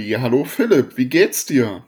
Halli, 0.00 0.16
hallo 0.18 0.44
Philipp, 0.44 0.96
wie 0.96 1.10
geht's 1.10 1.44
dir? 1.44 1.84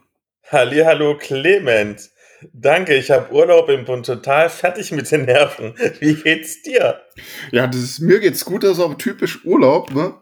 Halli, 0.51 0.81
hallo 0.81 1.17
Clement. 1.17 2.11
Danke, 2.53 2.93
ich 2.93 3.09
habe 3.09 3.33
Urlaub 3.33 3.69
und 3.69 3.85
bin 3.85 4.03
total 4.03 4.51
fertig 4.51 4.91
mit 4.91 5.09
den 5.09 5.25
Nerven. 5.25 5.73
Wie 5.99 6.13
geht's 6.13 6.61
dir? 6.61 7.01
Ja, 7.51 7.65
das 7.65 7.81
ist, 7.81 7.99
mir 8.01 8.19
geht's 8.19 8.45
gut, 8.45 8.63
das 8.63 8.73
ist 8.73 8.83
auch 8.83 8.93
typisch 8.95 9.43
Urlaub, 9.45 9.91
ne? 9.95 10.13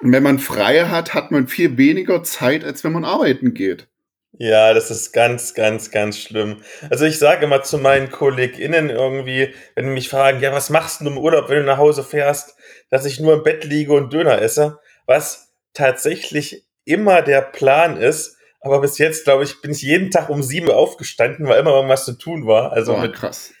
Wenn 0.00 0.24
man 0.24 0.40
frei 0.40 0.86
hat, 0.86 1.14
hat 1.14 1.30
man 1.30 1.46
viel 1.46 1.78
weniger 1.78 2.24
Zeit, 2.24 2.64
als 2.64 2.82
wenn 2.82 2.92
man 2.92 3.04
arbeiten 3.04 3.54
geht. 3.54 3.86
Ja, 4.32 4.74
das 4.74 4.90
ist 4.90 5.12
ganz, 5.12 5.54
ganz, 5.54 5.92
ganz 5.92 6.18
schlimm. 6.18 6.62
Also 6.90 7.04
ich 7.04 7.18
sage 7.18 7.44
immer 7.44 7.62
zu 7.62 7.78
meinen 7.78 8.10
KollegInnen 8.10 8.90
irgendwie, 8.90 9.54
wenn 9.76 9.84
die 9.84 9.92
mich 9.92 10.08
fragen, 10.08 10.40
ja, 10.40 10.52
was 10.52 10.70
machst 10.70 11.00
du 11.00 11.06
im 11.06 11.18
Urlaub, 11.18 11.48
wenn 11.48 11.58
du 11.58 11.64
nach 11.64 11.78
Hause 11.78 12.02
fährst, 12.02 12.56
dass 12.90 13.06
ich 13.06 13.20
nur 13.20 13.34
im 13.34 13.44
Bett 13.44 13.62
liege 13.64 13.92
und 13.92 14.12
Döner 14.12 14.42
esse, 14.42 14.80
was 15.06 15.52
tatsächlich 15.74 16.65
immer 16.86 17.20
der 17.22 17.42
Plan 17.42 17.96
ist. 17.98 18.36
Aber 18.60 18.80
bis 18.80 18.98
jetzt, 18.98 19.24
glaube 19.24 19.44
ich, 19.44 19.60
bin 19.60 19.70
ich 19.72 19.82
jeden 19.82 20.10
Tag 20.10 20.28
um 20.30 20.42
sieben 20.42 20.68
Uhr 20.68 20.76
aufgestanden, 20.76 21.46
weil 21.46 21.60
immer 21.60 21.72
irgendwas 21.74 22.04
zu 22.04 22.14
tun 22.18 22.46
war. 22.46 22.72
Also 22.72 22.94
Oh, 22.94 22.98
mit 22.98 23.12
krass. 23.14 23.52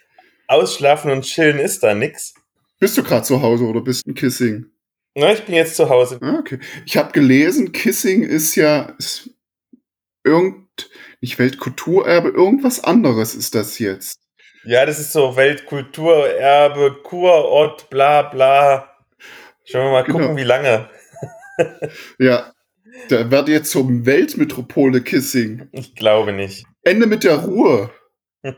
Ausschlafen 0.48 1.10
und 1.10 1.22
Chillen 1.22 1.58
ist 1.58 1.82
da 1.82 1.94
nix. 1.94 2.34
Bist 2.80 2.96
du 2.96 3.02
gerade 3.02 3.22
zu 3.22 3.42
Hause 3.42 3.64
oder 3.64 3.80
bist 3.82 4.04
du 4.06 4.10
in 4.10 4.14
Kissing? 4.14 4.66
Na, 5.14 5.32
ich 5.32 5.44
bin 5.44 5.54
jetzt 5.54 5.76
zu 5.76 5.88
Hause. 5.88 6.18
Ah, 6.22 6.38
okay. 6.40 6.58
Ich 6.84 6.96
habe 6.96 7.12
gelesen, 7.12 7.72
Kissing 7.72 8.22
ist 8.22 8.54
ja 8.54 8.94
ist 8.98 9.30
irgend, 10.24 10.90
nicht 11.20 11.38
Weltkulturerbe, 11.38 12.28
irgendwas 12.28 12.82
anderes 12.84 13.34
ist 13.34 13.54
das 13.54 13.78
jetzt. 13.78 14.18
Ja, 14.64 14.84
das 14.84 14.98
ist 14.98 15.12
so 15.12 15.36
Weltkulturerbe, 15.36 16.96
Kurort, 17.02 17.88
bla 17.90 18.22
bla. 18.22 18.90
Schauen 19.64 19.84
wir 19.86 19.90
mal 19.92 20.04
Genau. 20.04 20.18
gucken, 20.18 20.36
wie 20.36 20.42
lange. 20.44 20.88
Ja, 22.18 22.52
da 23.08 23.30
wird 23.30 23.48
jetzt 23.48 23.70
zum 23.70 24.06
Weltmetropole 24.06 25.02
Kissing. 25.02 25.68
Ich 25.72 25.94
glaube 25.94 26.32
nicht. 26.32 26.64
Ende 26.82 27.06
mit 27.06 27.24
der 27.24 27.36
Ruhe. 27.36 27.90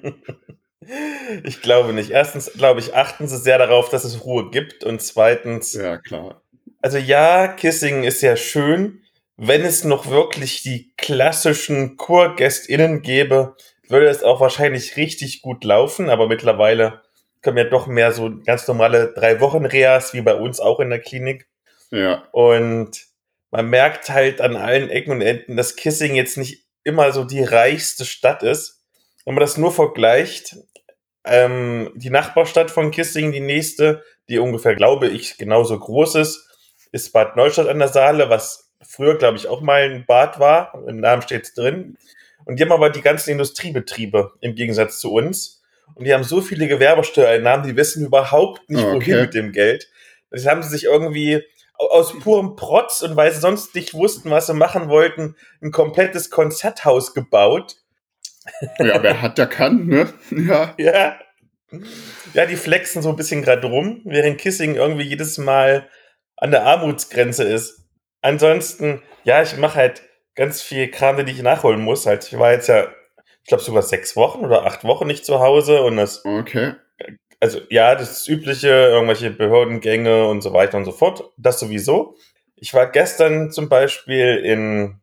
Ich 1.44 1.60
glaube 1.60 1.92
nicht. 1.92 2.10
Erstens, 2.10 2.50
glaube 2.54 2.80
ich, 2.80 2.94
achten 2.94 3.28
sie 3.28 3.36
sehr 3.36 3.58
darauf, 3.58 3.90
dass 3.90 4.04
es 4.04 4.24
Ruhe 4.24 4.50
gibt. 4.50 4.84
Und 4.84 5.02
zweitens, 5.02 5.74
Ja, 5.74 5.98
klar. 5.98 6.42
also 6.80 6.96
ja, 6.98 7.48
Kissing 7.48 8.04
ist 8.04 8.22
ja 8.22 8.36
schön. 8.36 9.02
Wenn 9.36 9.62
es 9.62 9.84
noch 9.84 10.08
wirklich 10.08 10.62
die 10.62 10.92
klassischen 10.96 11.96
KurgästInnen 11.96 13.02
gäbe, 13.02 13.54
würde 13.88 14.06
es 14.08 14.22
auch 14.22 14.40
wahrscheinlich 14.40 14.96
richtig 14.96 15.42
gut 15.42 15.62
laufen. 15.64 16.08
Aber 16.08 16.26
mittlerweile 16.26 17.02
kommen 17.42 17.58
ja 17.58 17.64
doch 17.64 17.86
mehr 17.86 18.12
so 18.12 18.30
ganz 18.44 18.66
normale 18.66 19.12
drei 19.14 19.40
Wochen 19.40 19.66
Reas, 19.66 20.14
wie 20.14 20.22
bei 20.22 20.34
uns 20.34 20.58
auch 20.58 20.80
in 20.80 20.90
der 20.90 21.00
Klinik. 21.00 21.46
Ja. 21.90 22.24
Und 22.32 23.07
man 23.50 23.68
merkt 23.68 24.10
halt 24.10 24.40
an 24.40 24.56
allen 24.56 24.90
Ecken 24.90 25.12
und 25.12 25.20
Enden, 25.22 25.56
dass 25.56 25.76
Kissing 25.76 26.14
jetzt 26.14 26.36
nicht 26.36 26.66
immer 26.84 27.12
so 27.12 27.24
die 27.24 27.42
reichste 27.42 28.04
Stadt 28.04 28.42
ist. 28.42 28.82
Wenn 29.24 29.34
man 29.34 29.40
das 29.42 29.56
nur 29.56 29.72
vergleicht, 29.72 30.56
ähm, 31.24 31.92
die 31.94 32.10
Nachbarstadt 32.10 32.70
von 32.70 32.90
Kissing, 32.90 33.32
die 33.32 33.40
nächste, 33.40 34.02
die 34.28 34.38
ungefähr, 34.38 34.74
glaube 34.74 35.08
ich, 35.08 35.36
genauso 35.36 35.78
groß 35.78 36.14
ist, 36.16 36.46
ist 36.92 37.12
Bad 37.12 37.36
Neustadt 37.36 37.68
an 37.68 37.78
der 37.78 37.88
Saale, 37.88 38.30
was 38.30 38.72
früher, 38.82 39.16
glaube 39.18 39.36
ich, 39.36 39.48
auch 39.48 39.60
mal 39.60 39.82
ein 39.82 40.06
Bad 40.06 40.38
war. 40.38 40.72
Im 40.86 41.00
Namen 41.00 41.22
steht 41.22 41.44
es 41.44 41.54
drin. 41.54 41.98
Und 42.46 42.58
die 42.58 42.62
haben 42.62 42.72
aber 42.72 42.88
die 42.88 43.02
ganzen 43.02 43.30
Industriebetriebe 43.30 44.32
im 44.40 44.54
Gegensatz 44.54 45.00
zu 45.00 45.12
uns. 45.12 45.62
Und 45.94 46.04
die 46.06 46.14
haben 46.14 46.24
so 46.24 46.40
viele 46.40 46.68
Gewerbesteuereinnahmen, 46.68 47.66
die 47.66 47.76
wissen 47.76 48.06
überhaupt 48.06 48.70
nicht, 48.70 48.82
Okay. 48.82 48.94
wohin 48.94 49.20
mit 49.20 49.34
dem 49.34 49.52
Geld. 49.52 49.90
Das 50.30 50.46
haben 50.46 50.62
sie 50.62 50.68
sich 50.70 50.84
irgendwie 50.84 51.42
aus 51.78 52.18
purem 52.18 52.56
Protz 52.56 53.02
und 53.02 53.16
weil 53.16 53.32
sie 53.32 53.40
sonst 53.40 53.74
nicht 53.74 53.94
wussten, 53.94 54.30
was 54.30 54.46
sie 54.46 54.54
machen 54.54 54.88
wollten, 54.88 55.36
ein 55.62 55.70
komplettes 55.70 56.30
Konzerthaus 56.30 57.14
gebaut. 57.14 57.76
Ja, 58.78 59.02
wer 59.02 59.22
hat, 59.22 59.38
der 59.38 59.46
kann, 59.46 59.86
ne? 59.86 60.12
Ja. 60.30 60.74
Ja. 60.78 61.18
Ja, 62.32 62.46
die 62.46 62.56
flexen 62.56 63.02
so 63.02 63.10
ein 63.10 63.16
bisschen 63.16 63.42
gerade 63.42 63.66
rum, 63.66 64.00
während 64.04 64.38
Kissing 64.38 64.74
irgendwie 64.74 65.04
jedes 65.04 65.36
Mal 65.38 65.88
an 66.36 66.50
der 66.50 66.64
Armutsgrenze 66.64 67.44
ist. 67.44 67.84
Ansonsten, 68.22 69.02
ja, 69.24 69.42
ich 69.42 69.56
mache 69.58 69.74
halt 69.76 70.02
ganz 70.34 70.62
viel 70.62 70.90
Kram, 70.90 71.16
den 71.16 71.28
ich 71.28 71.42
nachholen 71.42 71.80
muss. 71.80 72.06
Halt, 72.06 72.26
ich 72.26 72.38
war 72.38 72.52
jetzt 72.52 72.68
ja, 72.68 72.88
ich 73.42 73.48
glaube 73.48 73.62
sogar 73.62 73.82
sechs 73.82 74.16
Wochen 74.16 74.44
oder 74.44 74.64
acht 74.64 74.84
Wochen 74.84 75.06
nicht 75.06 75.26
zu 75.26 75.40
Hause 75.40 75.82
und 75.82 75.96
das, 75.96 76.24
Okay. 76.24 76.74
Also 77.40 77.60
ja, 77.70 77.94
das 77.94 78.28
übliche, 78.28 78.68
irgendwelche 78.68 79.30
Behördengänge 79.30 80.26
und 80.26 80.42
so 80.42 80.52
weiter 80.52 80.76
und 80.78 80.84
so 80.84 80.92
fort. 80.92 81.24
Das 81.36 81.60
sowieso. 81.60 82.16
Ich 82.56 82.74
war 82.74 82.90
gestern 82.90 83.52
zum 83.52 83.68
Beispiel 83.68 84.36
in, 84.44 85.00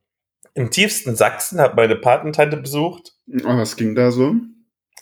im 0.53 0.72
tiefsten 0.72 1.16
Sachsen, 1.16 1.59
habe 1.62 1.75
meine 1.75 1.95
Patentante 1.95 2.57
besucht. 2.57 3.13
Ah, 3.44 3.57
Was 3.57 3.78
ging 3.78 3.95
da 3.95 4.12
so? 4.12 4.35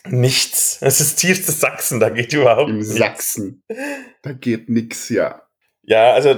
Nichts. 0.06 0.78
Es 0.80 1.00
ist 1.00 1.16
tiefstes 1.16 1.60
Sachsen, 1.60 1.98
da 1.98 2.10
geht 2.10 2.32
überhaupt 2.32 2.70
Im 2.70 2.78
nichts. 2.78 2.96
Sachsen. 2.96 3.64
Da 4.22 4.32
geht 4.32 4.68
nix, 4.68 5.08
ja. 5.08 5.42
Ja, 5.82 6.12
also 6.12 6.36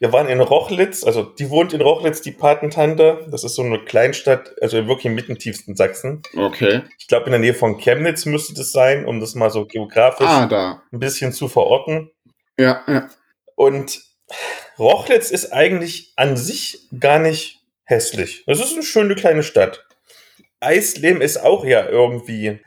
wir 0.00 0.14
waren 0.14 0.28
in 0.28 0.40
Rochlitz, 0.40 1.04
also 1.04 1.22
die 1.22 1.50
wohnt 1.50 1.74
in 1.74 1.82
Rochlitz, 1.82 2.22
die 2.22 2.32
Patentante. 2.32 3.26
Das 3.30 3.44
ist 3.44 3.54
so 3.54 3.62
eine 3.62 3.84
Kleinstadt, 3.84 4.54
also 4.62 4.86
wirklich 4.86 5.04
im 5.04 5.14
mitten 5.14 5.38
tiefsten 5.38 5.76
Sachsen. 5.76 6.22
Okay. 6.34 6.82
Ich 6.98 7.06
glaube, 7.06 7.26
in 7.26 7.32
der 7.32 7.40
Nähe 7.40 7.52
von 7.52 7.76
Chemnitz 7.76 8.24
müsste 8.24 8.54
das 8.54 8.72
sein, 8.72 9.04
um 9.04 9.20
das 9.20 9.34
mal 9.34 9.50
so 9.50 9.66
geografisch 9.66 10.26
Ah, 10.26 10.82
ein 10.90 10.98
bisschen 10.98 11.32
zu 11.32 11.48
verorten. 11.48 12.10
Ja, 12.58 12.82
ja. 12.88 13.10
Und 13.56 14.00
Rochlitz 14.78 15.30
ist 15.30 15.52
eigentlich 15.52 16.14
an 16.16 16.38
sich 16.38 16.88
gar 16.98 17.18
nicht 17.18 17.60
hässlich. 17.84 18.44
Das 18.46 18.58
ist 18.58 18.72
eine 18.72 18.82
schöne 18.82 19.14
kleine 19.16 19.42
Stadt. 19.42 19.84
Eisleben 20.60 21.20
ist 21.20 21.36
auch 21.42 21.66
ja 21.66 21.86
irgendwie, 21.86 22.58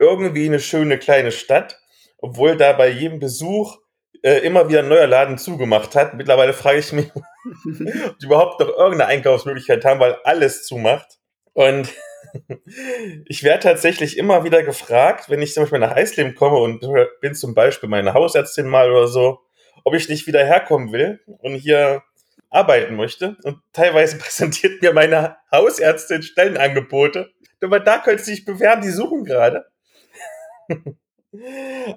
irgendwie 0.00 0.46
eine 0.46 0.58
schöne 0.58 0.98
kleine 0.98 1.30
Stadt, 1.30 1.78
obwohl 2.18 2.56
da 2.56 2.72
bei 2.72 2.88
jedem 2.88 3.20
Besuch 3.20 3.78
äh, 4.22 4.38
immer 4.38 4.68
wieder 4.68 4.80
ein 4.80 4.88
neuer 4.88 5.06
Laden 5.06 5.38
zugemacht 5.38 5.94
hat. 5.94 6.14
Mittlerweile 6.14 6.52
frage 6.52 6.78
ich 6.78 6.92
mich, 6.92 7.10
ob 7.14 8.18
die 8.18 8.26
überhaupt 8.26 8.60
noch 8.60 8.68
irgendeine 8.68 9.06
Einkaufsmöglichkeit 9.06 9.84
haben, 9.84 10.00
weil 10.00 10.16
alles 10.24 10.64
zumacht. 10.64 11.18
Und 11.52 11.92
ich 13.26 13.42
werde 13.42 13.62
tatsächlich 13.62 14.16
immer 14.16 14.44
wieder 14.44 14.62
gefragt, 14.62 15.30
wenn 15.30 15.42
ich 15.42 15.54
zum 15.54 15.64
Beispiel 15.64 15.78
nach 15.78 15.96
Eisleben 15.96 16.34
komme 16.34 16.58
und 16.58 16.84
bin 17.20 17.34
zum 17.34 17.54
Beispiel 17.54 17.88
meine 17.88 18.14
Hausärztin 18.14 18.66
mal 18.66 18.90
oder 18.90 19.08
so, 19.08 19.40
ob 19.84 19.94
ich 19.94 20.08
nicht 20.08 20.26
wieder 20.26 20.44
herkommen 20.44 20.92
will 20.92 21.20
und 21.26 21.54
hier 21.54 22.02
arbeiten 22.50 22.96
möchte. 22.96 23.36
Und 23.44 23.58
teilweise 23.72 24.18
präsentiert 24.18 24.82
mir 24.82 24.92
meine 24.92 25.36
Hausärztin 25.50 26.22
Stellenangebote. 26.22 27.30
Aber 27.62 27.80
da 27.80 27.98
könntest 27.98 28.28
du 28.28 28.32
dich 28.32 28.44
bewerben, 28.44 28.82
die 28.82 28.90
suchen 28.90 29.24
gerade. 29.24 29.66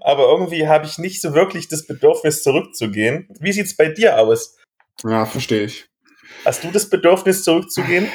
Aber 0.01 0.29
irgendwie 0.29 0.67
habe 0.67 0.85
ich 0.85 0.97
nicht 0.97 1.21
so 1.21 1.33
wirklich 1.33 1.67
das 1.67 1.87
Bedürfnis, 1.87 2.43
zurückzugehen. 2.43 3.27
Wie 3.39 3.51
sieht's 3.51 3.75
bei 3.75 3.89
dir 3.89 4.19
aus? 4.19 4.57
Ja, 5.03 5.25
verstehe 5.25 5.65
ich. 5.65 5.87
Hast 6.45 6.63
du 6.63 6.71
das 6.71 6.89
Bedürfnis, 6.89 7.43
zurückzugehen? 7.43 8.07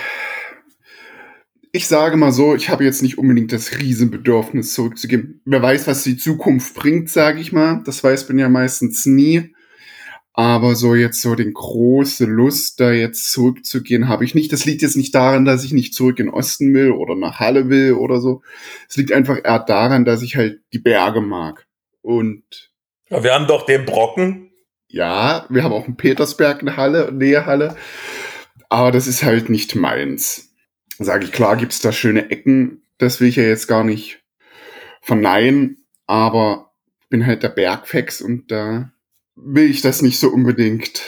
Ich 1.73 1.87
sage 1.87 2.17
mal 2.17 2.33
so, 2.33 2.55
ich 2.55 2.71
habe 2.71 2.84
jetzt 2.84 3.03
nicht 3.03 3.19
unbedingt 3.19 3.53
das 3.53 3.78
Riesenbedürfnis 3.78 4.73
zurückzugeben. 4.75 5.43
Wer 5.45 5.61
weiß, 5.61 5.87
was 5.87 6.03
die 6.03 6.17
Zukunft 6.17 6.75
bringt, 6.75 7.11
sage 7.11 7.41
ich 7.41 7.53
mal. 7.53 7.83
Das 7.84 8.03
weiß 8.03 8.28
man 8.28 8.39
ja 8.39 8.49
meistens 8.49 9.05
nie. 9.05 9.55
Aber 10.38 10.76
so 10.76 10.94
jetzt 10.94 11.21
so 11.21 11.34
den 11.34 11.53
große 11.53 12.25
Lust, 12.25 12.78
da 12.78 12.93
jetzt 12.93 13.32
zurückzugehen, 13.32 14.06
habe 14.06 14.25
ich 14.25 14.37
nicht. 14.37 14.53
Das 14.53 14.65
liegt 14.65 14.83
jetzt 14.83 14.97
nicht 14.97 15.13
daran, 15.13 15.45
dass 15.45 15.65
ich 15.65 15.72
nicht 15.72 15.95
zurück 15.95 16.21
in 16.21 16.28
Osten 16.28 16.72
will 16.74 16.92
oder 16.92 17.16
nach 17.16 17.41
Halle 17.41 17.68
will 17.68 17.95
oder 17.95 18.21
so. 18.21 18.42
Es 18.89 18.97
liegt 18.97 19.10
einfach 19.10 19.39
eher 19.42 19.59
daran, 19.59 20.04
dass 20.04 20.22
ich 20.22 20.36
halt 20.36 20.60
die 20.72 20.78
Berge 20.78 21.22
mag. 21.22 21.66
Und 22.03 22.71
Ja, 23.10 23.24
wir 23.24 23.34
haben 23.34 23.48
doch 23.48 23.66
den 23.66 23.84
Brocken. 23.84 24.53
ja, 24.86 25.45
wir 25.48 25.65
haben 25.65 25.72
auch 25.72 25.86
einen 25.86 25.97
Petersberg 25.97 26.63
in 26.63 26.77
Halle, 26.77 27.10
Nähe 27.10 27.45
Halle. 27.45 27.74
Aber 28.68 28.92
das 28.92 29.09
ist 29.09 29.24
halt 29.24 29.48
nicht 29.51 29.74
meins. 29.74 30.54
Sage 31.01 31.24
ich, 31.24 31.33
klar 31.33 31.57
gibt's 31.57 31.80
da 31.80 31.91
schöne 31.91 32.30
Ecken. 32.30 32.83
Das 32.98 33.21
will 33.21 33.27
ich 33.27 33.34
ja 33.34 33.42
jetzt 33.42 33.66
gar 33.66 33.83
nicht 33.83 34.22
verneinen. 35.03 35.84
Aber 36.07 36.71
ich 37.01 37.09
bin 37.09 37.27
halt 37.27 37.42
der 37.42 37.48
Bergfex 37.48 38.22
und 38.22 38.53
da 38.53 38.92
will 39.45 39.71
ich 39.71 39.83
das 39.83 40.03
nicht 40.03 40.19
so 40.19 40.29
unbedingt. 40.29 41.03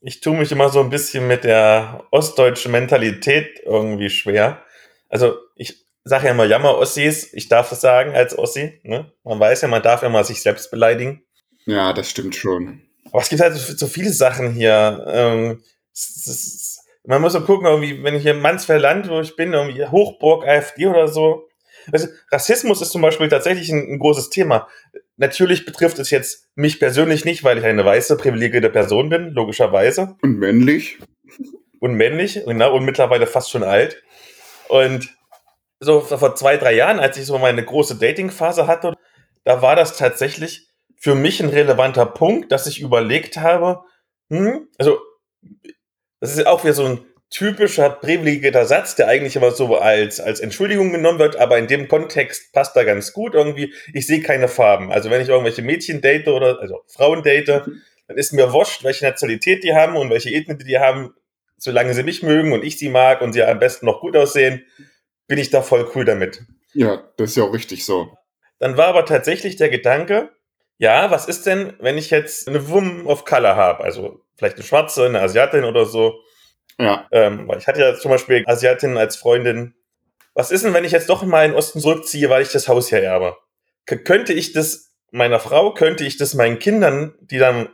Ich 0.00 0.20
tue 0.20 0.36
mich 0.36 0.52
immer 0.52 0.68
so 0.68 0.80
ein 0.80 0.90
bisschen 0.90 1.26
mit 1.26 1.44
der 1.44 2.04
ostdeutschen 2.10 2.72
Mentalität 2.72 3.60
irgendwie 3.64 4.10
schwer. 4.10 4.62
Also 5.08 5.36
ich 5.56 5.86
sage 6.04 6.26
ja 6.26 6.32
immer 6.32 6.44
Jammer-Ossis, 6.44 7.32
ich 7.32 7.48
darf 7.48 7.72
es 7.72 7.80
sagen 7.80 8.14
als 8.14 8.36
Ossi. 8.36 8.80
Ne? 8.82 9.10
Man 9.24 9.40
weiß 9.40 9.62
ja, 9.62 9.68
man 9.68 9.82
darf 9.82 10.02
ja 10.02 10.08
mal 10.08 10.24
sich 10.24 10.42
selbst 10.42 10.70
beleidigen. 10.70 11.22
Ja, 11.64 11.92
das 11.94 12.10
stimmt 12.10 12.36
schon. 12.36 12.82
Aber 13.10 13.22
es 13.22 13.28
gibt 13.28 13.40
halt 13.40 13.54
so, 13.54 13.86
viele 13.86 14.12
Sachen 14.12 14.52
hier. 14.52 15.04
Ähm, 15.08 15.62
es, 15.92 16.26
es, 16.26 16.84
man 17.04 17.22
muss 17.22 17.32
so 17.32 17.40
gucken, 17.40 17.66
irgendwie, 17.66 18.02
wenn 18.02 18.14
ich 18.14 18.22
hier 18.22 18.32
in 18.32 18.40
Mansfelder 18.40 18.82
Land, 18.82 19.08
wo 19.08 19.20
ich 19.20 19.36
bin, 19.36 19.52
irgendwie 19.52 19.86
Hochburg, 19.86 20.46
AfD 20.46 20.86
oder 20.86 21.08
so. 21.08 21.48
Also, 21.92 22.08
Rassismus 22.30 22.82
ist 22.82 22.90
zum 22.90 23.02
Beispiel 23.02 23.28
tatsächlich 23.28 23.70
ein, 23.70 23.94
ein 23.94 23.98
großes 23.98 24.30
Thema. 24.30 24.68
Natürlich 25.16 25.64
betrifft 25.64 25.98
es 25.98 26.10
jetzt 26.10 26.48
mich 26.56 26.80
persönlich 26.80 27.24
nicht, 27.24 27.44
weil 27.44 27.58
ich 27.58 27.64
eine 27.64 27.84
weiße, 27.84 28.16
privilegierte 28.16 28.70
Person 28.70 29.08
bin, 29.08 29.30
logischerweise. 29.30 30.16
Und 30.22 30.38
männlich? 30.38 30.98
und 31.84 31.96
männlich 31.96 32.42
genau, 32.46 32.74
und 32.74 32.86
mittlerweile 32.86 33.26
fast 33.26 33.50
schon 33.50 33.62
alt. 33.62 34.02
Und 34.68 35.14
so 35.80 36.00
vor 36.00 36.34
zwei, 36.34 36.56
drei 36.56 36.72
Jahren, 36.72 36.98
als 36.98 37.18
ich 37.18 37.26
so 37.26 37.36
meine 37.38 37.62
große 37.62 37.96
Dating-Phase 37.96 38.66
hatte, 38.66 38.94
da 39.44 39.60
war 39.60 39.76
das 39.76 39.98
tatsächlich 39.98 40.66
für 40.96 41.14
mich 41.14 41.42
ein 41.42 41.50
relevanter 41.50 42.06
Punkt, 42.06 42.50
dass 42.50 42.66
ich 42.66 42.80
überlegt 42.80 43.36
habe, 43.36 43.82
hm, 44.30 44.66
also 44.78 44.98
das 46.20 46.34
ist 46.34 46.46
auch 46.46 46.64
wieder 46.64 46.72
so 46.72 46.86
ein 46.86 47.04
typischer 47.30 47.90
privilegierter 47.90 48.64
Satz, 48.64 48.94
der 48.94 49.08
eigentlich 49.08 49.36
immer 49.36 49.50
so 49.50 49.76
als, 49.76 50.20
als 50.20 50.40
Entschuldigung 50.40 50.92
genommen 50.92 51.18
wird, 51.18 51.36
aber 51.36 51.58
in 51.58 51.66
dem 51.66 51.88
Kontext 51.88 52.52
passt 52.52 52.76
er 52.76 52.84
ganz 52.84 53.12
gut 53.12 53.34
irgendwie. 53.34 53.74
Ich 53.92 54.06
sehe 54.06 54.20
keine 54.20 54.48
Farben. 54.48 54.92
Also 54.92 55.10
wenn 55.10 55.20
ich 55.20 55.28
irgendwelche 55.28 55.62
Mädchen 55.62 56.00
date 56.00 56.28
oder, 56.28 56.60
also 56.60 56.82
Frauen 56.86 57.22
date, 57.22 57.66
mhm. 57.66 57.82
dann 58.06 58.16
ist 58.16 58.32
mir 58.32 58.52
wurscht, 58.52 58.84
welche 58.84 59.04
Nationalität 59.04 59.64
die 59.64 59.74
haben 59.74 59.96
und 59.96 60.10
welche 60.10 60.30
Ethnie 60.30 60.56
die 60.58 60.78
haben. 60.78 61.14
Solange 61.56 61.94
sie 61.94 62.02
mich 62.02 62.22
mögen 62.22 62.52
und 62.52 62.62
ich 62.62 62.78
sie 62.78 62.88
mag 62.88 63.20
und 63.20 63.32
sie 63.32 63.42
am 63.42 63.58
besten 63.58 63.86
noch 63.86 64.00
gut 64.00 64.16
aussehen, 64.16 64.64
bin 65.26 65.38
ich 65.38 65.50
da 65.50 65.62
voll 65.62 65.90
cool 65.94 66.04
damit. 66.04 66.42
Ja, 66.72 67.02
das 67.16 67.30
ist 67.30 67.36
ja 67.36 67.44
auch 67.44 67.54
richtig 67.54 67.84
so. 67.84 68.16
Dann 68.58 68.76
war 68.76 68.86
aber 68.88 69.06
tatsächlich 69.06 69.56
der 69.56 69.70
Gedanke, 69.70 70.30
ja, 70.78 71.10
was 71.10 71.26
ist 71.26 71.46
denn, 71.46 71.74
wenn 71.78 71.98
ich 71.98 72.10
jetzt 72.10 72.48
eine 72.48 72.68
Woman 72.68 73.06
of 73.06 73.24
Color 73.24 73.56
habe? 73.56 73.84
Also 73.84 74.20
vielleicht 74.36 74.56
eine 74.56 74.64
Schwarze, 74.64 75.06
eine 75.06 75.20
Asiatin 75.20 75.64
oder 75.64 75.86
so 75.86 76.20
ja. 76.78 77.06
Ähm, 77.12 77.48
weil 77.48 77.58
ich 77.58 77.66
hatte 77.66 77.80
ja 77.80 77.94
zum 77.96 78.10
Beispiel 78.10 78.44
Asiatinnen 78.46 78.96
als 78.96 79.16
Freundin. 79.16 79.74
Was 80.34 80.50
ist 80.50 80.64
denn, 80.64 80.74
wenn 80.74 80.84
ich 80.84 80.92
jetzt 80.92 81.08
doch 81.08 81.22
mal 81.22 81.44
in 81.44 81.52
den 81.52 81.58
Osten 81.58 81.80
zurückziehe, 81.80 82.28
weil 82.28 82.42
ich 82.42 82.50
das 82.50 82.68
Haus 82.68 82.88
hier 82.88 83.02
erbe? 83.02 83.36
K 83.86 83.96
könnte 83.96 84.32
ich 84.32 84.52
das 84.52 84.92
meiner 85.10 85.38
Frau, 85.38 85.72
könnte 85.74 86.04
ich 86.04 86.16
das 86.16 86.34
meinen 86.34 86.58
Kindern, 86.58 87.14
die 87.20 87.38
dann 87.38 87.68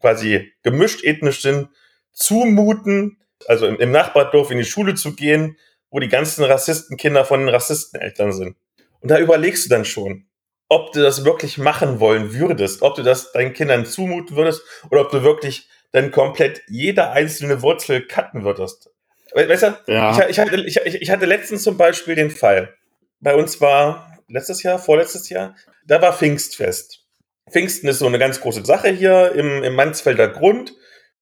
quasi 0.00 0.52
gemischt 0.62 1.04
ethnisch 1.04 1.40
sind, 1.40 1.68
zumuten, 2.12 3.18
also 3.46 3.66
im, 3.66 3.78
im 3.78 3.90
Nachbardorf 3.90 4.50
in 4.50 4.58
die 4.58 4.64
Schule 4.64 4.94
zu 4.94 5.14
gehen, 5.14 5.56
wo 5.90 6.00
die 6.00 6.08
ganzen 6.08 6.44
Rassistenkinder 6.44 7.24
von 7.24 7.40
den 7.40 7.48
Rassisteneltern 7.48 8.32
sind. 8.32 8.56
Und 9.00 9.10
da 9.10 9.18
überlegst 9.18 9.64
du 9.64 9.68
dann 9.70 9.84
schon, 9.84 10.26
ob 10.68 10.92
du 10.92 11.02
das 11.02 11.24
wirklich 11.24 11.58
machen 11.58 12.00
wollen 12.00 12.32
würdest, 12.32 12.82
ob 12.82 12.94
du 12.94 13.02
das 13.02 13.32
deinen 13.32 13.52
Kindern 13.52 13.84
zumuten 13.84 14.36
würdest 14.36 14.62
oder 14.90 15.02
ob 15.02 15.10
du 15.10 15.22
wirklich 15.22 15.68
dann 15.92 16.10
komplett 16.10 16.62
jede 16.68 17.10
einzelne 17.10 17.62
Wurzel 17.62 18.06
cutten 18.06 18.44
würdest. 18.44 18.90
Weißt 19.34 19.62
du, 19.62 19.78
ja. 19.86 20.10
ich, 20.10 20.30
ich, 20.30 20.38
hatte, 20.38 20.60
ich, 20.60 20.76
ich 20.76 21.10
hatte 21.10 21.26
letztens 21.26 21.62
zum 21.62 21.76
Beispiel 21.76 22.14
den 22.14 22.30
Fall. 22.30 22.74
Bei 23.20 23.34
uns 23.34 23.60
war 23.60 24.18
letztes 24.28 24.62
Jahr, 24.62 24.78
vorletztes 24.78 25.28
Jahr, 25.28 25.54
da 25.86 26.02
war 26.02 26.12
Pfingstfest. 26.12 27.06
Pfingsten 27.50 27.88
ist 27.88 27.98
so 27.98 28.06
eine 28.06 28.18
ganz 28.18 28.40
große 28.40 28.64
Sache 28.64 28.88
hier 28.88 29.32
im, 29.32 29.62
im 29.62 29.74
Mansfelder 29.74 30.28
Grund 30.28 30.74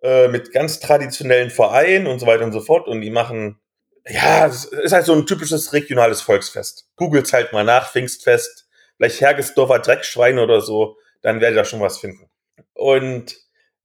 äh, 0.03 0.29
mit 0.29 0.53
ganz 0.53 0.81
traditionellen 0.81 1.51
Vereinen 1.51 2.07
und 2.07 2.19
so 2.19 2.27
weiter 2.27 2.45
und 2.45 2.53
so 2.53 2.61
fort. 2.61 2.89
Und 2.89 3.01
die 3.01 3.11
machen, 3.11 3.61
ja, 4.07 4.47
es 4.47 4.65
ist 4.65 4.93
halt 4.93 5.07
so 5.07 5.15
ein 5.15 5.27
typisches 5.27 5.73
regionales 5.73 6.21
Volksfest. 6.21 6.89
Googelt 6.97 7.33
halt 7.33 7.53
mal 7.53 7.65
nach, 7.65 7.91
Pfingstfest, 7.91 8.69
vielleicht 8.97 9.21
Hergesdorfer 9.21 9.81
Dreckschweine 9.81 10.43
oder 10.43 10.61
so, 10.61 10.97
dann 11.23 11.41
werdet 11.41 11.57
ihr 11.57 11.63
da 11.63 11.65
schon 11.65 11.81
was 11.81 11.99
finden. 11.99 12.31
Und 12.75 13.37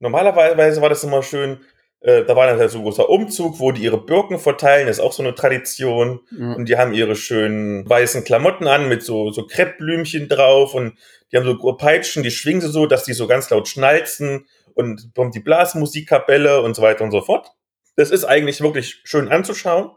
Normalerweise 0.06 0.81
war 0.81 0.90
das 0.90 1.04
immer 1.04 1.24
schön, 1.24 1.60
äh, 2.02 2.24
da 2.24 2.36
war 2.36 2.46
dann 2.46 2.60
halt 2.60 2.69
so 2.69 2.78
ein 2.78 2.84
großer 2.84 3.10
Umzug, 3.10 3.60
wo 3.60 3.72
die 3.72 3.81
ihre 3.81 4.00
Birken 4.00 4.38
verteilen, 4.38 4.86
das 4.86 4.98
ist 4.98 5.04
auch 5.04 5.12
so 5.12 5.24
eine 5.24 5.34
Tradition. 5.34 6.19
Ja. 6.38 6.54
Und 6.54 6.69
die 6.69 6.78
haben 6.78 6.94
ihre 6.94 7.16
schönen 7.16 7.90
weißen 7.90 8.24
Klamotten 8.24 8.68
an 8.68 8.88
mit 8.88 9.02
so, 9.02 9.31
so 9.31 9.48
Kreppblümchen 9.48 10.30
drauf 10.30 10.75
und 10.75 11.00
die 11.31 11.38
haben 11.38 11.46
so 11.46 11.57
Peitschen, 11.74 12.22
die 12.22 12.30
schwingen 12.30 12.62
sie 12.62 12.69
so, 12.69 12.86
dass 12.86 13.06
die 13.06 13.13
so 13.13 13.25
ganz 13.25 13.50
laut 13.50 13.68
schnalzen 13.68 14.46
und 14.75 15.12
kommt 15.16 15.34
die 15.34 15.40
Blasmusikkapelle 15.40 16.62
und 16.62 16.75
so 16.75 16.84
weiter 16.84 17.04
und 17.04 17.12
so 17.12 17.22
fort. 17.22 17.51
Das 17.96 18.12
ist 18.12 18.25
eigentlich 18.25 18.62
wirklich 18.62 19.01
schön 19.04 19.30
anzuschauen. 19.30 19.90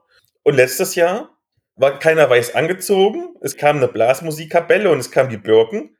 Und 0.43 0.57
letztes 0.57 0.95
Jahr 0.95 1.37
war 1.77 1.99
keiner 1.99 2.31
weiß 2.31 2.55
angezogen. 2.55 3.35
Es 3.43 3.59
kam 3.59 3.77
eine 3.77 3.89
Blasmusikkapelle 3.89 4.91
und 4.91 4.99
es 4.99 5.11
kamen 5.11 5.29
die 5.29 5.37
Birken. 5.37 5.97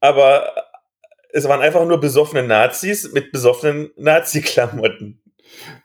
Aber 0.00 0.52
es 1.34 1.48
waren 1.48 1.60
einfach 1.60 1.84
nur 1.84 1.98
besoffene 1.98 2.44
Nazis 2.44 3.12
mit 3.12 3.32
besoffenen 3.32 3.90
Nazi-Klamotten. 3.96 5.20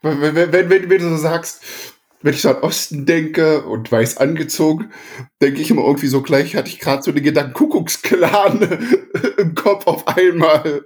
Wenn, 0.02 0.22
wenn, 0.22 0.52
wenn, 0.52 0.70
wenn, 0.70 0.90
du 0.90 1.10
so 1.10 1.18
sagst, 1.18 1.64
wenn 2.22 2.36
ich 2.36 2.42
so 2.42 2.50
an 2.50 2.62
Osten 2.62 3.08
denke 3.08 3.64
und 3.64 3.92
weiß 3.92 4.18
angezogen, 4.18 4.92
denke 5.42 5.62
ich 5.62 5.72
immer 5.72 5.84
irgendwie 5.86 6.08
so 6.08 6.22
gleich, 6.22 6.56
hatte 6.56 6.70
ich 6.70 6.80
gerade 6.80 7.02
so 7.02 7.12
den 7.12 7.24
Gedanken 7.24 7.54
Kuckucksklan 7.54 8.80
im 9.38 9.56
Kopf 9.56 9.88
auf 9.88 10.08
einmal. 10.08 10.86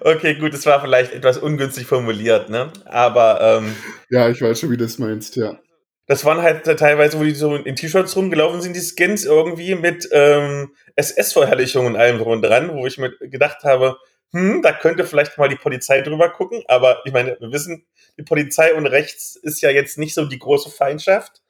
Okay, 0.00 0.34
gut, 0.34 0.52
es 0.52 0.66
war 0.66 0.80
vielleicht 0.80 1.12
etwas 1.12 1.38
ungünstig 1.38 1.86
formuliert, 1.86 2.50
ne? 2.50 2.72
Aber 2.86 3.40
ähm, 3.40 3.76
ja, 4.10 4.28
ich 4.30 4.42
weiß 4.42 4.58
schon, 4.58 4.70
wie 4.70 4.76
du 4.76 4.84
das 4.84 4.98
meinst, 4.98 5.36
ja. 5.36 5.60
Das 6.06 6.24
waren 6.24 6.42
halt 6.42 6.64
teilweise, 6.64 7.18
wo 7.18 7.24
die 7.24 7.34
so 7.34 7.54
in 7.56 7.76
T-Shirts 7.76 8.14
rumgelaufen 8.14 8.60
sind, 8.60 8.76
die 8.76 8.80
Skins 8.80 9.24
irgendwie 9.24 9.74
mit 9.74 10.08
ähm, 10.12 10.74
SS-Verherrlichung 10.96 11.86
und 11.86 11.96
allem 11.96 12.18
drum 12.18 12.32
und 12.32 12.42
dran, 12.42 12.76
wo 12.76 12.86
ich 12.86 12.98
mir 12.98 13.16
gedacht 13.18 13.64
habe, 13.64 13.96
hm, 14.32 14.62
da 14.62 14.72
könnte 14.72 15.04
vielleicht 15.04 15.38
mal 15.38 15.48
die 15.48 15.56
Polizei 15.56 16.02
drüber 16.02 16.28
gucken. 16.28 16.62
Aber 16.66 17.00
ich 17.06 17.12
meine, 17.12 17.36
wir 17.40 17.52
wissen, 17.52 17.86
die 18.18 18.22
Polizei 18.22 18.74
und 18.74 18.86
rechts 18.86 19.36
ist 19.36 19.62
ja 19.62 19.70
jetzt 19.70 19.96
nicht 19.96 20.14
so 20.14 20.26
die 20.26 20.38
große 20.38 20.70
Feindschaft, 20.70 21.42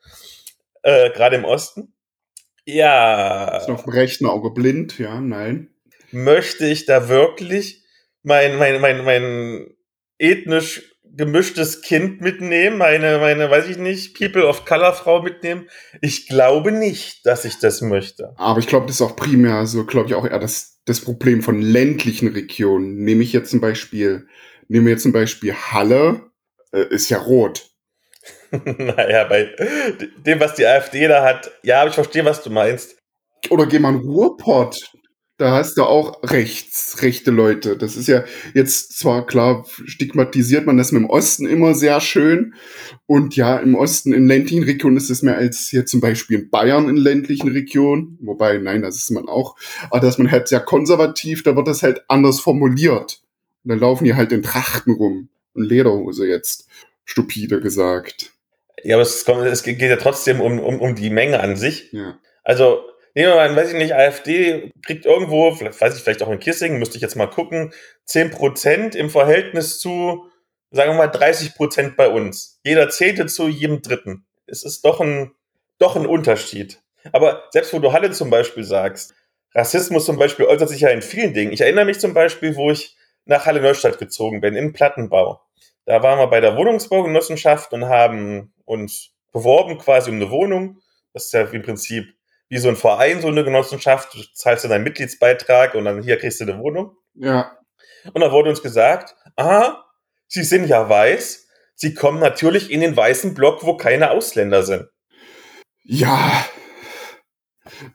äh, 0.83 1.11
gerade 1.11 1.37
im 1.37 1.45
Osten. 1.45 1.95
Ja. 2.65 3.56
Ist 3.56 3.69
auf 3.69 3.85
dem 3.85 3.93
rechten 3.93 4.27
Auge 4.27 4.51
blind, 4.51 4.99
ja, 4.99 5.21
nein. 5.21 5.71
Möchte 6.12 6.67
ich 6.67 6.87
da 6.87 7.09
wirklich 7.09 7.83
mein, 8.23 8.56
mein, 8.56 8.81
mein, 8.81 9.05
mein 9.05 9.75
ethnisch 10.19 10.94
gemischtes 11.16 11.82
Kind 11.82 12.20
mitnehmen, 12.20 12.78
meine, 12.78 13.19
meine, 13.19 13.50
weiß 13.50 13.69
ich 13.69 13.78
nicht, 13.78 14.19
People 14.19 14.46
of 14.46 14.64
Color 14.64 14.94
Frau 14.94 15.22
mitnehmen? 15.22 15.69
Ich 16.00 16.28
glaube 16.28 16.72
nicht, 16.72 17.25
dass 17.26 17.44
ich 17.44 17.58
das 17.58 17.81
möchte. 17.81 18.34
Aber 18.37 18.58
ich 18.58 18.66
glaube, 18.66 18.87
das 18.87 18.96
ist 18.96 19.02
auch 19.02 19.16
primär, 19.16 19.66
so 19.66 19.84
glaube 19.84 20.08
ich 20.08 20.14
auch 20.14 20.26
eher 20.26 20.38
das, 20.38 20.81
das 20.84 21.00
Problem 21.00 21.43
von 21.43 21.61
ländlichen 21.61 22.28
Regionen. 22.28 22.96
Nehme 23.05 23.22
ich 23.22 23.32
jetzt 23.32 23.50
zum 23.50 23.61
Beispiel, 23.61 24.26
nehme 24.69 24.90
jetzt 24.90 25.02
zum 25.02 25.12
Beispiel 25.12 25.55
Halle, 25.55 26.31
äh, 26.72 26.87
ist 26.90 27.11
ja 27.11 27.19
rot. 27.19 27.70
naja, 28.50 29.25
bei 29.25 29.50
dem, 30.24 30.41
was 30.41 30.55
die 30.55 30.67
AfD 30.67 31.08
da 31.08 31.24
hat, 31.24 31.50
ja, 31.62 31.81
aber 31.81 31.91
ich 31.91 31.94
verstehe, 31.94 32.24
was 32.24 32.43
du 32.43 32.50
meinst. 32.50 32.96
Oder 33.50 33.67
geh 33.67 33.79
mal 33.79 33.94
in 33.94 34.00
Ruhrpott 34.00 34.93
da 35.36 35.50
hast 35.50 35.76
du 35.79 35.82
auch 35.82 36.22
rechts, 36.22 37.03
rechte 37.03 37.32
Leute. 37.32 37.76
Das 37.76 37.96
ist 37.96 38.06
ja 38.06 38.24
jetzt 38.55 38.96
zwar 38.96 39.26
klar, 39.26 39.67
stigmatisiert 39.84 40.64
man 40.64 40.76
das 40.76 40.93
mit 40.93 41.03
dem 41.03 41.10
Osten 41.10 41.46
immer 41.46 41.74
sehr 41.74 42.00
schön. 42.00 42.55
Und 43.06 43.34
ja, 43.34 43.56
im 43.58 43.74
Osten, 43.74 44.12
in 44.12 44.29
ländlichen 44.29 44.62
Regionen 44.62 44.96
ist 44.96 45.10
es 45.10 45.22
mehr 45.22 45.36
als 45.36 45.69
hier 45.69 45.86
zum 45.86 46.00
Beispiel 46.00 46.38
in 46.38 46.50
Bayern 46.50 46.88
in 46.88 46.96
ländlichen 46.96 47.48
Regionen. 47.50 48.17
Wobei, 48.22 48.58
nein, 48.58 48.82
das 48.82 48.96
ist 48.96 49.10
man 49.10 49.29
auch. 49.29 49.56
Aber 49.91 50.00
dass 50.00 50.19
man 50.19 50.31
halt 50.31 50.46
sehr 50.46 50.60
konservativ, 50.60 51.43
da 51.43 51.56
wird 51.56 51.67
das 51.67 51.82
halt 51.82 52.05
anders 52.08 52.38
formuliert. 52.38 53.20
Und 53.64 53.70
dann 53.70 53.81
laufen 53.81 54.05
die 54.05 54.14
halt 54.14 54.31
in 54.31 54.43
Trachten 54.43 54.94
rum. 54.94 55.31
Und 55.55 55.64
Lederhose 55.64 56.29
jetzt, 56.29 56.69
stupide 57.05 57.60
gesagt. 57.60 58.32
Ja, 58.84 58.96
aber 58.96 59.03
es, 59.03 59.24
kommt, 59.24 59.46
es 59.46 59.62
geht 59.64 59.81
ja 59.81 59.96
trotzdem 59.96 60.41
um, 60.41 60.60
um, 60.60 60.81
um 60.81 60.94
die 60.94 61.10
Menge 61.10 61.41
an 61.41 61.56
sich. 61.56 61.91
Ja. 61.93 62.19
Also 62.44 62.84
Nehmen 63.15 63.29
wir 63.29 63.37
mal, 63.37 63.55
weiß 63.55 63.69
ich 63.69 63.79
nicht, 63.79 63.94
AfD 63.94 64.73
kriegt 64.83 65.06
irgendwo, 65.06 65.53
vielleicht, 65.55 65.81
weiß 65.81 65.97
ich 65.97 66.03
vielleicht 66.03 66.23
auch 66.23 66.31
in 66.31 66.41
Kissing, 66.41 66.79
müsste 66.79 66.97
ich 66.97 67.03
jetzt 67.03 67.15
mal 67.15 67.29
gucken, 67.29 67.73
10% 68.09 68.97
im 68.97 69.09
Verhältnis 69.09 69.79
zu, 69.79 70.29
sagen 70.73 70.91
wir 70.91 70.99
mal, 70.99 71.11
30% 71.11 71.94
bei 71.94 72.09
uns. 72.09 72.61
Jeder 72.65 72.89
Zehnte 72.89 73.27
zu 73.27 73.49
jedem 73.49 73.83
Dritten. 73.83 74.27
Es 74.47 74.65
ist 74.65 74.85
doch 74.85 75.01
ein, 75.01 75.33
doch 75.79 75.94
ein 75.94 76.06
Unterschied. 76.06 76.83
Aber 77.13 77.44
selbst 77.53 77.73
wo 77.73 77.79
du 77.79 77.93
Halle 77.93 78.11
zum 78.11 78.31
Beispiel 78.31 78.65
sagst, 78.65 79.15
Rassismus 79.55 80.05
zum 80.05 80.19
Beispiel 80.19 80.47
äußert 80.47 80.69
sich 80.69 80.81
ja 80.81 80.89
in 80.89 81.03
vielen 81.03 81.35
Dingen. 81.35 81.53
Ich 81.53 81.61
erinnere 81.61 81.85
mich 81.85 82.01
zum 82.01 82.15
Beispiel, 82.15 82.56
wo 82.56 82.73
ich 82.73 82.97
nach 83.27 83.47
Halle 83.47 83.61
Neustadt 83.61 83.99
gezogen 83.99 84.41
bin, 84.41 84.56
in 84.56 84.73
Plattenbau. 84.73 85.41
Da 85.87 86.03
waren 86.03 86.19
wir 86.19 86.27
bei 86.27 86.41
der 86.41 86.56
Wohnungsbaugenossenschaft 86.56 87.73
und 87.73 87.87
haben 87.87 88.53
uns 88.65 89.11
beworben 89.33 89.79
quasi 89.79 90.11
um 90.11 90.17
eine 90.17 90.31
Wohnung. 90.31 90.81
Das 91.13 91.27
ist 91.27 91.33
ja 91.33 91.43
im 91.43 91.63
Prinzip 91.63 92.15
wie 92.55 92.58
so 92.58 92.69
ein 92.69 92.77
Verein, 92.77 93.20
so 93.20 93.27
eine 93.27 93.43
Genossenschaft, 93.43 94.15
du 94.15 94.20
zahlst 94.32 94.63
du 94.63 94.69
deinen 94.69 94.84
Mitgliedsbeitrag 94.84 95.75
und 95.75 95.87
dann 95.87 96.05
hier 96.05 96.19
kriegst 96.19 96.39
du 96.39 96.44
eine 96.44 96.56
Wohnung. 96.61 96.93
Ja. 97.15 97.58
Und 98.13 98.20
da 98.20 98.31
wurde 98.31 98.51
uns 98.51 98.63
gesagt, 98.63 99.17
aha, 99.34 99.84
Sie 100.29 100.44
sind 100.44 100.69
ja 100.69 100.89
weiß, 100.89 101.49
Sie 101.75 101.94
kommen 101.94 102.20
natürlich 102.20 102.70
in 102.70 102.81
den 102.81 102.96
weißen 102.96 103.34
Block, 103.34 103.65
wo 103.65 103.77
keine 103.77 104.13
Ausländer 104.13 104.63
sind. 104.63 104.87
Ja, 105.82 106.46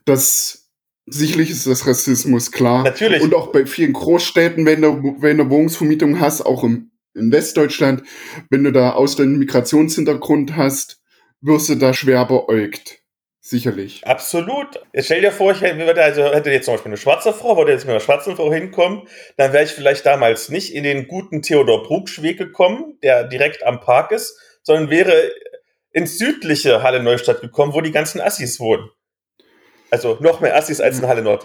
das 0.04 0.70
sicherlich 1.06 1.52
ist 1.52 1.66
das 1.66 1.88
Rassismus, 1.88 2.52
klar. 2.52 2.84
Natürlich. 2.84 3.22
Und 3.22 3.34
auch 3.34 3.54
bei 3.54 3.66
vielen 3.66 3.94
Großstädten, 3.94 4.66
wenn 4.66 4.82
du, 4.82 5.16
wenn 5.22 5.38
du 5.38 5.50
Wohnungsvermietung 5.50 6.20
hast, 6.20 6.42
auch 6.42 6.66
im, 6.66 6.92
in 7.14 7.32
Westdeutschland, 7.32 8.04
wenn 8.50 8.66
du 8.66 8.74
da 8.74 8.92
ausländischen 8.92 9.40
Migrationshintergrund 9.40 10.58
hast, 10.58 11.02
wirst 11.40 11.70
du 11.70 11.76
da 11.76 11.94
schwer 11.94 12.26
beäugt. 12.26 12.99
Sicherlich. 13.50 14.06
Absolut. 14.06 14.80
Jetzt 14.94 15.06
stell 15.06 15.22
dir 15.22 15.32
vor, 15.32 15.54
ich 15.54 15.62
hätte, 15.62 16.04
also, 16.04 16.24
hätte 16.32 16.52
jetzt 16.52 16.66
zum 16.66 16.76
Beispiel 16.76 16.92
eine 16.92 16.98
schwarze 16.98 17.34
Frau, 17.34 17.58
würde 17.58 17.72
jetzt 17.72 17.86
mit 17.86 17.90
einer 17.90 18.00
schwarzen 18.00 18.36
Frau 18.36 18.54
hinkommen, 18.54 19.08
dann 19.38 19.54
wäre 19.54 19.64
ich 19.64 19.72
vielleicht 19.72 20.06
damals 20.06 20.50
nicht 20.50 20.72
in 20.72 20.84
den 20.84 21.08
guten 21.08 21.42
Theodor 21.42 21.82
Brugsch 21.82 22.22
Weg 22.22 22.38
gekommen, 22.38 23.00
der 23.02 23.24
direkt 23.24 23.64
am 23.64 23.80
Park 23.80 24.12
ist, 24.12 24.40
sondern 24.62 24.92
wäre 24.92 25.32
ins 25.92 26.20
südliche 26.20 26.84
Halle 26.84 27.02
Neustadt 27.02 27.42
gekommen, 27.42 27.74
wo 27.74 27.82
die 27.82 27.92
ganzen 27.92 28.22
Assis 28.22 28.60
wohnen. 28.60 28.88
Also 29.90 30.20
noch 30.20 30.42
mehr 30.42 30.56
Assis 30.56 30.80
als 30.80 31.00
in 31.00 31.08
Halle 31.08 31.24
Nord. 31.24 31.44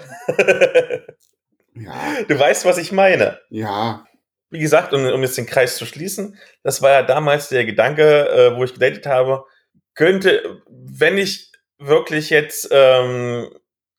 Ja, 1.75 2.19
du 2.29 2.39
weißt, 2.39 2.67
was 2.67 2.77
ich 2.77 2.93
meine. 2.93 3.41
ja, 3.49 4.05
Wie 4.51 4.59
gesagt, 4.59 4.93
um, 4.93 5.07
um 5.07 5.23
jetzt 5.23 5.39
den 5.39 5.47
Kreis 5.47 5.77
zu 5.77 5.87
schließen, 5.87 6.37
das 6.63 6.83
war 6.83 6.91
ja 6.91 7.03
damals 7.03 7.49
der 7.49 7.65
Gedanke, 7.65 8.29
äh, 8.29 8.57
wo 8.59 8.65
ich 8.65 8.75
gedatet 8.75 9.07
habe, 9.07 9.47
könnte, 9.95 10.61
wenn 10.69 11.17
ich 11.17 11.54
wirklich 11.79 12.31
jetzt 12.31 12.69
ähm, 12.71 13.49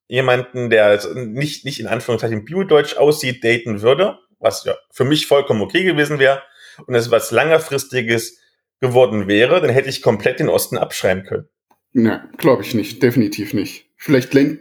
jemanden, 0.07 0.69
der 0.69 0.99
nicht, 1.15 1.65
nicht 1.65 1.79
in 1.79 1.87
Anführungszeichen 1.87 2.45
Bio-Deutsch 2.45 2.95
aussieht, 2.97 3.43
daten 3.43 3.81
würde, 3.81 4.19
was 4.39 4.63
ja 4.65 4.75
für 4.91 5.05
mich 5.05 5.27
vollkommen 5.27 5.61
okay 5.61 5.83
gewesen 5.83 6.19
wäre, 6.19 6.43
und 6.87 6.95
es 6.95 7.11
was 7.11 7.31
längerfristiges 7.31 8.39
geworden 8.81 9.27
wäre, 9.27 9.61
dann 9.61 9.69
hätte 9.69 9.89
ich 9.89 10.01
komplett 10.01 10.39
den 10.39 10.49
Osten 10.49 10.77
abschreiben 10.77 11.23
können. 11.23 11.47
ne, 11.93 12.29
glaube 12.37 12.63
ich 12.63 12.73
nicht, 12.73 13.01
definitiv 13.01 13.53
nicht. 13.53 13.89
Vielleicht 13.97 14.33
länd, 14.33 14.59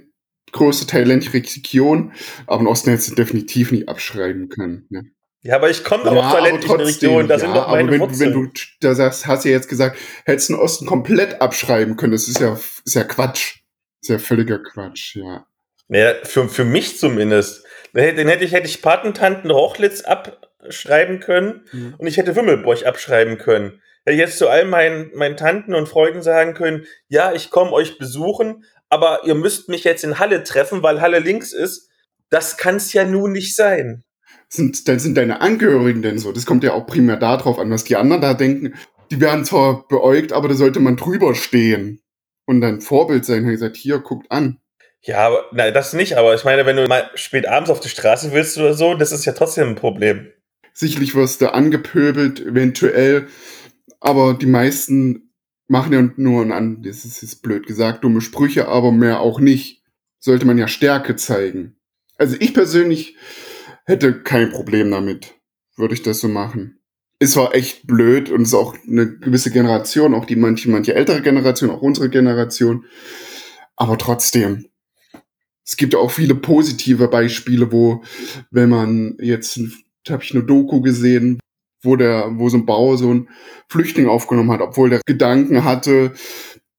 größte 0.52 0.86
Teil 0.86 1.04
ländliche 1.06 1.34
Region, 1.34 2.12
aber 2.46 2.60
im 2.60 2.66
Osten 2.68 2.90
hättest 2.90 3.10
du 3.10 3.14
definitiv 3.16 3.72
nicht 3.72 3.88
abschreiben 3.88 4.48
können. 4.48 4.86
Ne? 4.90 5.10
Ja, 5.44 5.56
aber 5.56 5.68
ich 5.68 5.84
komme 5.84 6.04
doch 6.04 6.16
aus 6.16 6.32
der 6.32 6.40
ländlichen 6.42 6.80
Region, 6.80 7.28
da 7.28 7.38
sind 7.38 7.54
doch 7.54 7.68
meine 7.68 7.82
aber 7.82 7.92
wenn, 7.92 8.00
Wurzeln. 8.00 8.34
wenn 8.34 8.44
du 8.44 8.50
da 8.80 8.94
sagst, 8.94 9.26
hast 9.26 9.44
ja 9.44 9.50
jetzt 9.50 9.68
gesagt, 9.68 9.98
hättest 10.24 10.48
du 10.48 10.54
den 10.54 10.60
Osten 10.60 10.86
komplett 10.86 11.42
abschreiben 11.42 11.96
können, 11.96 12.12
das 12.12 12.28
ist 12.28 12.40
ja, 12.40 12.58
ist 12.84 12.94
ja 12.94 13.04
Quatsch. 13.04 13.58
Ist 14.00 14.08
ja 14.08 14.18
völliger 14.18 14.58
Quatsch, 14.58 15.16
ja. 15.16 15.46
Naja, 15.88 16.14
für, 16.24 16.48
für 16.48 16.64
mich 16.64 16.98
zumindest. 16.98 17.62
Den 17.94 18.26
hätte, 18.26 18.42
ich, 18.44 18.52
hätte 18.52 18.66
ich 18.66 18.80
Patentanten 18.80 19.50
Rochlitz 19.50 20.00
abschreiben 20.00 21.20
können 21.20 21.66
Mhm. 21.72 21.94
und 21.98 22.06
ich 22.06 22.16
hätte 22.16 22.34
Wimmelbroch 22.36 22.82
abschreiben 22.82 23.36
können. 23.36 23.82
Hätte 24.06 24.14
ich 24.14 24.20
jetzt 24.20 24.38
zu 24.38 24.48
all 24.48 24.64
meinen, 24.64 25.10
meinen 25.14 25.36
Tanten 25.36 25.74
und 25.74 25.88
Freunden 25.88 26.22
sagen 26.22 26.54
können, 26.54 26.86
ja, 27.08 27.32
ich 27.34 27.50
komme 27.50 27.72
euch 27.72 27.98
besuchen, 27.98 28.64
aber 28.88 29.20
ihr 29.24 29.34
müsst 29.34 29.68
mich 29.68 29.84
jetzt 29.84 30.04
in 30.04 30.18
Halle 30.18 30.42
treffen, 30.42 30.82
weil 30.82 31.00
Halle 31.02 31.18
links 31.18 31.52
ist. 31.52 31.90
Das 32.30 32.56
kann's 32.56 32.92
ja 32.94 33.04
nun 33.04 33.32
nicht 33.32 33.54
sein. 33.54 34.04
Sind, 34.48 34.88
dann 34.88 34.98
sind 34.98 35.16
deine 35.16 35.40
Angehörigen 35.40 36.02
denn 36.02 36.18
so? 36.18 36.32
Das 36.32 36.46
kommt 36.46 36.64
ja 36.64 36.72
auch 36.72 36.86
primär 36.86 37.16
darauf 37.16 37.58
an, 37.58 37.70
was 37.70 37.84
die 37.84 37.96
anderen 37.96 38.22
da 38.22 38.34
denken. 38.34 38.74
Die 39.10 39.20
werden 39.20 39.44
zwar 39.44 39.86
beäugt, 39.88 40.32
aber 40.32 40.48
da 40.48 40.54
sollte 40.54 40.80
man 40.80 40.96
drüber 40.96 41.34
stehen 41.34 42.00
und 42.46 42.60
dann 42.60 42.80
Vorbild 42.80 43.24
sein. 43.24 43.44
Und 43.44 43.50
gesagt, 43.50 43.76
hier, 43.76 43.98
guckt 43.98 44.30
an. 44.30 44.58
Ja, 45.02 45.26
aber, 45.26 45.44
nein, 45.52 45.74
das 45.74 45.92
nicht, 45.92 46.16
aber 46.16 46.34
ich 46.34 46.44
meine, 46.44 46.64
wenn 46.64 46.76
du 46.76 46.86
mal 46.86 47.10
spät 47.14 47.46
abends 47.46 47.68
auf 47.68 47.80
die 47.80 47.90
Straße 47.90 48.32
willst 48.32 48.56
oder 48.56 48.72
so, 48.72 48.94
das 48.94 49.12
ist 49.12 49.26
ja 49.26 49.32
trotzdem 49.32 49.68
ein 49.68 49.74
Problem. 49.74 50.28
Sicherlich 50.72 51.14
wirst 51.14 51.42
du 51.42 51.52
angepöbelt, 51.52 52.40
eventuell, 52.40 53.26
aber 54.00 54.34
die 54.34 54.46
meisten 54.46 55.30
machen 55.68 55.92
ja 55.92 56.08
nur 56.16 56.50
an, 56.54 56.82
das 56.82 57.04
ist 57.04 57.22
jetzt 57.22 57.42
blöd 57.42 57.66
gesagt, 57.66 58.02
dumme 58.02 58.20
Sprüche, 58.20 58.68
aber 58.68 58.92
mehr 58.92 59.20
auch 59.20 59.40
nicht. 59.40 59.82
Sollte 60.18 60.46
man 60.46 60.56
ja 60.56 60.68
Stärke 60.68 61.16
zeigen. 61.16 61.76
Also 62.16 62.36
ich 62.38 62.54
persönlich 62.54 63.16
hätte 63.84 64.22
kein 64.22 64.50
Problem 64.50 64.90
damit, 64.90 65.34
würde 65.76 65.94
ich 65.94 66.02
das 66.02 66.20
so 66.20 66.28
machen. 66.28 66.80
Es 67.18 67.36
war 67.36 67.54
echt 67.54 67.86
blöd 67.86 68.30
und 68.30 68.42
es 68.42 68.48
ist 68.48 68.54
auch 68.54 68.76
eine 68.86 69.18
gewisse 69.18 69.50
Generation, 69.50 70.14
auch 70.14 70.24
die 70.24 70.36
manche, 70.36 70.70
manche 70.70 70.94
ältere 70.94 71.22
Generation, 71.22 71.70
auch 71.70 71.80
unsere 71.80 72.10
Generation. 72.10 72.84
Aber 73.76 73.98
trotzdem, 73.98 74.66
es 75.64 75.76
gibt 75.76 75.94
auch 75.94 76.10
viele 76.10 76.34
positive 76.34 77.08
Beispiele, 77.08 77.72
wo, 77.72 78.02
wenn 78.50 78.68
man 78.68 79.16
jetzt, 79.20 79.58
habe 80.08 80.22
ich 80.22 80.34
eine 80.34 80.44
Doku 80.44 80.80
gesehen, 80.80 81.38
wo 81.82 81.96
der, 81.96 82.32
wo 82.38 82.48
so 82.48 82.56
ein 82.56 82.66
Bauer 82.66 82.98
so 82.98 83.10
einen 83.10 83.28
Flüchtling 83.68 84.08
aufgenommen 84.08 84.50
hat, 84.50 84.60
obwohl 84.60 84.90
der 84.90 85.00
Gedanken 85.06 85.64
hatte, 85.64 86.12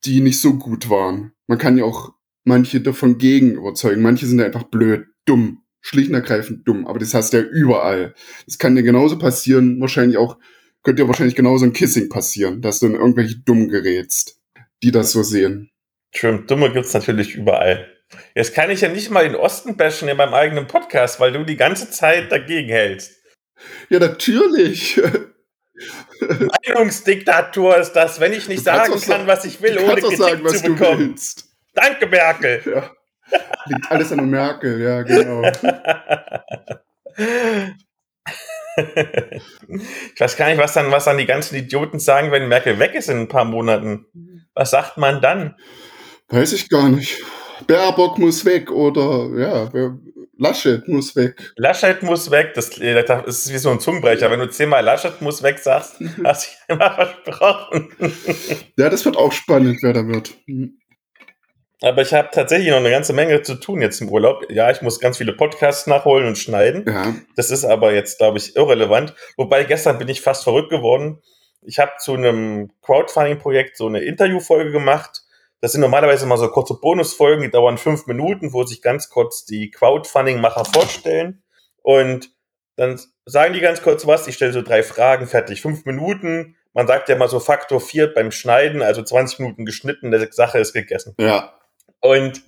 die 0.04 0.22
nicht 0.22 0.42
so 0.42 0.56
gut 0.56 0.90
waren. 0.90 1.32
Man 1.48 1.58
kann 1.58 1.78
ja 1.78 1.86
auch 1.86 2.14
manche 2.44 2.82
davon 2.82 3.18
gegen 3.18 3.56
überzeugen. 3.56 4.02
Manche 4.02 4.26
sind 4.26 4.42
einfach 4.42 4.64
blöd, 4.64 5.08
dumm, 5.26 5.64
schlicht 5.86 6.10
und 6.10 6.16
ergreifend 6.16 6.68
dumm. 6.68 6.88
Aber 6.88 6.98
das 6.98 7.14
hast 7.14 7.34
du 7.34 7.38
ja 7.38 7.44
überall. 7.44 8.16
Das 8.46 8.58
kann 8.58 8.76
dir 8.76 8.84
genauso 8.84 9.20
passieren, 9.20 9.80
wahrscheinlich 9.80 10.18
auch, 10.18 10.38
könnte 10.84 11.04
dir 11.04 11.08
wahrscheinlich 11.08 11.36
genauso 11.36 11.66
ein 11.66 11.74
Kissing 11.74 12.10
passieren, 12.10 12.62
dass 12.62 12.80
du 12.80 12.88
in 12.88 12.96
irgendwelche 12.96 13.38
dumm 13.38 13.70
gerätst, 13.70 14.40
die 14.82 14.92
das 14.92 15.12
so 15.12 15.22
sehen. 15.22 15.70
Schön, 16.14 16.48
Dumme 16.48 16.72
gibt's 16.72 16.94
natürlich 16.94 17.36
überall. 17.36 17.88
Jetzt 18.34 18.56
kann 18.56 18.72
ich 18.72 18.82
ja 18.82 18.90
nicht 18.90 19.12
mal 19.12 19.26
den 19.26 19.36
Osten 19.36 19.78
bashen 19.78 20.08
in 20.08 20.18
meinem 20.18 20.34
eigenen 20.34 20.68
Podcast, 20.68 21.20
weil 21.20 21.32
du 21.32 21.44
die 21.44 21.58
ganze 21.58 21.92
Zeit 21.92 22.32
dagegen 22.32 22.70
hältst. 22.70 23.14
Ja, 23.90 24.00
natürlich. 24.00 25.00
Meinungsdiktatur 26.68 27.78
ist 27.78 27.94
das, 27.94 28.20
wenn 28.20 28.34
ich 28.34 28.48
nicht 28.48 28.64
sagen 28.64 29.00
kann, 29.02 29.28
was 29.28 29.46
ich 29.46 29.62
will, 29.62 29.78
ohne 29.78 30.02
Kritik 30.02 30.18
sagen, 30.18 30.44
was 30.44 30.62
zu 30.62 30.68
du 30.68 30.76
bekommen. 30.76 31.16
Danke, 31.74 32.08
Merkel. 32.08 32.62
Ja. 32.66 32.92
Liegt 33.66 33.92
alles 33.92 34.12
an 34.12 34.30
Merkel, 34.30 34.82
ja, 34.82 35.02
genau. 35.04 35.42
ich 40.14 40.20
weiß 40.20 40.38
gar 40.38 40.50
nicht, 40.50 40.58
was 40.58 40.74
dann, 40.74 40.92
was 40.92 41.06
dann 41.06 41.18
die 41.18 41.26
ganzen 41.26 41.56
Idioten 41.56 42.00
sagen, 42.00 42.32
wenn 42.32 42.48
Merkel 42.48 42.78
weg 42.80 42.94
ist 42.94 43.10
in 43.10 43.22
ein 43.22 43.28
paar 43.28 43.46
Monaten. 43.46 44.06
Was 44.54 44.72
sagt 44.72 44.98
man 44.98 45.22
dann? 45.22 45.56
Weiß 46.30 46.54
ich 46.54 46.70
gar 46.70 46.90
nicht. 46.90 47.24
Baerbock 47.68 48.18
muss 48.20 48.46
weg 48.46 48.72
oder 48.72 49.30
ja, 49.38 49.70
Laschet 50.38 50.88
muss 50.88 51.16
weg. 51.16 51.54
Laschet 51.56 52.04
muss 52.04 52.30
weg. 52.30 52.54
Das, 52.56 52.78
äh, 52.80 53.04
das 53.04 53.46
ist 53.46 53.54
wie 53.54 53.58
so 53.58 53.70
ein 53.70 53.80
Zungenbrecher. 53.80 54.30
Wenn 54.30 54.40
du 54.40 54.50
zehnmal 54.50 54.84
Laschet 54.84 55.22
muss 55.22 55.42
weg 55.44 55.60
sagst, 55.60 55.96
hast 56.24 56.58
du 56.68 56.74
immer 56.74 56.94
versprochen. 56.94 57.90
Ja, 58.78 58.90
das 58.90 59.06
wird 59.06 59.16
auch 59.16 59.32
spannend, 59.32 59.80
wer 59.82 59.94
da 59.94 60.06
wird. 60.06 60.34
Hm. 60.46 60.78
Aber 61.86 62.02
ich 62.02 62.16
habe 62.16 62.30
tatsächlich 62.32 62.70
noch 62.72 62.78
eine 62.78 62.90
ganze 62.90 63.14
Menge 63.14 63.44
zu 63.44 63.54
tun 63.54 63.80
jetzt 63.80 64.02
im 64.02 64.10
Urlaub. 64.10 64.50
Ja, 64.50 64.72
ich 64.72 64.82
muss 64.82 65.00
ganz 65.00 65.20
viele 65.20 65.34
Podcasts 65.34 65.86
nachholen 65.86 66.26
und 66.26 66.36
schneiden. 66.36 66.84
Ja, 66.88 67.14
Das 67.36 67.52
ist 67.52 67.64
aber 67.64 67.94
jetzt, 67.94 68.18
glaube 68.18 68.40
ich, 68.40 68.56
irrelevant. 68.56 69.14
Wobei 69.38 69.66
gestern 69.66 70.00
bin 70.00 70.08
ich 70.08 70.22
fast 70.22 70.44
verrückt 70.46 70.72
geworden. 70.72 71.22
Ich 71.62 71.78
habe 71.78 71.92
zu 72.00 72.16
einem 72.16 72.72
Crowdfunding-Projekt 72.82 73.78
so 73.78 73.86
eine 73.86 74.00
Interviewfolge 74.00 74.72
gemacht. 74.72 75.22
Das 75.62 75.74
sind 75.74 75.82
normalerweise 75.82 76.26
mal 76.26 76.40
so 76.40 76.48
kurze 76.48 76.74
Bonusfolgen, 76.74 77.44
die 77.44 77.52
dauern 77.52 77.78
fünf 77.78 78.08
Minuten, 78.08 78.52
wo 78.52 78.64
sich 78.64 78.82
ganz 78.82 79.12
kurz 79.12 79.46
die 79.46 79.70
Crowdfunding-Macher 79.70 80.66
vorstellen. 80.66 81.44
Und 81.84 82.32
dann 82.78 83.00
sagen 83.26 83.54
die 83.54 83.62
ganz 83.62 83.84
kurz 83.84 84.08
was. 84.08 84.28
Ich 84.28 84.34
stelle 84.34 84.54
so 84.54 84.64
drei 84.64 84.82
Fragen, 84.82 85.28
fertig. 85.28 85.62
Fünf 85.62 85.86
Minuten. 85.86 86.56
Man 86.74 86.88
sagt 86.88 87.10
ja 87.10 87.16
mal 87.16 87.30
so 87.30 87.40
Faktor 87.40 87.80
vier 87.80 88.12
beim 88.12 88.32
Schneiden, 88.32 88.82
also 88.82 89.04
20 89.04 89.38
Minuten 89.38 89.66
geschnitten, 89.66 90.12
die 90.12 90.28
Sache 90.32 90.58
ist 90.58 90.74
gegessen. 90.74 91.14
ja. 91.20 91.54
Und 92.06 92.44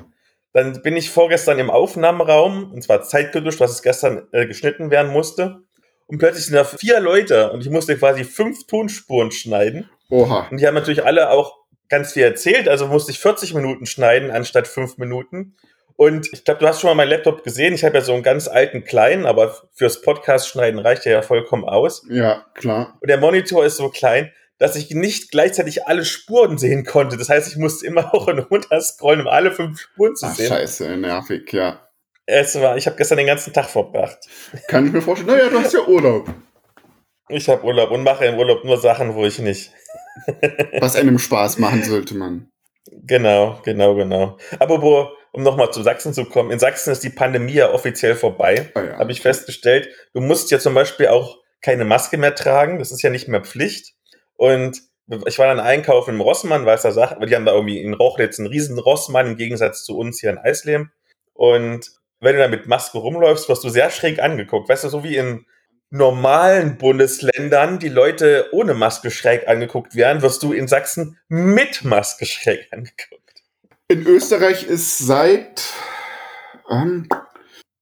dann 0.53 0.81
bin 0.81 0.97
ich 0.97 1.09
vorgestern 1.09 1.59
im 1.59 1.69
Aufnahmeraum, 1.69 2.71
und 2.71 2.81
zwar 2.83 3.03
zeitkritisch, 3.03 3.59
was 3.59 3.71
es 3.71 3.81
gestern 3.81 4.27
äh, 4.31 4.47
geschnitten 4.47 4.89
werden 4.89 5.11
musste. 5.11 5.59
Und 6.07 6.19
plötzlich 6.19 6.45
sind 6.45 6.55
da 6.55 6.63
vier 6.63 6.99
Leute 6.99 7.51
und 7.51 7.61
ich 7.61 7.69
musste 7.69 7.97
quasi 7.97 8.23
fünf 8.23 8.65
Tonspuren 8.65 9.29
schneiden. 9.31 9.89
Oha. 10.09 10.47
Und 10.49 10.59
die 10.59 10.65
haben 10.65 10.73
natürlich 10.73 11.03
alle 11.03 11.29
auch 11.29 11.57
ganz 11.89 12.13
viel 12.13 12.23
erzählt, 12.23 12.67
also 12.67 12.87
musste 12.87 13.11
ich 13.11 13.19
40 13.19 13.53
Minuten 13.53 13.85
schneiden 13.85 14.31
anstatt 14.31 14.67
fünf 14.67 14.97
Minuten. 14.97 15.55
Und 15.97 16.31
ich 16.31 16.43
glaube, 16.43 16.59
du 16.59 16.67
hast 16.67 16.79
schon 16.79 16.89
mal 16.89 16.95
meinen 16.95 17.09
Laptop 17.09 17.43
gesehen. 17.43 17.73
Ich 17.73 17.83
habe 17.83 17.95
ja 17.95 18.01
so 18.01 18.13
einen 18.13 18.23
ganz 18.23 18.47
alten 18.47 18.83
kleinen, 18.83 19.25
aber 19.25 19.55
fürs 19.73 20.01
Podcast 20.01 20.47
schneiden 20.47 20.79
reicht 20.79 21.05
der 21.05 21.11
ja 21.11 21.21
vollkommen 21.23 21.65
aus. 21.65 22.05
Ja, 22.09 22.45
klar. 22.53 22.97
Und 23.01 23.09
der 23.09 23.17
Monitor 23.17 23.65
ist 23.65 23.77
so 23.77 23.89
klein, 23.89 24.31
dass 24.57 24.75
ich 24.75 24.91
nicht 24.91 25.31
gleichzeitig 25.31 25.87
alle 25.87 26.05
Spuren 26.05 26.57
sehen 26.57 26.83
konnte. 26.83 27.17
Das 27.17 27.29
heißt, 27.29 27.47
ich 27.47 27.57
musste 27.57 27.85
immer 27.85 28.11
hoch 28.13 28.27
und 28.27 28.39
runter 28.39 28.81
scrollen, 28.81 29.21
um 29.21 29.27
alle 29.27 29.51
fünf 29.51 29.79
Spuren 29.79 30.15
zu 30.15 30.25
Ach, 30.25 30.35
sehen. 30.35 30.47
scheiße, 30.47 30.97
nervig, 30.97 31.51
ja. 31.53 31.87
Es 32.25 32.59
war, 32.59 32.75
ich 32.75 32.85
habe 32.87 32.97
gestern 32.97 33.19
den 33.19 33.27
ganzen 33.27 33.53
Tag 33.53 33.69
verbracht. 33.69 34.17
Kann 34.67 34.87
ich 34.87 34.91
mir 34.91 35.01
vorstellen. 35.01 35.37
Naja, 35.37 35.49
du 35.49 35.59
hast 35.59 35.73
ja 35.73 35.87
Urlaub. 35.87 36.27
Ich 37.29 37.47
habe 37.47 37.63
Urlaub 37.63 37.91
und 37.91 38.03
mache 38.03 38.25
im 38.25 38.37
Urlaub 38.37 38.65
nur 38.65 38.77
Sachen, 38.77 39.15
wo 39.15 39.25
ich 39.25 39.39
nicht. 39.39 39.71
Was 40.79 40.95
einem 40.95 41.19
Spaß 41.19 41.57
machen 41.57 41.83
sollte 41.83 42.15
man. 42.15 42.49
Genau, 43.03 43.61
genau, 43.63 43.95
genau. 43.95 44.37
Aber 44.59 44.81
wo, 44.81 45.09
um 45.31 45.43
nochmal 45.43 45.71
zu 45.71 45.83
Sachsen 45.83 46.13
zu 46.13 46.25
kommen, 46.25 46.51
in 46.51 46.59
Sachsen 46.59 46.91
ist 46.91 47.03
die 47.03 47.09
Pandemie 47.09 47.53
ja 47.53 47.71
offiziell 47.71 48.15
vorbei. 48.15 48.71
Ah, 48.73 48.81
ja. 48.81 48.97
Habe 48.97 49.11
ich 49.11 49.21
festgestellt. 49.21 49.89
Du 50.13 50.21
musst 50.21 50.51
ja 50.51 50.59
zum 50.59 50.73
Beispiel 50.73 51.07
auch 51.07 51.37
keine 51.61 51.85
Maske 51.85 52.17
mehr 52.17 52.35
tragen. 52.35 52.79
Das 52.79 52.91
ist 52.91 53.01
ja 53.01 53.09
nicht 53.09 53.27
mehr 53.27 53.41
Pflicht. 53.41 53.93
Und 54.37 54.81
ich 55.25 55.39
war 55.39 55.47
dann 55.47 55.59
einkaufen 55.59 56.15
im 56.15 56.21
Rossmann, 56.21 56.65
weißer 56.65 56.91
Sache, 56.91 57.15
weil 57.19 57.27
die 57.27 57.35
haben 57.35 57.45
da 57.45 57.53
irgendwie 57.53 57.81
in 57.81 57.93
Rochlitz 57.93 58.39
einen 58.39 58.47
riesen 58.47 58.77
Rossmann 58.77 59.27
im 59.27 59.37
Gegensatz 59.37 59.83
zu 59.83 59.97
uns 59.97 60.19
hier 60.19 60.29
in 60.29 60.37
Eisleben. 60.37 60.91
Und 61.33 61.91
wenn 62.19 62.35
du 62.35 62.41
da 62.41 62.47
mit 62.47 62.67
Maske 62.67 62.97
rumläufst, 62.97 63.47
wirst 63.47 63.63
du 63.63 63.69
sehr 63.69 63.89
schräg 63.89 64.19
angeguckt. 64.19 64.69
Weißt 64.69 64.83
du, 64.83 64.89
so 64.89 65.03
wie 65.03 65.15
in 65.15 65.45
normalen 65.89 66.77
Bundesländern 66.77 67.79
die 67.79 67.89
Leute 67.89 68.49
ohne 68.51 68.73
Maske 68.73 69.11
schräg 69.11 69.47
angeguckt 69.47 69.95
werden, 69.95 70.21
wirst 70.21 70.43
du 70.43 70.51
in 70.51 70.67
Sachsen 70.67 71.17
mit 71.29 71.83
Maske 71.83 72.25
schräg 72.25 72.67
angeguckt. 72.71 73.43
In 73.87 74.05
Österreich 74.05 74.63
ist 74.65 74.97
seit, 74.97 75.63
ähm, 76.69 77.07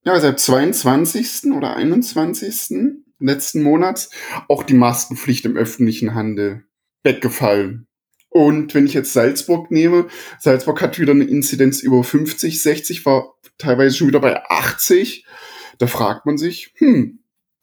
ja, 0.04 0.20
seit 0.20 0.40
22. 0.40 1.52
oder 1.54 1.76
21. 1.76 3.05
letzten 3.19 3.63
Monats 3.63 4.10
auch 4.48 4.63
die 4.63 4.74
Maskenpflicht 4.74 5.45
im 5.45 5.57
öffentlichen 5.57 6.13
Handel. 6.13 6.65
weggefallen. 7.03 7.88
Und 8.29 8.74
wenn 8.74 8.86
ich 8.86 8.93
jetzt 8.93 9.13
Salzburg 9.13 9.72
nehme, 9.72 10.07
Salzburg 10.41 10.81
hat 10.81 11.00
wieder 11.00 11.13
eine 11.13 11.24
Inzidenz 11.24 11.79
über 11.81 12.03
50, 12.03 12.62
60, 12.62 13.05
war 13.05 13.36
teilweise 13.57 13.95
schon 13.95 14.10
wieder 14.10 14.19
bei 14.19 14.43
80. 14.50 15.25
Da 15.77 15.88
fragt 15.88 16.25
man 16.25 16.38
sich, 16.38 16.74
hm, 16.75 17.19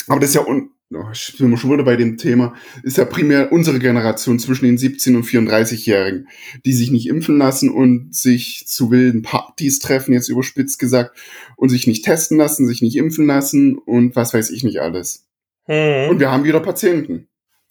aber 0.09 0.21
das 0.21 0.31
ist 0.31 0.37
ja, 0.37 0.47
un 0.47 0.71
oh, 0.95 1.11
ich 1.13 1.37
bin 1.39 1.55
schon 1.59 1.73
wieder 1.73 1.85
bei 1.85 1.97
dem 1.97 2.17
Thema, 2.17 2.55
ist 2.83 2.97
ja 2.97 3.05
primär 3.05 3.53
unsere 3.53 3.81
Generation 3.81 4.39
zwischen 4.39 4.65
den 4.65 4.79
17 4.79 5.17
und 5.17 5.25
34-Jährigen, 5.25 6.29
die 6.65 6.73
sich 6.73 6.91
nicht 6.91 7.07
impfen 7.07 7.37
lassen 7.37 7.69
und 7.69 8.15
sich 8.15 8.65
zu 8.67 8.91
wilden 8.91 9.21
Partys 9.21 9.79
treffen, 9.79 10.15
jetzt 10.15 10.29
überspitzt 10.29 10.79
gesagt, 10.79 11.19
und 11.57 11.69
sich 11.69 11.87
nicht 11.87 12.05
testen 12.05 12.39
lassen, 12.39 12.67
sich 12.67 12.81
nicht 12.81 12.97
impfen 12.97 13.27
lassen 13.27 13.77
und 13.77 14.17
was 14.17 14.33
weiß 14.33 14.51
ich 14.51 14.65
nicht 14.65 14.81
alles. 14.81 15.27
Hm. 15.73 16.11
Und 16.11 16.21
wir 16.21 16.31
haben 16.31 16.45
wieder 16.45 16.61
Patienten 16.61 17.29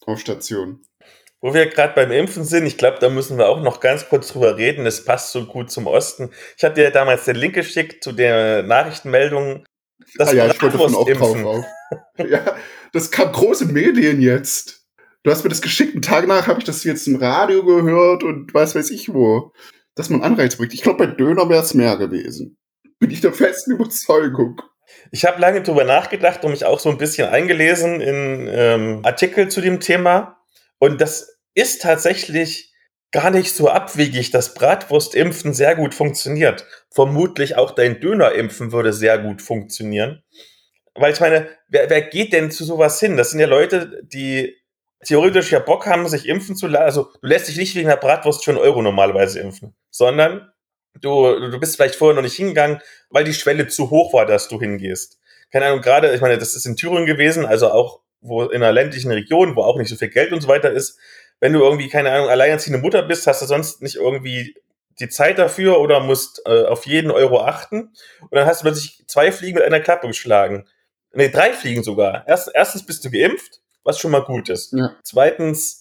auf 0.08 0.20
Station. 0.20 0.81
Wo 1.39 1.53
wir 1.53 1.67
gerade 1.67 1.93
beim 1.93 2.12
Impfen 2.12 2.43
sind, 2.43 2.65
ich 2.65 2.77
glaube, 2.77 2.98
da 3.00 3.10
müssen 3.10 3.38
wir 3.38 3.48
auch 3.48 3.62
noch 3.62 3.79
ganz 3.79 4.10
kurz 4.10 4.29
drüber 4.29 4.58
reden. 4.58 4.86
Das 4.86 5.05
passt 5.05 5.31
so 5.31 5.46
gut 5.46 5.70
zum 5.70 5.86
Osten. 5.86 6.31
Ich 6.58 6.63
habe 6.63 6.74
dir 6.74 6.89
damals 6.89 7.25
den 7.25 7.36
Link 7.36 7.53
geschickt 7.53 8.03
zu 8.03 8.12
der 8.12 8.63
Nachrichtenmeldung. 8.63 9.65
Das 10.15 10.29
ah, 10.29 10.34
ja, 10.34 10.48
ich 10.48 10.62
wollte 10.62 10.77
davon 10.77 10.96
auch 10.96 11.10
drauf. 11.10 11.46
Auf. 11.46 11.65
ja, 12.17 12.55
das 12.91 13.12
kam 13.12 13.31
große 13.31 13.65
Medien 13.65 14.20
jetzt. 14.20 14.88
Du 15.24 15.29
hast 15.29 15.43
mir 15.43 15.50
das 15.50 15.62
geschickt, 15.62 15.93
einen 15.93 16.01
Tag 16.01 16.27
nach 16.27 16.48
habe 16.48 16.60
ich 16.60 16.65
das 16.65 16.84
jetzt 16.84 17.08
im 17.08 17.17
Radio 17.17 17.63
gehört 17.63 18.24
und 18.24 18.51
was 18.55 18.74
weiß 18.74 18.89
ich 18.89 19.13
wo. 19.13 19.51
Dass 19.93 20.10
man 20.10 20.24
Anreiz 20.24 20.55
bringt. 20.55 20.74
Ich 20.74 20.81
glaube, 20.81 21.05
bei 21.05 21.13
Döner 21.13 21.50
wäre 21.50 21.62
es 21.62 21.75
mehr 21.75 21.98
gewesen. 21.98 22.58
Bin 22.98 23.12
ich 23.12 23.22
der 23.22 23.34
festen 23.34 23.74
Überzeugung. 23.74 24.60
Ich 25.12 25.25
habe 25.25 25.41
lange 25.41 25.62
drüber 25.62 25.84
nachgedacht 25.84 26.44
und 26.44 26.51
mich 26.51 26.65
auch 26.65 26.80
so 26.80 26.89
ein 26.89 26.98
bisschen 26.98 27.27
eingelesen 27.27 28.00
in 28.00 28.50
ähm, 28.50 29.01
Artikel 29.03 29.50
zu 29.50 29.60
dem 29.60 29.82
Thema. 29.82 30.38
Und 30.80 31.01
das 31.01 31.38
ist 31.53 31.82
tatsächlich 31.82 32.74
gar 33.12 33.30
nicht 33.30 33.53
so 33.53 33.70
abwegig, 33.70 34.32
dass 34.32 34.53
Bratwurstimpfen 34.53 35.53
sehr 35.53 35.75
gut 35.75 35.94
funktioniert. 35.94 36.65
Vermutlich 36.89 37.58
auch 37.58 37.72
dein 37.72 38.00
Dönerimpfen 38.00 38.72
würde 38.72 38.94
sehr 38.94 39.18
gut 39.18 39.41
funktionieren. 39.41 40.24
Weil 40.96 41.12
ich 41.12 41.20
meine, 41.20 41.50
wer, 41.68 41.89
wer 41.89 42.01
geht 42.01 42.32
denn 42.32 42.50
zu 42.50 42.63
sowas 42.63 43.00
hin? 43.00 43.18
Das 43.18 43.32
sind 43.32 43.41
ja 43.41 43.48
Leute, 43.48 44.01
die 44.03 44.56
theoretisch 45.03 45.51
ja 45.51 45.60
Bock 45.60 45.88
haben, 45.88 46.08
sich 46.08 46.27
impfen 46.27 46.56
zu 46.56 46.68
lassen. 46.68 46.84
Also 46.84 47.10
du 47.22 47.27
lässt 47.27 47.50
dich 47.50 47.58
nicht 47.58 47.75
wegen 47.75 47.89
der 47.89 47.98
Bratwurst 47.98 48.48
einen 48.48 48.58
Euro 48.58 48.82
normalerweise 48.82 49.39
impfen, 49.41 49.75
sondern 49.89 50.51
du, 51.01 51.50
du 51.50 51.60
bist 51.60 51.75
vielleicht 51.75 51.96
vorher 51.96 52.15
noch 52.15 52.24
nicht 52.24 52.36
hingegangen, 52.36 52.79
weil 53.10 53.24
die 53.24 53.34
Schwelle 53.34 53.67
zu 53.67 53.89
hoch 53.89 54.13
war, 54.13 54.25
dass 54.25 54.48
du 54.48 54.60
hingehst. 54.60 55.20
Keine 55.51 55.65
Ahnung, 55.65 55.81
gerade, 55.81 56.13
ich 56.13 56.22
meine, 56.22 56.38
das 56.38 56.55
ist 56.55 56.65
in 56.65 56.75
Thüringen 56.75 57.05
gewesen, 57.05 57.46
also 57.46 57.72
auch 57.72 58.00
wo 58.22 58.43
in 58.43 58.62
einer 58.62 58.72
ländlichen 58.72 59.12
Region, 59.12 59.55
wo 59.55 59.63
auch 59.63 59.77
nicht 59.77 59.89
so 59.89 59.96
viel 59.96 60.10
Geld 60.10 60.31
und 60.31 60.41
so 60.41 60.48
weiter 60.48 60.72
ist, 60.72 61.00
wenn 61.39 61.53
du 61.53 61.60
irgendwie, 61.60 61.89
keine 61.89 62.12
Ahnung, 62.12 62.29
alleinerziehende 62.29 62.79
Mutter 62.79 63.01
bist, 63.01 63.25
hast 63.27 63.41
du 63.41 63.48
sonst 63.48 63.81
nicht 63.81 63.96
irgendwie 63.96 64.55
die 65.00 65.10
Zeit 65.10 65.39
dafür 65.39 65.79
oder 65.79 66.00
musst 66.00 66.41
äh, 66.46 66.65
auf 66.65 66.86
jeden 66.86 67.10
Euro 67.10 67.41
achten. 67.41 67.91
Und 68.22 68.34
dann 68.36 68.46
hast 68.46 68.62
du 68.62 68.65
plötzlich 68.65 69.03
zwei 69.08 69.31
Fliegen 69.31 69.55
mit 69.55 69.63
einer 69.63 69.79
Klappe 69.79 70.08
geschlagen. 70.08 70.67
Nee, 71.13 71.29
drei 71.29 71.51
Fliegen 71.53 71.84
sogar. 71.84 72.27
Erst, 72.27 72.51
erstens 72.53 72.86
bist 72.86 73.03
du 73.03 73.10
geimpft, 73.10 73.60
was 73.84 73.98
schon 73.98 74.12
mal 74.12 74.24
gut 74.24 74.50
ist. 74.50 74.74
Ja. 74.74 74.96
Zweitens 75.03 75.80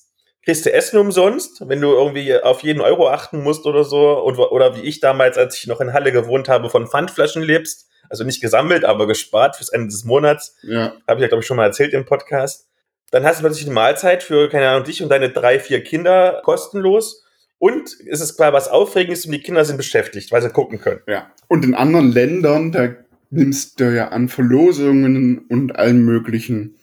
kriegst 0.51 0.67
du 0.67 0.73
Essen 0.73 0.99
umsonst, 0.99 1.69
wenn 1.69 1.81
du 1.81 1.93
irgendwie 1.93 2.37
auf 2.37 2.63
jeden 2.63 2.81
Euro 2.81 3.09
achten 3.09 3.43
musst 3.43 3.67
oder 3.67 3.85
so. 3.85 4.19
Und, 4.21 4.39
oder 4.39 4.77
wie 4.77 4.83
ich 4.83 5.01
damals, 5.01 5.39
als 5.39 5.57
ich 5.57 5.67
noch 5.67 5.81
in 5.81 5.93
Halle 5.93 6.13
gewohnt 6.13 6.49
habe, 6.49 6.69
von 6.71 6.87
Pfandflaschen 6.87 7.43
lebst 7.43 7.87
also 8.11 8.25
nicht 8.25 8.43
gesammelt, 8.43 8.85
aber 8.85 9.07
gespart 9.07 9.57
fürs 9.57 9.71
Ende 9.71 9.87
des 9.87 10.05
Monats. 10.05 10.57
Ja. 10.63 10.95
Habe 11.07 11.21
ich 11.21 11.23
ja, 11.23 11.29
glaube 11.29 11.43
ich, 11.43 11.47
schon 11.47 11.57
mal 11.57 11.67
erzählt 11.67 11.95
im 11.95 12.05
Podcast. 12.05 12.67
Dann 13.13 13.25
hast 13.25 13.39
du 13.39 13.45
plötzlich 13.45 13.67
eine 13.67 13.75
Mahlzeit 13.75 14.23
für, 14.23 14.49
keine 14.49 14.69
Ahnung, 14.69 14.85
dich 14.85 15.03
und 15.03 15.09
deine 15.09 15.31
drei, 15.31 15.59
vier 15.59 15.83
Kinder 15.83 16.43
kostenlos. 16.45 17.25
Und 17.59 17.97
es 18.09 18.21
ist 18.21 18.37
klar, 18.37 18.53
was 18.53 18.69
aufregend 18.69 19.13
ist 19.13 19.27
und 19.27 19.33
die 19.33 19.41
Kinder 19.41 19.65
sind 19.65 19.77
beschäftigt, 19.77 20.33
weil 20.33 20.43
sie 20.43 20.51
gucken 20.51 20.81
können. 20.81 21.01
Ja. 21.07 21.31
Und 21.47 21.65
in 21.65 21.75
anderen 21.75 22.11
Ländern, 22.11 22.73
da 22.73 22.89
nimmst 23.31 23.79
du 23.79 23.95
ja 23.95 24.09
an 24.09 24.29
Verlosungen 24.29 25.47
und 25.49 25.77
allem 25.77 26.05
möglichen 26.05 26.77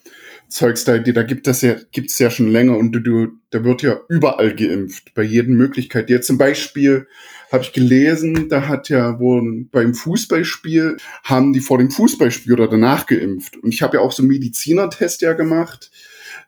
Zeugs 0.49 0.85
da, 0.85 0.97
da 0.97 1.23
gibt 1.23 1.47
das 1.47 1.61
ja, 1.61 1.75
gibt's 1.91 2.17
ja 2.19 2.29
schon 2.29 2.49
länger 2.49 2.77
und 2.77 2.91
du, 2.93 2.99
du, 2.99 3.27
da 3.49 3.63
wird 3.63 3.81
ja 3.81 3.99
überall 4.07 4.55
geimpft, 4.55 5.13
bei 5.13 5.23
jeden 5.23 5.55
Möglichkeit. 5.55 6.09
Jetzt 6.09 6.27
zum 6.27 6.37
Beispiel 6.37 7.07
habe 7.51 7.63
ich 7.63 7.73
gelesen, 7.73 8.49
da 8.49 8.67
hat 8.67 8.89
ja 8.89 9.19
wohl 9.19 9.65
beim 9.71 9.93
Fußballspiel, 9.93 10.97
haben 11.23 11.53
die 11.53 11.59
vor 11.59 11.77
dem 11.77 11.91
Fußballspiel 11.91 12.53
oder 12.53 12.67
danach 12.67 13.05
geimpft. 13.05 13.57
Und 13.57 13.73
ich 13.73 13.81
habe 13.81 13.97
ja 13.97 14.03
auch 14.03 14.11
so 14.11 14.21
einen 14.21 14.29
Medizinertest 14.29 15.21
ja 15.21 15.33
gemacht 15.33 15.91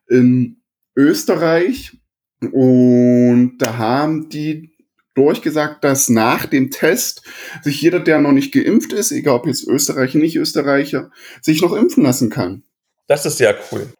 in 0.07 0.57
Österreich. 0.95 1.97
Und 2.51 3.57
da 3.57 3.77
haben 3.77 4.29
die 4.29 4.71
durchgesagt, 5.13 5.83
dass 5.83 6.09
nach 6.09 6.45
dem 6.45 6.71
Test 6.71 7.23
sich 7.61 7.81
jeder, 7.81 7.99
der 7.99 8.19
noch 8.19 8.31
nicht 8.31 8.53
geimpft 8.53 8.93
ist, 8.93 9.11
egal 9.11 9.35
ob 9.35 9.47
jetzt 9.47 9.67
Österreicher, 9.67 10.17
nicht 10.17 10.37
Österreicher, 10.37 11.11
sich 11.41 11.61
noch 11.61 11.73
impfen 11.73 12.03
lassen 12.03 12.29
kann. 12.29 12.63
Das 13.09 13.25
ist 13.25 13.39
sehr 13.39 13.57
cool. 13.71 13.91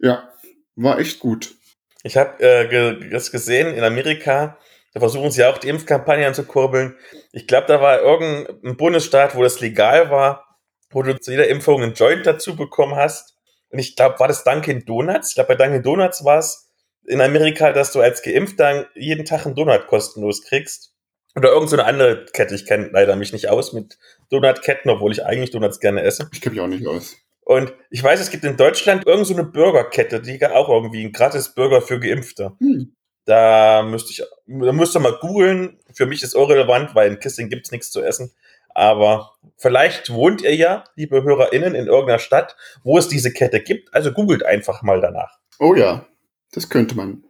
Ja, 0.00 0.28
war 0.74 0.98
echt 0.98 1.20
gut. 1.20 1.54
Ich 2.02 2.16
habe 2.16 2.42
äh, 2.42 3.08
das 3.08 3.30
gesehen 3.30 3.72
in 3.72 3.84
Amerika, 3.84 4.58
da 4.94 5.00
versuchen 5.00 5.30
sie 5.30 5.44
auch 5.44 5.58
die 5.58 5.68
Impfkampagne 5.68 6.26
anzukurbeln. 6.26 6.96
Ich 7.30 7.46
glaube, 7.46 7.68
da 7.68 7.80
war 7.80 8.00
irgendein 8.00 8.76
Bundesstaat, 8.76 9.36
wo 9.36 9.44
das 9.44 9.60
legal 9.60 10.10
war, 10.10 10.58
wo 10.90 11.02
du 11.02 11.18
zu 11.20 11.30
jeder 11.30 11.46
Impfung 11.46 11.82
einen 11.82 11.94
Joint 11.94 12.26
dazu 12.26 12.56
bekommen 12.56 12.96
hast. 12.96 13.36
Und 13.70 13.78
ich 13.78 13.94
glaube, 13.94 14.18
war 14.18 14.26
das 14.26 14.42
Dunkin' 14.42 14.84
Donuts? 14.84 15.28
Ich 15.28 15.34
glaube, 15.36 15.54
bei 15.54 15.64
Dunkin' 15.64 15.84
Donuts 15.84 16.24
war 16.24 16.40
es 16.40 16.68
in 17.06 17.20
Amerika, 17.20 17.72
dass 17.72 17.92
du 17.92 18.00
als 18.00 18.22
Geimpfter 18.22 18.88
jeden 18.96 19.24
Tag 19.24 19.46
einen 19.46 19.54
Donut 19.54 19.86
kostenlos 19.86 20.42
kriegst. 20.42 20.92
Oder 21.36 21.50
irgendeine 21.50 21.82
so 21.82 21.88
andere 21.88 22.24
Kette. 22.26 22.56
Ich 22.56 22.66
kenne 22.66 22.90
leider 22.92 23.14
mich 23.14 23.32
nicht 23.32 23.48
aus 23.48 23.72
mit 23.72 23.98
Donutketten, 24.30 24.90
obwohl 24.90 25.12
ich 25.12 25.24
eigentlich 25.24 25.52
Donuts 25.52 25.78
gerne 25.78 26.02
esse. 26.02 26.28
Ich 26.32 26.40
kenne 26.40 26.56
mich 26.56 26.60
auch 26.60 26.66
nicht 26.66 26.88
aus. 26.88 27.21
Und 27.44 27.72
ich 27.90 28.02
weiß, 28.02 28.20
es 28.20 28.30
gibt 28.30 28.44
in 28.44 28.56
Deutschland 28.56 29.06
irgendeine 29.06 29.44
so 29.44 29.52
Burgerkette, 29.52 30.20
die 30.20 30.44
auch 30.46 30.68
irgendwie 30.68 31.04
ein 31.04 31.12
gratis 31.12 31.54
Burger 31.54 31.82
für 31.82 31.98
Geimpfte. 31.98 32.52
Hm. 32.58 32.94
Da 33.24 33.82
müsste 33.82 34.10
ich, 34.10 34.22
da 34.46 34.72
müsste 34.72 34.98
mal 34.98 35.16
googeln. 35.20 35.78
Für 35.92 36.06
mich 36.06 36.22
ist 36.22 36.34
irrelevant, 36.34 36.94
weil 36.94 37.10
in 37.10 37.20
Kissing 37.20 37.48
gibt's 37.48 37.70
nichts 37.70 37.90
zu 37.90 38.02
essen. 38.02 38.32
Aber 38.74 39.32
vielleicht 39.56 40.12
wohnt 40.12 40.42
ihr 40.42 40.54
ja, 40.54 40.84
liebe 40.96 41.22
HörerInnen, 41.22 41.74
in 41.74 41.86
irgendeiner 41.86 42.18
Stadt, 42.18 42.56
wo 42.84 42.98
es 42.98 43.08
diese 43.08 43.32
Kette 43.32 43.60
gibt. 43.60 43.92
Also 43.94 44.12
googelt 44.12 44.44
einfach 44.44 44.82
mal 44.82 45.00
danach. 45.00 45.38
Oh 45.58 45.74
ja, 45.74 46.06
das 46.52 46.68
könnte 46.68 46.96
man. 46.96 47.24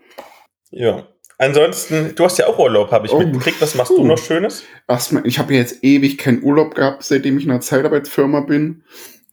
Ja. 0.70 1.06
Ansonsten, 1.38 2.14
du 2.14 2.24
hast 2.24 2.38
ja 2.38 2.46
auch 2.46 2.58
Urlaub, 2.58 2.92
habe 2.92 3.06
ich 3.06 3.12
oh, 3.12 3.18
mitgekriegt. 3.18 3.60
Was 3.60 3.74
machst 3.74 3.90
uh, 3.90 3.96
du 3.96 4.04
noch 4.04 4.18
Schönes? 4.18 4.62
Erstmal, 4.86 5.26
ich 5.26 5.38
habe 5.40 5.54
jetzt 5.54 5.82
ewig 5.82 6.16
keinen 6.16 6.42
Urlaub 6.42 6.76
gehabt, 6.76 7.02
seitdem 7.02 7.36
ich 7.36 7.44
in 7.44 7.50
einer 7.50 7.60
Zeitarbeitsfirma 7.60 8.40
bin. 8.40 8.84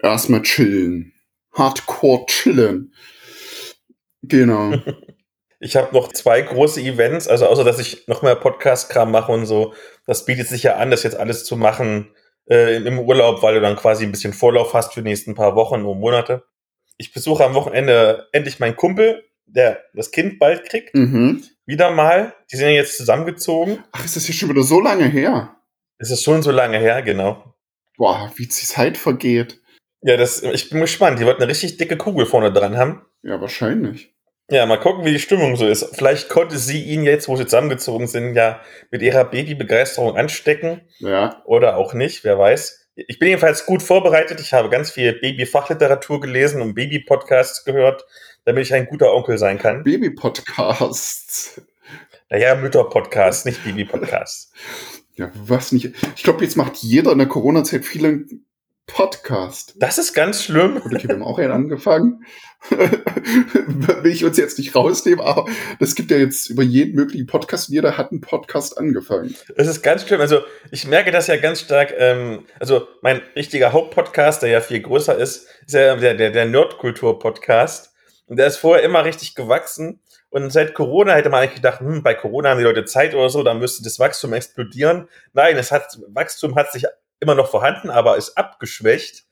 Erstmal 0.02 0.42
chillen. 0.42 1.14
Hardcore 1.54 2.26
chillen. 2.28 2.94
Genau. 4.24 4.74
Ich 5.62 5.76
habe 5.76 5.94
noch 5.94 6.14
zwei 6.14 6.42
große 6.42 6.80
Events, 6.80 7.28
also 7.28 7.46
außer 7.46 7.66
dass 7.66 7.80
ich 7.80 8.08
noch 8.08 8.22
mehr 8.22 8.36
Podcast-Kram 8.36 9.12
mache 9.12 9.34
und 9.34 9.46
so. 9.46 9.74
Das 10.06 10.24
bietet 10.24 10.48
sich 10.48 10.64
ja 10.64 10.78
an, 10.78 10.90
das 10.90 11.04
jetzt 11.04 11.18
alles 11.18 11.44
zu 11.44 11.58
machen 11.58 12.12
äh, 12.50 12.78
im 12.78 12.98
Urlaub, 12.98 13.44
weil 13.44 13.56
du 13.56 13.60
dann 13.60 13.76
quasi 13.76 14.06
ein 14.06 14.12
bisschen 14.12 14.32
Vorlauf 14.32 14.74
hast 14.74 14.94
für 14.94 15.02
die 15.02 15.10
nächsten 15.10 15.36
paar 15.36 15.56
Wochen 15.56 15.84
und 15.84 16.00
Monate. 16.00 16.46
Ich 16.96 17.12
besuche 17.12 17.44
am 17.44 17.56
Wochenende 17.56 18.30
endlich 18.32 18.62
meinen 18.62 18.78
Kumpel, 18.78 19.26
der 19.48 19.84
das 19.94 20.12
Kind 20.12 20.40
bald 20.40 20.64
kriegt. 20.64 20.96
Mhm. 20.96 21.44
Wieder 21.66 21.92
mal. 21.92 22.34
Die 22.52 22.56
sind 22.56 22.68
ja 22.68 22.76
jetzt 22.76 22.96
zusammengezogen. 22.96 23.84
Ach, 23.92 24.06
ist 24.06 24.16
das 24.16 24.26
hier 24.26 24.36
schon 24.36 24.50
wieder 24.50 24.64
so 24.64 24.80
lange 24.80 25.10
her? 25.10 25.58
Es 25.98 26.10
ist 26.10 26.24
schon 26.24 26.42
so 26.42 26.52
lange 26.52 26.80
her, 26.80 27.02
genau. 27.02 27.54
Boah, 27.98 28.32
wie 28.36 28.44
die 28.44 28.50
Zeit 28.50 28.98
vergeht. 28.98 29.60
Ja, 30.02 30.18
das, 30.18 30.42
ich 30.44 30.70
bin 30.70 30.80
gespannt. 30.82 31.20
Die 31.20 31.26
wollten 31.26 31.42
eine 31.42 31.52
richtig 31.52 31.78
dicke 31.78 31.98
Kugel 31.98 32.26
vorne 32.26 32.52
dran 32.54 32.78
haben. 32.78 33.06
Ja, 33.22 33.40
wahrscheinlich. 33.42 34.14
Ja, 34.52 34.66
mal 34.66 34.80
gucken, 34.80 35.06
wie 35.06 35.12
die 35.12 35.20
Stimmung 35.20 35.56
so 35.58 35.68
ist. 35.68 35.96
Vielleicht 35.96 36.30
konnte 36.30 36.58
sie 36.58 36.84
ihn 36.84 37.04
jetzt, 37.04 37.28
wo 37.28 37.36
sie 37.36 37.46
zusammengezogen 37.46 38.08
sind, 38.08 38.34
ja 38.36 38.62
mit 38.90 39.02
ihrer 39.02 39.26
Babybegeisterung 39.26 40.18
anstecken. 40.18 40.82
Ja. 41.00 41.44
Oder 41.46 41.78
auch 41.78 41.94
nicht, 41.94 42.24
wer 42.24 42.40
weiß. 42.40 42.88
Ich 42.96 43.20
bin 43.20 43.30
jedenfalls 43.30 43.66
gut 43.66 43.84
vorbereitet. 43.84 44.40
Ich 44.40 44.54
habe 44.54 44.70
ganz 44.70 44.90
viel 44.92 45.14
Baby-Fachliteratur 45.14 46.20
gelesen 46.20 46.62
und 46.62 46.74
Baby-Podcasts 46.74 47.64
gehört, 47.64 48.06
damit 48.46 48.66
ich 48.66 48.74
ein 48.74 48.88
guter 48.88 49.14
Onkel 49.14 49.38
sein 49.38 49.60
kann. 49.60 49.84
Baby-Podcasts. 49.84 51.62
Naja, 52.30 52.56
Mütter-Podcasts, 52.56 53.46
nicht 53.46 53.64
Baby-Podcasts. 53.64 54.52
Ja, 55.16 55.32
was 55.34 55.72
nicht. 55.72 55.92
Ich 56.16 56.24
glaube, 56.24 56.44
jetzt 56.44 56.58
macht 56.58 56.78
jeder 56.78 57.12
in 57.12 57.18
der 57.20 57.28
Corona-Zeit 57.28 57.86
viele 57.86 58.26
Podcast. 58.89 59.75
Das 59.78 59.97
ist 59.97 60.13
ganz 60.13 60.43
schlimm. 60.43 60.78
Und 60.78 60.95
okay, 60.95 61.08
wir 61.08 61.15
haben 61.15 61.23
auch 61.23 61.38
einen 61.38 61.52
angefangen. 61.52 62.25
Will 62.69 64.12
ich 64.12 64.25
uns 64.25 64.36
jetzt 64.38 64.58
nicht 64.58 64.75
rausnehmen, 64.75 65.21
aber 65.21 65.45
es 65.80 65.95
gibt 65.95 66.12
ja 66.12 66.17
jetzt 66.17 66.49
über 66.49 66.63
jeden 66.63 66.95
möglichen 66.95 67.28
Podcast. 67.28 67.69
Jeder 67.69 67.97
hat 67.97 68.12
einen 68.12 68.21
Podcast 68.21 68.78
angefangen. 68.78 69.36
Das 69.56 69.67
ist 69.67 69.84
ganz 69.84 70.06
schlimm. 70.06 70.19
Also 70.19 70.41
ich 70.71 70.88
merke 70.88 71.12
das 71.12 71.28
ja 71.28 71.38
ganz 71.38 71.62
stark. 71.62 71.93
Ähm, 71.97 72.45
also 72.60 72.88
mein 73.02 73.21
richtiger 73.36 73.71
Hauptpodcast, 73.73 74.41
der 74.41 74.49
ja 74.49 74.60
viel 74.60 74.82
größer 74.82 75.15
ist, 75.15 75.47
ist 75.65 75.73
ja 75.73 75.95
der, 75.95 76.15
der, 76.15 76.32
der 76.32 76.45
Nerdkultur-Podcast. 76.47 77.93
Und 78.25 78.38
der 78.38 78.47
ist 78.47 78.58
vorher 78.58 78.84
immer 78.84 79.06
richtig 79.06 79.36
gewachsen. 79.36 80.02
Und 80.30 80.52
seit 80.52 80.73
Corona 80.73 81.13
hätte 81.13 81.30
man 81.30 81.41
eigentlich 81.41 81.56
gedacht, 81.56 81.80
hm, 81.80 82.04
bei 82.04 82.15
Corona 82.15 82.49
haben 82.49 82.58
die 82.58 82.63
Leute 82.63 82.86
Zeit 82.86 83.13
oder 83.13 83.30
so, 83.30 83.43
dann 83.43 83.60
müsste 83.60 83.84
das 83.84 83.99
Wachstum 83.99 84.34
explodieren. 84.34 85.08
Nein, 85.34 85.58
es 85.58 85.71
hat, 85.71 85.97
Wachstum 86.08 86.56
hat 86.56 86.71
sich 86.71 86.86
immer 87.20 87.36
noch 87.36 87.50
vorhanden, 87.50 87.90
aber 87.90 88.18
ist 88.18 88.38
abgeschwächt, 88.38 89.26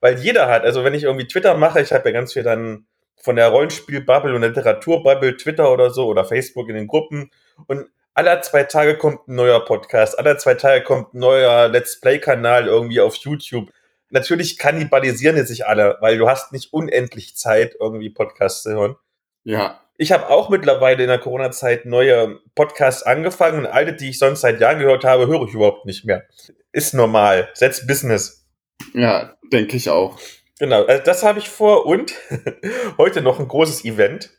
weil 0.00 0.18
jeder 0.18 0.48
hat, 0.48 0.64
also 0.64 0.84
wenn 0.84 0.94
ich 0.94 1.04
irgendwie 1.04 1.26
Twitter 1.26 1.56
mache, 1.56 1.80
ich 1.80 1.92
habe 1.92 2.08
ja 2.08 2.12
ganz 2.12 2.32
viel 2.32 2.42
dann 2.42 2.86
von 3.16 3.36
der 3.36 3.48
Rollenspielbubble 3.48 4.34
und 4.34 4.40
der 4.40 4.50
Literaturbubble, 4.50 5.36
Twitter 5.36 5.72
oder 5.72 5.90
so 5.90 6.06
oder 6.06 6.24
Facebook 6.24 6.68
in 6.68 6.74
den 6.74 6.86
Gruppen 6.86 7.30
und 7.66 7.86
alle 8.14 8.40
zwei 8.40 8.64
Tage 8.64 8.98
kommt 8.98 9.28
ein 9.28 9.34
neuer 9.34 9.64
Podcast, 9.64 10.18
alle 10.18 10.36
zwei 10.36 10.54
Tage 10.54 10.84
kommt 10.84 11.14
ein 11.14 11.20
neuer 11.20 11.68
Let's 11.68 12.00
Play-Kanal 12.00 12.66
irgendwie 12.66 13.00
auf 13.00 13.14
YouTube. 13.16 13.70
Natürlich 14.10 14.58
kannibalisieren 14.58 15.36
jetzt 15.36 15.48
sich 15.48 15.66
alle, 15.66 15.96
weil 16.00 16.18
du 16.18 16.28
hast 16.28 16.52
nicht 16.52 16.72
unendlich 16.72 17.36
Zeit, 17.36 17.76
irgendwie 17.78 18.10
Podcasts 18.10 18.62
zu 18.62 18.70
hören. 18.70 18.96
Ja. 19.44 19.80
Ich 19.96 20.12
habe 20.12 20.28
auch 20.28 20.48
mittlerweile 20.48 21.02
in 21.02 21.08
der 21.08 21.18
Corona-Zeit 21.18 21.84
neue 21.84 22.40
Podcasts 22.54 23.02
angefangen 23.02 23.60
und 23.60 23.66
alte, 23.66 23.92
die 23.92 24.10
ich 24.10 24.18
sonst 24.18 24.40
seit 24.40 24.60
Jahren 24.60 24.80
gehört 24.80 25.04
habe, 25.04 25.26
höre 25.26 25.46
ich 25.46 25.54
überhaupt 25.54 25.86
nicht 25.86 26.04
mehr. 26.04 26.24
Ist 26.72 26.94
normal. 26.94 27.48
Setz 27.54 27.86
Business. 27.86 28.46
Ja, 28.94 29.36
denke 29.52 29.76
ich 29.76 29.90
auch. 29.90 30.18
Genau, 30.58 30.84
also 30.84 31.02
das 31.02 31.22
habe 31.22 31.38
ich 31.38 31.48
vor 31.48 31.86
und 31.86 32.14
heute 32.98 33.22
noch 33.22 33.40
ein 33.40 33.48
großes 33.48 33.84
Event. 33.84 34.30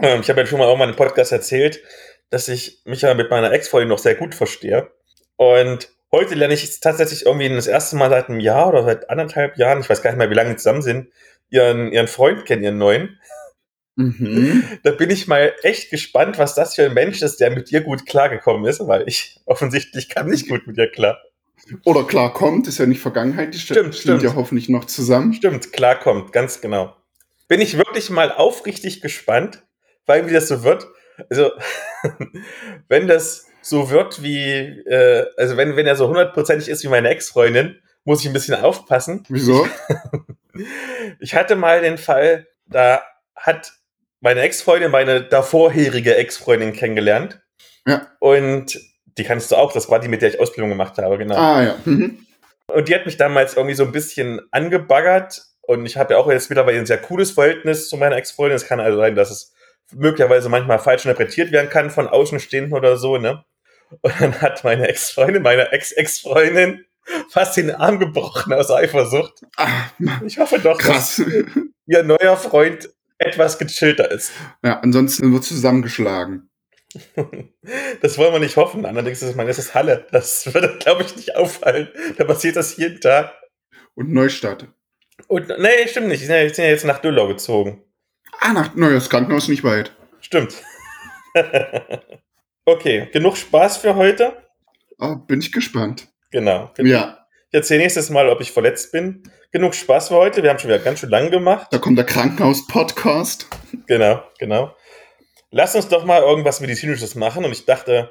Ähm, 0.00 0.20
ich 0.20 0.28
habe 0.28 0.40
ja 0.40 0.46
schon 0.46 0.58
mal 0.58 0.66
irgendwann 0.66 0.90
im 0.90 0.96
Podcast 0.96 1.32
erzählt, 1.32 1.82
dass 2.30 2.48
ich 2.48 2.82
mich 2.84 3.02
ja 3.02 3.14
mit 3.14 3.30
meiner 3.30 3.52
Ex-Freundin 3.52 3.88
noch 3.88 3.98
sehr 3.98 4.14
gut 4.14 4.34
verstehe. 4.34 4.90
Und 5.36 5.88
heute 6.12 6.34
lerne 6.34 6.54
ich 6.54 6.80
tatsächlich 6.80 7.26
irgendwie 7.26 7.48
das 7.48 7.66
erste 7.66 7.96
Mal 7.96 8.10
seit 8.10 8.28
einem 8.28 8.40
Jahr 8.40 8.68
oder 8.68 8.84
seit 8.84 9.10
anderthalb 9.10 9.56
Jahren, 9.56 9.80
ich 9.80 9.88
weiß 9.88 10.02
gar 10.02 10.10
nicht 10.10 10.18
mehr, 10.18 10.30
wie 10.30 10.34
lange 10.34 10.50
wir 10.50 10.56
zusammen 10.56 10.82
sind, 10.82 11.08
ihren, 11.50 11.92
ihren 11.92 12.08
Freund 12.08 12.44
kennen, 12.44 12.62
ihren 12.62 12.78
neuen. 12.78 13.18
Mhm. 13.96 14.64
Da 14.82 14.90
bin 14.90 15.10
ich 15.10 15.26
mal 15.26 15.54
echt 15.62 15.90
gespannt, 15.90 16.38
was 16.38 16.54
das 16.54 16.74
für 16.74 16.84
ein 16.84 16.94
Mensch 16.94 17.22
ist, 17.22 17.40
der 17.40 17.50
mit 17.50 17.70
dir 17.70 17.82
gut 17.82 18.06
klargekommen 18.06 18.64
ist, 18.66 18.86
weil 18.86 19.08
ich 19.08 19.40
offensichtlich 19.46 20.08
kann 20.08 20.28
nicht 20.28 20.48
gut 20.48 20.66
mit 20.66 20.76
dir 20.76 20.90
klar. 20.90 21.20
Oder 21.84 22.04
klarkommt, 22.04 22.66
ist 22.66 22.78
ja 22.78 22.86
nicht 22.86 23.00
Vergangenheit, 23.00 23.54
die 23.54 23.58
Stimmt, 23.58 23.94
stimmt. 23.94 24.22
ja 24.22 24.34
hoffentlich 24.34 24.68
noch 24.68 24.84
zusammen. 24.84 25.32
Stimmt, 25.32 25.72
klarkommt, 25.72 26.32
ganz 26.32 26.60
genau. 26.60 26.96
Bin 27.48 27.60
ich 27.60 27.76
wirklich 27.76 28.10
mal 28.10 28.32
aufrichtig 28.32 29.00
gespannt, 29.00 29.62
weil 30.06 30.28
wie 30.28 30.32
das 30.32 30.48
so 30.48 30.64
wird. 30.64 30.86
Also, 31.30 31.50
wenn 32.88 33.06
das 33.06 33.46
so 33.60 33.90
wird 33.90 34.22
wie, 34.22 34.40
äh, 34.40 35.26
also 35.36 35.56
wenn, 35.56 35.76
wenn 35.76 35.86
er 35.86 35.96
so 35.96 36.08
hundertprozentig 36.08 36.68
ist 36.68 36.82
wie 36.82 36.88
meine 36.88 37.08
Ex-Freundin, 37.10 37.78
muss 38.04 38.20
ich 38.20 38.26
ein 38.26 38.32
bisschen 38.32 38.56
aufpassen. 38.56 39.24
Wieso? 39.28 39.66
Ich 41.20 41.34
hatte 41.36 41.54
mal 41.54 41.82
den 41.82 41.98
Fall, 41.98 42.48
da 42.66 43.02
hat 43.36 43.72
meine 44.20 44.40
Ex-Freundin 44.40 44.90
meine 44.90 45.22
davorherige 45.22 46.16
Ex-Freundin 46.16 46.72
kennengelernt. 46.72 47.40
Ja. 47.86 48.08
Und 48.18 48.78
die 49.18 49.24
kannst 49.24 49.50
du 49.50 49.56
auch, 49.56 49.72
das 49.72 49.88
war 49.90 50.00
die, 50.00 50.08
mit 50.08 50.22
der 50.22 50.30
ich 50.30 50.40
Ausbildung 50.40 50.70
gemacht 50.70 50.98
habe, 50.98 51.18
genau. 51.18 51.36
Ah 51.36 51.62
ja. 51.62 51.76
Mhm. 51.84 52.26
Und 52.66 52.88
die 52.88 52.94
hat 52.94 53.06
mich 53.06 53.16
damals 53.16 53.54
irgendwie 53.54 53.74
so 53.74 53.84
ein 53.84 53.92
bisschen 53.92 54.40
angebaggert. 54.50 55.42
Und 55.62 55.86
ich 55.86 55.96
habe 55.96 56.14
ja 56.14 56.20
auch 56.20 56.30
jetzt 56.30 56.50
mittlerweile 56.50 56.78
ein 56.78 56.86
sehr 56.86 56.98
cooles 56.98 57.32
Verhältnis 57.32 57.88
zu 57.88 57.96
meiner 57.96 58.16
Ex-Freundin. 58.16 58.56
Es 58.56 58.66
kann 58.66 58.80
also 58.80 58.98
sein, 58.98 59.14
dass 59.14 59.30
es 59.30 59.52
möglicherweise 59.94 60.48
manchmal 60.48 60.78
falsch 60.78 61.04
interpretiert 61.04 61.52
werden 61.52 61.70
kann 61.70 61.90
von 61.90 62.08
Außenstehenden 62.08 62.72
oder 62.72 62.96
so, 62.96 63.18
ne? 63.18 63.44
Und 64.00 64.14
dann 64.20 64.40
hat 64.40 64.64
meine 64.64 64.88
Ex-Freundin, 64.88 65.42
meine 65.42 65.70
Ex-Ex-Freundin, 65.70 66.84
fast 67.30 67.56
den 67.56 67.70
Arm 67.70 67.98
gebrochen 67.98 68.52
aus 68.54 68.70
Eifersucht. 68.70 69.42
Ah, 69.56 69.68
Ich 70.24 70.38
hoffe 70.38 70.58
doch, 70.58 70.78
krass. 70.78 71.16
dass 71.16 71.26
ihr 71.86 72.02
neuer 72.02 72.36
Freund 72.36 72.88
etwas 73.18 73.58
gechillter 73.58 74.10
ist. 74.10 74.32
Ja, 74.64 74.80
ansonsten 74.80 75.32
wird 75.32 75.44
zusammengeschlagen. 75.44 76.48
Das 78.00 78.18
wollen 78.18 78.32
wir 78.32 78.40
nicht 78.40 78.56
hoffen. 78.56 78.84
Allerdings 78.84 79.22
ist 79.22 79.30
es, 79.30 79.34
meine, 79.36 79.50
ist 79.50 79.74
Halle. 79.74 80.06
Das 80.10 80.52
würde, 80.52 80.76
glaube 80.78 81.02
ich, 81.02 81.14
nicht 81.16 81.36
auffallen. 81.36 81.88
Da 82.16 82.24
passiert 82.24 82.56
das 82.56 82.76
jeden 82.76 83.00
Tag. 83.00 83.32
Und 83.94 84.10
Neustadt. 84.12 84.66
Und, 85.28 85.48
nee, 85.58 85.86
stimmt 85.86 86.08
nicht. 86.08 86.22
Die 86.22 86.26
sind 86.26 86.34
ja, 86.34 86.42
die 86.42 86.48
sind 86.54 86.64
ja 86.64 86.70
jetzt 86.70 86.84
nach 86.84 86.98
Düllau 86.98 87.28
gezogen. 87.28 87.84
Ah, 88.40 88.52
nach 88.52 88.74
neues 88.74 89.08
Krankenhaus 89.08 89.48
nicht 89.48 89.62
weit. 89.62 89.92
Stimmt. 90.20 90.62
okay, 92.64 93.08
genug 93.12 93.36
Spaß 93.36 93.76
für 93.78 93.94
heute. 93.94 94.36
Ah, 94.98 95.14
bin 95.14 95.40
ich 95.40 95.52
gespannt. 95.52 96.08
Genau. 96.30 96.70
Ja, 96.78 97.26
Ich 97.50 97.54
erzähle 97.54 97.82
nächstes 97.82 98.10
Mal, 98.10 98.28
ob 98.28 98.40
ich 98.40 98.52
verletzt 98.52 98.92
bin. 98.92 99.22
Genug 99.52 99.74
Spaß 99.74 100.08
für 100.08 100.16
heute. 100.16 100.42
Wir 100.42 100.50
haben 100.50 100.58
schon 100.58 100.70
wieder 100.70 100.78
ganz 100.78 101.00
schön 101.00 101.10
lang 101.10 101.30
gemacht. 101.30 101.68
da 101.70 101.78
kommt 101.78 101.98
der 101.98 102.06
Krankenhaus-Podcast. 102.06 103.48
Genau, 103.86 104.22
genau. 104.38 104.74
Lass 105.52 105.74
uns 105.76 105.88
doch 105.88 106.04
mal 106.04 106.22
irgendwas 106.22 106.60
Medizinisches 106.60 107.14
machen. 107.14 107.44
Und 107.44 107.52
ich 107.52 107.64
dachte, 107.66 108.10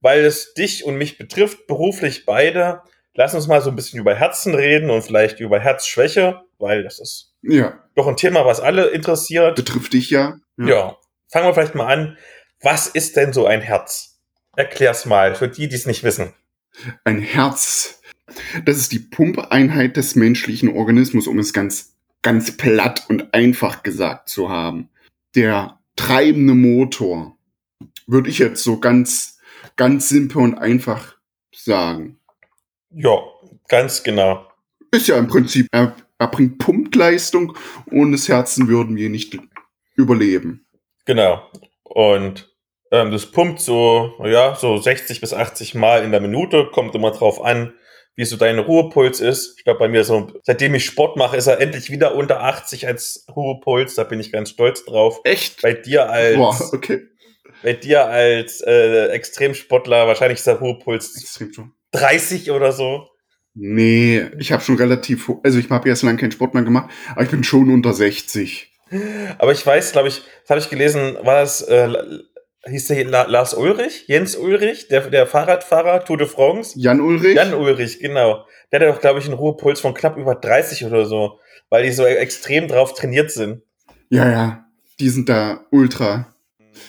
weil 0.00 0.20
es 0.24 0.54
dich 0.54 0.84
und 0.84 0.96
mich 0.96 1.18
betrifft, 1.18 1.66
beruflich 1.66 2.26
beide, 2.26 2.82
lass 3.14 3.34
uns 3.34 3.46
mal 3.48 3.60
so 3.62 3.70
ein 3.70 3.76
bisschen 3.76 3.98
über 3.98 4.14
Herzen 4.14 4.54
reden 4.54 4.90
und 4.90 5.02
vielleicht 5.02 5.40
über 5.40 5.58
Herzschwäche, 5.58 6.42
weil 6.58 6.82
das 6.84 7.00
ist 7.00 7.34
Ja, 7.42 7.78
doch 7.96 8.06
ein 8.06 8.16
Thema, 8.16 8.44
was 8.44 8.60
alle 8.60 8.88
interessiert. 8.88 9.56
betrifft 9.56 9.94
dich 9.94 10.10
ja. 10.10 10.36
Ja. 10.58 10.96
Fangen 11.28 11.46
wir 11.46 11.54
vielleicht 11.54 11.74
mal 11.74 11.86
an. 11.86 12.18
Was 12.60 12.86
ist 12.86 13.16
denn 13.16 13.32
so 13.32 13.46
ein 13.46 13.62
Herz? 13.62 14.20
Erklär's 14.54 15.06
mal 15.06 15.34
für 15.34 15.48
die, 15.48 15.68
die 15.68 15.74
es 15.76 15.86
nicht 15.86 16.04
wissen. 16.04 16.34
Ein 17.04 17.20
Herz. 17.20 18.00
Das 18.64 18.76
ist 18.76 18.92
die 18.92 18.98
Pumpeinheit 18.98 19.96
des 19.96 20.14
menschlichen 20.14 20.68
Organismus, 20.76 21.26
um 21.26 21.38
es 21.38 21.52
ganz, 21.52 21.94
ganz 22.22 22.56
platt 22.56 23.04
und 23.08 23.32
einfach 23.34 23.82
gesagt 23.82 24.28
zu 24.28 24.48
haben. 24.50 24.90
Der 25.34 25.78
treibende 25.96 26.54
Motor. 26.54 27.36
Würde 28.06 28.30
ich 28.30 28.38
jetzt 28.38 28.62
so 28.62 28.78
ganz, 28.78 29.38
ganz 29.76 30.08
simpel 30.08 30.42
und 30.42 30.58
einfach 30.58 31.16
sagen. 31.54 32.20
Ja, 32.90 33.18
ganz 33.68 34.02
genau. 34.02 34.46
Ist 34.90 35.08
ja 35.08 35.16
im 35.16 35.28
Prinzip, 35.28 35.66
er, 35.72 35.96
er 36.18 36.28
bringt 36.28 36.58
Pumpleistung. 36.58 37.56
Ohne 37.90 38.12
das 38.12 38.28
Herzen 38.28 38.68
würden 38.68 38.96
wir 38.96 39.08
nicht 39.08 39.38
überleben. 39.96 40.66
Genau. 41.04 41.50
Und 41.82 42.52
ähm, 42.90 43.10
das 43.10 43.26
pumpt 43.26 43.60
so, 43.60 44.14
ja, 44.24 44.54
so 44.54 44.76
60 44.76 45.20
bis 45.20 45.32
80 45.32 45.74
Mal 45.74 46.04
in 46.04 46.10
der 46.10 46.20
Minute, 46.20 46.68
kommt 46.72 46.94
immer 46.94 47.10
drauf 47.10 47.42
an, 47.42 47.72
wie 48.14 48.24
so 48.24 48.36
dein 48.36 48.58
Ruhepuls 48.58 49.20
ist. 49.20 49.54
Ich 49.58 49.64
glaube, 49.64 49.78
bei 49.78 49.88
mir 49.88 50.04
so, 50.04 50.30
seitdem 50.42 50.74
ich 50.74 50.84
Sport 50.84 51.16
mache, 51.16 51.36
ist 51.36 51.46
er 51.46 51.60
endlich 51.60 51.90
wieder 51.90 52.14
unter 52.14 52.42
80 52.42 52.86
als 52.86 53.26
Ruhepuls. 53.34 53.94
Da 53.94 54.04
bin 54.04 54.20
ich 54.20 54.32
ganz 54.32 54.50
stolz 54.50 54.84
drauf. 54.84 55.20
Echt? 55.24 55.62
Bei 55.62 55.72
dir 55.72 56.10
als, 56.10 56.36
Boah, 56.36 56.70
okay. 56.72 57.02
bei 57.62 57.72
dir 57.72 58.06
als 58.06 58.60
äh, 58.60 59.06
Extremsportler, 59.08 60.06
wahrscheinlich 60.06 60.38
ist 60.38 60.46
der 60.46 60.56
Ruhepuls 60.56 61.16
Extrem 61.20 61.52
schon. 61.52 61.72
30 61.92 62.50
oder 62.50 62.72
so. 62.72 63.08
Nee, 63.54 64.30
ich 64.38 64.52
habe 64.52 64.62
schon 64.62 64.76
relativ, 64.76 65.30
also 65.42 65.58
ich 65.58 65.68
habe 65.68 65.88
jetzt 65.88 66.02
lange 66.02 66.18
keinen 66.18 66.32
Sport 66.32 66.54
mehr 66.54 66.62
gemacht, 66.62 66.90
aber 67.10 67.22
ich 67.22 67.30
bin 67.30 67.44
schon 67.44 67.70
unter 67.70 67.92
60. 67.92 68.72
Aber 69.38 69.52
ich 69.52 69.64
weiß, 69.64 69.92
glaube 69.92 70.08
ich, 70.08 70.22
das 70.42 70.50
habe 70.50 70.60
ich 70.60 70.70
gelesen, 70.70 71.16
war 71.22 71.40
das, 71.40 71.62
äh, 71.62 71.92
hieß 72.70 72.86
der 72.88 73.04
La 73.04 73.24
Lars 73.24 73.54
Ulrich? 73.54 74.04
Jens 74.06 74.36
Ulrich, 74.36 74.88
der, 74.88 75.10
der 75.10 75.26
Fahrradfahrer, 75.26 76.04
Tour 76.04 76.18
de 76.18 76.26
France? 76.26 76.78
Jan 76.78 77.00
Ulrich? 77.00 77.34
Jan 77.34 77.54
Ulrich, 77.54 77.98
genau. 77.98 78.46
Der 78.70 78.80
hat 78.80 78.88
doch, 78.88 79.00
glaube 79.00 79.18
ich, 79.18 79.26
einen 79.26 79.34
Ruhepuls 79.34 79.80
von 79.80 79.94
knapp 79.94 80.16
über 80.16 80.34
30 80.34 80.84
oder 80.84 81.06
so, 81.06 81.40
weil 81.70 81.84
die 81.84 81.92
so 81.92 82.04
extrem 82.04 82.68
drauf 82.68 82.94
trainiert 82.94 83.30
sind. 83.30 83.62
Ja, 84.10 84.30
ja, 84.30 84.66
die 85.00 85.08
sind 85.08 85.28
da 85.28 85.64
ultra. 85.70 86.34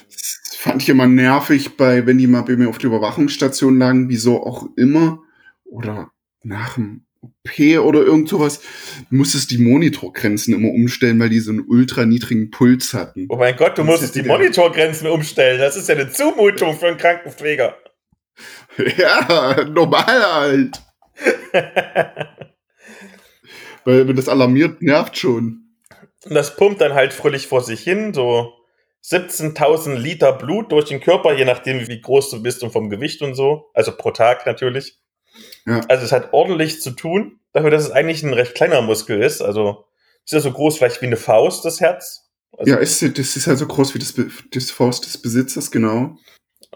Das 0.08 0.40
fand 0.58 0.82
ich 0.82 0.90
immer 0.90 1.08
nervig, 1.08 1.76
bei, 1.76 2.06
wenn 2.06 2.18
die 2.18 2.28
mal 2.28 2.44
bei 2.44 2.56
mir 2.56 2.70
auf 2.70 2.78
der 2.78 2.90
Überwachungsstation 2.90 3.80
lagen, 3.80 4.10
wieso 4.10 4.44
auch 4.46 4.68
immer. 4.76 5.20
Oder 5.66 6.12
nach 6.44 6.76
dem 6.76 7.06
OP 7.24 7.60
oder 7.80 8.02
irgend 8.02 8.30
sowas, 8.30 8.62
musstest 9.10 9.52
die 9.52 9.58
Monitorgrenzen 9.58 10.54
immer 10.54 10.70
umstellen, 10.70 11.20
weil 11.20 11.30
die 11.30 11.40
so 11.40 11.52
einen 11.52 11.66
ultra 11.68 12.06
niedrigen 12.06 12.52
Puls 12.52 12.94
hatten. 12.94 13.28
Oh 13.30 13.38
mein 13.38 13.56
Gott, 13.56 13.78
du 13.78 13.84
musstest 13.84 14.16
die 14.16 14.24
Monitorgrenzen 14.24 15.08
umstellen. 15.08 15.60
Das 15.60 15.76
ist 15.76 15.90
ja 15.90 15.96
eine 15.96 16.12
Zumutung 16.12 16.78
für 16.78 16.88
einen 16.88 16.98
Krankenpfleger. 16.98 17.78
Ja, 18.98 19.66
normal 19.66 20.34
halt. 20.34 20.82
Weil 23.86 24.08
wenn 24.08 24.16
das 24.16 24.28
alarmiert, 24.28 24.82
nervt 24.82 25.16
schon. 25.16 25.76
Und 26.26 26.34
das 26.34 26.56
pumpt 26.56 26.82
dann 26.82 26.96
halt 26.96 27.14
fröhlich 27.14 27.46
vor 27.46 27.62
sich 27.62 27.82
hin, 27.82 28.16
so 28.16 28.54
17.000 29.06 29.96
Liter 29.96 30.34
Blut 30.34 30.72
durch 30.72 30.86
den 30.86 31.02
Körper, 31.02 31.34
je 31.34 31.46
nachdem, 31.46 31.88
wie 31.88 32.02
groß 32.02 32.32
du 32.32 32.42
bist 32.42 32.64
und 32.64 32.72
vom 32.72 32.90
Gewicht 32.90 33.22
und 33.22 33.36
so. 33.36 33.70
Also 33.74 33.96
pro 33.96 34.12
Tag 34.12 34.46
natürlich. 34.46 34.98
Ja. 35.66 35.82
Also 35.88 36.06
es 36.06 36.12
hat 36.12 36.34
ordentlich 36.34 36.82
zu 36.82 36.92
tun, 36.92 37.40
dafür, 37.54 37.70
dass 37.70 37.84
es 37.84 37.92
eigentlich 37.92 38.24
ein 38.24 38.34
recht 38.34 38.56
kleiner 38.56 38.82
Muskel 38.82 39.22
ist. 39.22 39.42
Also 39.42 39.86
ist 40.26 40.34
ja 40.34 40.40
so 40.40 40.52
groß 40.52 40.78
vielleicht 40.78 41.02
wie 41.02 41.08
eine 41.08 41.18
Faust, 41.18 41.66
das 41.66 41.82
Herz. 41.82 42.30
Also, 42.58 42.72
Ja, 42.72 42.78
ist, 42.78 43.02
das 43.02 43.36
ist 43.36 43.48
halt 43.48 43.58
so 43.58 43.68
groß 43.68 43.94
wie 43.94 44.00
das, 44.00 44.14
das 44.52 44.72
Faust 44.72 45.06
des 45.06 45.22
Besitzers, 45.22 45.72
genau. 45.72 46.18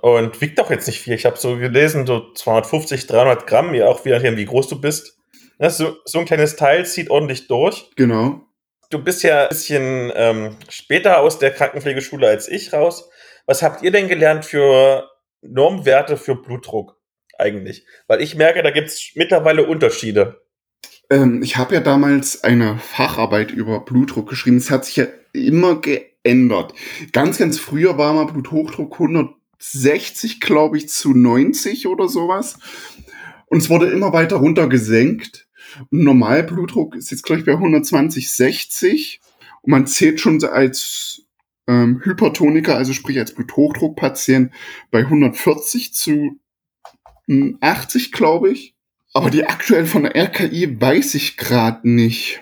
Und 0.01 0.41
wiegt 0.41 0.59
auch 0.59 0.69
jetzt 0.69 0.87
nicht 0.87 1.01
viel. 1.01 1.13
Ich 1.13 1.25
habe 1.25 1.37
so 1.37 1.57
gelesen, 1.57 2.05
so 2.05 2.33
250, 2.33 3.07
300 3.07 3.47
Gramm, 3.47 3.73
ja 3.73 3.87
auch 3.87 4.05
je 4.05 4.11
nachdem, 4.11 4.37
wie 4.37 4.45
groß 4.45 4.67
du 4.67 4.79
bist. 4.79 5.17
Ist 5.59 5.77
so, 5.77 5.95
so 6.05 6.19
ein 6.19 6.25
kleines 6.25 6.55
Teil 6.55 6.85
zieht 6.85 7.09
ordentlich 7.09 7.47
durch. 7.47 7.89
Genau. 7.95 8.41
Du 8.89 9.03
bist 9.03 9.23
ja 9.23 9.43
ein 9.43 9.49
bisschen 9.49 10.11
ähm, 10.15 10.57
später 10.69 11.19
aus 11.19 11.39
der 11.39 11.51
Krankenpflegeschule 11.51 12.27
als 12.27 12.47
ich 12.47 12.73
raus. 12.73 13.09
Was 13.45 13.63
habt 13.63 13.81
ihr 13.81 13.91
denn 13.91 14.07
gelernt 14.07 14.45
für 14.45 15.09
Normwerte 15.41 16.17
für 16.17 16.35
Blutdruck 16.35 16.96
eigentlich? 17.39 17.85
Weil 18.07 18.21
ich 18.21 18.35
merke, 18.35 18.63
da 18.63 18.71
gibt 18.71 18.87
es 18.87 19.11
mittlerweile 19.15 19.65
Unterschiede. 19.65 20.41
Ähm, 21.09 21.41
ich 21.41 21.57
habe 21.57 21.75
ja 21.75 21.81
damals 21.81 22.43
eine 22.43 22.77
Facharbeit 22.77 23.51
über 23.51 23.79
Blutdruck 23.81 24.29
geschrieben. 24.29 24.57
Es 24.57 24.71
hat 24.71 24.85
sich 24.85 24.97
ja 24.97 25.07
immer 25.33 25.79
geändert. 25.79 26.73
Ganz, 27.13 27.37
ganz 27.37 27.59
früher 27.59 27.97
war 27.97 28.13
mal 28.13 28.25
Bluthochdruck 28.25 28.93
160, 28.93 30.39
glaube 30.39 30.77
ich, 30.77 30.89
zu 30.89 31.13
90 31.13 31.87
oder 31.87 32.07
sowas. 32.07 32.59
Und 33.47 33.59
es 33.59 33.69
wurde 33.69 33.87
immer 33.87 34.13
weiter 34.13 34.37
runter 34.37 34.67
gesenkt. 34.67 35.47
Und 35.91 36.03
Normalblutdruck 36.03 36.95
ist 36.95 37.11
jetzt, 37.11 37.23
glaube 37.23 37.39
ich, 37.39 37.45
bei 37.45 37.53
120, 37.53 38.31
60. 38.31 39.21
Und 39.61 39.71
man 39.71 39.87
zählt 39.87 40.19
schon 40.19 40.43
als 40.43 41.23
ähm, 41.67 42.01
Hypertoniker, 42.03 42.75
also 42.75 42.93
sprich 42.93 43.19
als 43.19 43.33
Bluthochdruckpatient, 43.33 44.53
bei 44.91 44.99
140 44.99 45.93
zu 45.93 46.39
80, 47.61 48.11
glaube 48.11 48.51
ich. 48.51 48.75
Aber 49.13 49.29
die 49.29 49.45
aktuell 49.45 49.85
von 49.85 50.03
der 50.03 50.15
RKI 50.15 50.79
weiß 50.79 51.15
ich 51.15 51.37
gerade 51.37 51.89
nicht. 51.89 52.41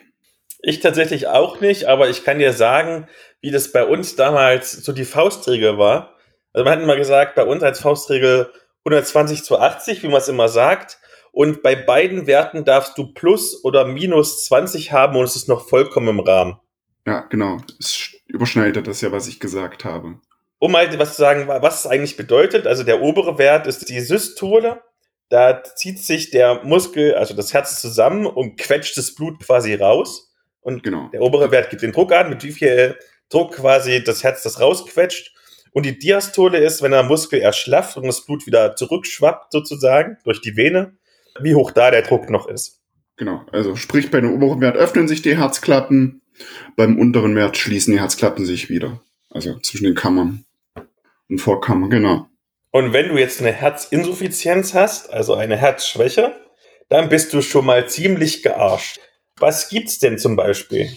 Ich 0.62 0.80
tatsächlich 0.80 1.28
auch 1.28 1.62
nicht, 1.62 1.86
aber 1.86 2.10
ich 2.10 2.24
kann 2.24 2.40
dir 2.40 2.52
sagen, 2.52 3.08
wie 3.40 3.52
das 3.52 3.72
bei 3.72 3.86
uns 3.86 4.16
damals 4.16 4.72
so 4.72 4.92
die 4.92 5.06
Faustregel 5.06 5.78
war. 5.78 6.16
Also 6.54 6.64
man 6.64 6.74
hat 6.74 6.84
immer 6.84 6.96
gesagt, 6.96 7.36
bei 7.36 7.46
uns 7.46 7.62
als 7.64 7.80
Faustregel 7.80 8.52
120 8.86 9.44
zu 9.44 9.60
80, 9.60 10.04
wie 10.04 10.08
man 10.08 10.18
es 10.18 10.28
immer 10.28 10.50
sagt. 10.50 11.00
Und 11.32 11.64
bei 11.64 11.76
beiden 11.76 12.28
Werten 12.28 12.66
darfst 12.66 12.98
du 12.98 13.14
plus 13.14 13.64
oder 13.64 13.86
minus 13.86 14.46
20 14.46 14.92
haben 14.94 15.18
und 15.18 15.26
es 15.26 15.36
ist 15.36 15.50
noch 15.50 15.68
vollkommen 15.68 16.08
im 16.08 16.20
Rahmen. 16.22 16.58
Ja, 17.06 17.22
genau. 17.22 17.58
Es 17.80 18.16
überschneidet 18.28 18.88
das 18.88 19.02
ja, 19.02 19.12
was 19.12 19.28
ich 19.28 19.40
gesagt 19.40 19.86
habe. 19.86 20.20
Um 20.60 20.72
mal 20.72 20.98
was 20.98 21.16
zu 21.16 21.22
sagen, 21.22 21.48
was 21.48 21.82
es 21.82 21.88
eigentlich 21.88 22.18
bedeutet, 22.18 22.66
also 22.66 22.84
der 22.84 23.02
obere 23.02 23.38
Wert 23.38 23.68
ist 23.68 23.90
die 23.90 24.00
Systole. 24.00 24.82
Da 25.30 25.64
zieht 25.64 26.00
sich 26.00 26.30
der 26.30 26.64
Muskel, 26.64 27.16
also 27.16 27.34
das 27.34 27.54
Herz 27.54 27.82
zusammen 27.82 28.26
und 28.26 28.58
quetscht 28.58 28.98
das 28.98 29.16
Blut 29.16 29.40
quasi 29.40 29.74
raus. 29.74 30.32
Und 30.62 30.84
genau. 30.84 31.10
der 31.12 31.22
obere 31.22 31.52
Wert 31.52 31.70
gibt 31.70 31.82
den 31.82 31.92
Druck 31.92 32.12
an, 32.12 32.30
mit 32.30 32.44
wie 32.44 32.52
viel 32.52 32.98
Druck 33.30 33.54
quasi 33.56 34.04
das 34.04 34.24
Herz 34.24 34.44
das 34.44 34.60
rausquetscht. 34.60 35.34
Und 35.74 35.86
die 35.86 36.00
Diastole 36.00 36.60
ist, 36.60 36.82
wenn 36.82 36.92
der 36.92 37.04
Muskel 37.04 37.42
erschlafft 37.42 37.98
und 37.98 38.06
das 38.06 38.26
Blut 38.26 38.46
wieder 38.46 38.76
zurückschwappt 38.76 39.52
sozusagen 39.52 40.18
durch 40.24 40.42
die 40.42 40.56
Vene, 40.56 40.98
wie 41.42 41.54
hoch 41.54 41.72
da 41.72 41.92
der 41.92 42.04
Druck 42.04 42.30
noch 42.30 42.48
ist. 42.48 42.82
Genau, 43.18 43.46
also 43.52 43.76
sprich 43.76 44.10
bei 44.10 44.22
dem 44.22 44.34
oberen 44.34 44.62
Wert 44.62 44.78
öffnen 44.78 45.08
sich 45.08 45.22
die 45.22 45.38
Herzklappen, 45.38 46.22
beim 46.76 46.98
unteren 46.98 47.36
Wert 47.36 47.58
schließen 47.58 47.94
die 47.94 48.00
Herzklappen 48.00 48.46
sich 48.46 48.70
wieder. 48.70 49.02
Also 49.30 49.60
zwischen 49.60 49.84
den 49.84 49.96
Kammern 49.96 50.45
und 51.30 51.40
Vorkammern, 51.40 51.90
genau. 51.90 52.28
Und 52.72 52.94
wenn 52.94 53.10
du 53.10 53.18
jetzt 53.18 53.40
eine 53.40 53.52
Herzinsuffizienz 53.52 54.74
hast, 54.74 55.12
also 55.12 55.34
eine 55.34 55.56
Herzschwäche, 55.56 56.36
dann 56.90 57.10
bist 57.10 57.34
du 57.34 57.42
schon 57.42 57.66
mal 57.66 57.88
ziemlich 57.88 58.44
gearscht. 58.44 59.00
Was 59.38 59.70
gibt's 59.70 60.00
denn 60.00 60.18
zum 60.18 60.36
Beispiel? 60.36 60.90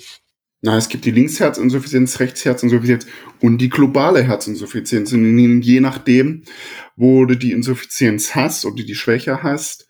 Na, 0.61 0.77
es 0.77 0.89
gibt 0.89 1.05
die 1.05 1.13
Linksherzinsuffizienz, 1.13 2.19
Rechtsherzinsuffizienz 2.19 3.07
und 3.41 3.59
die 3.59 3.69
globale 3.69 4.25
Herzinsuffizienz. 4.25 5.13
Und 5.13 5.63
je 5.63 5.81
nachdem, 5.81 6.43
wo 6.97 7.25
du 7.27 7.37
die 7.37 7.53
Insuffizienz 7.53 8.35
hast 8.35 8.65
oder 8.65 8.83
die 8.83 8.97
Schwäche 8.97 9.43
hast, 9.45 9.89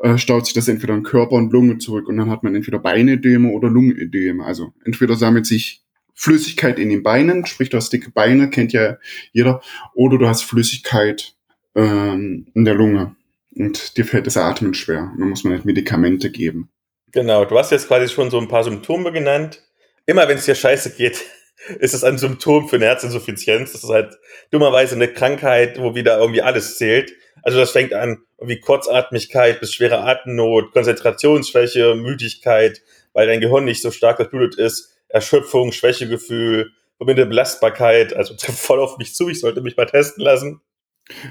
äh, 0.00 0.16
staut 0.16 0.46
sich 0.46 0.54
das 0.54 0.68
entweder 0.68 0.94
in 0.94 1.02
Körper 1.02 1.32
und 1.32 1.52
Lunge 1.52 1.78
zurück 1.78 2.08
und 2.08 2.16
dann 2.16 2.30
hat 2.30 2.42
man 2.42 2.54
entweder 2.54 2.78
Beinedeme 2.78 3.50
oder 3.50 3.68
Lungenedeme. 3.68 4.44
Also 4.44 4.72
entweder 4.84 5.16
sammelt 5.16 5.44
sich 5.44 5.84
Flüssigkeit 6.18 6.78
in 6.78 6.90
den 6.90 7.02
Beinen, 7.02 7.46
sprich 7.46 7.70
du 7.70 7.76
hast 7.76 7.92
dicke 7.92 8.10
Beine, 8.10 8.50
kennt 8.50 8.72
ja 8.72 8.98
jeder, 9.32 9.62
oder 9.94 10.18
du 10.18 10.28
hast 10.28 10.42
Flüssigkeit 10.42 11.34
ähm, 11.74 12.48
in 12.54 12.64
der 12.64 12.74
Lunge 12.74 13.14
und 13.54 13.96
dir 13.96 14.04
fällt 14.04 14.26
das 14.26 14.36
Atmen 14.36 14.74
schwer. 14.74 15.10
Und 15.12 15.20
dann 15.20 15.28
muss 15.28 15.44
man 15.44 15.52
halt 15.54 15.64
Medikamente 15.64 16.30
geben. 16.30 16.70
Genau, 17.12 17.44
du 17.44 17.58
hast 17.58 17.70
jetzt 17.70 17.88
quasi 17.88 18.12
schon 18.12 18.30
so 18.30 18.38
ein 18.38 18.48
paar 18.48 18.64
Symptome 18.64 19.12
genannt 19.12 19.62
immer 20.08 20.26
wenn 20.26 20.38
es 20.38 20.46
dir 20.46 20.56
scheiße 20.56 20.96
geht, 20.96 21.24
ist 21.78 21.94
es 21.94 22.02
ein 22.02 22.18
Symptom 22.18 22.68
für 22.68 22.76
eine 22.76 22.86
Herzinsuffizienz. 22.86 23.72
Das 23.72 23.84
ist 23.84 23.90
halt 23.90 24.16
dummerweise 24.50 24.96
eine 24.96 25.08
Krankheit, 25.12 25.78
wo 25.78 25.94
wieder 25.94 26.18
irgendwie 26.18 26.42
alles 26.42 26.78
zählt. 26.78 27.12
Also 27.42 27.58
das 27.58 27.70
fängt 27.70 27.92
an 27.92 28.18
wie 28.40 28.58
Kurzatmigkeit 28.58 29.60
bis 29.60 29.74
schwere 29.74 30.00
Atemnot, 30.00 30.72
Konzentrationsschwäche, 30.72 31.94
Müdigkeit, 31.94 32.82
weil 33.12 33.26
dein 33.26 33.40
Gehirn 33.40 33.64
nicht 33.64 33.82
so 33.82 33.90
stark 33.90 34.16
geblutet 34.16 34.58
ist, 34.58 34.97
Erschöpfung, 35.08 35.72
Schwächegefühl, 35.72 36.72
verbindete 36.96 37.28
Belastbarkeit, 37.28 38.14
also 38.14 38.34
trifft 38.34 38.58
voll 38.58 38.80
auf 38.80 38.98
mich 38.98 39.14
zu, 39.14 39.28
ich 39.28 39.40
sollte 39.40 39.60
mich 39.60 39.76
mal 39.76 39.86
testen 39.86 40.24
lassen. 40.24 40.60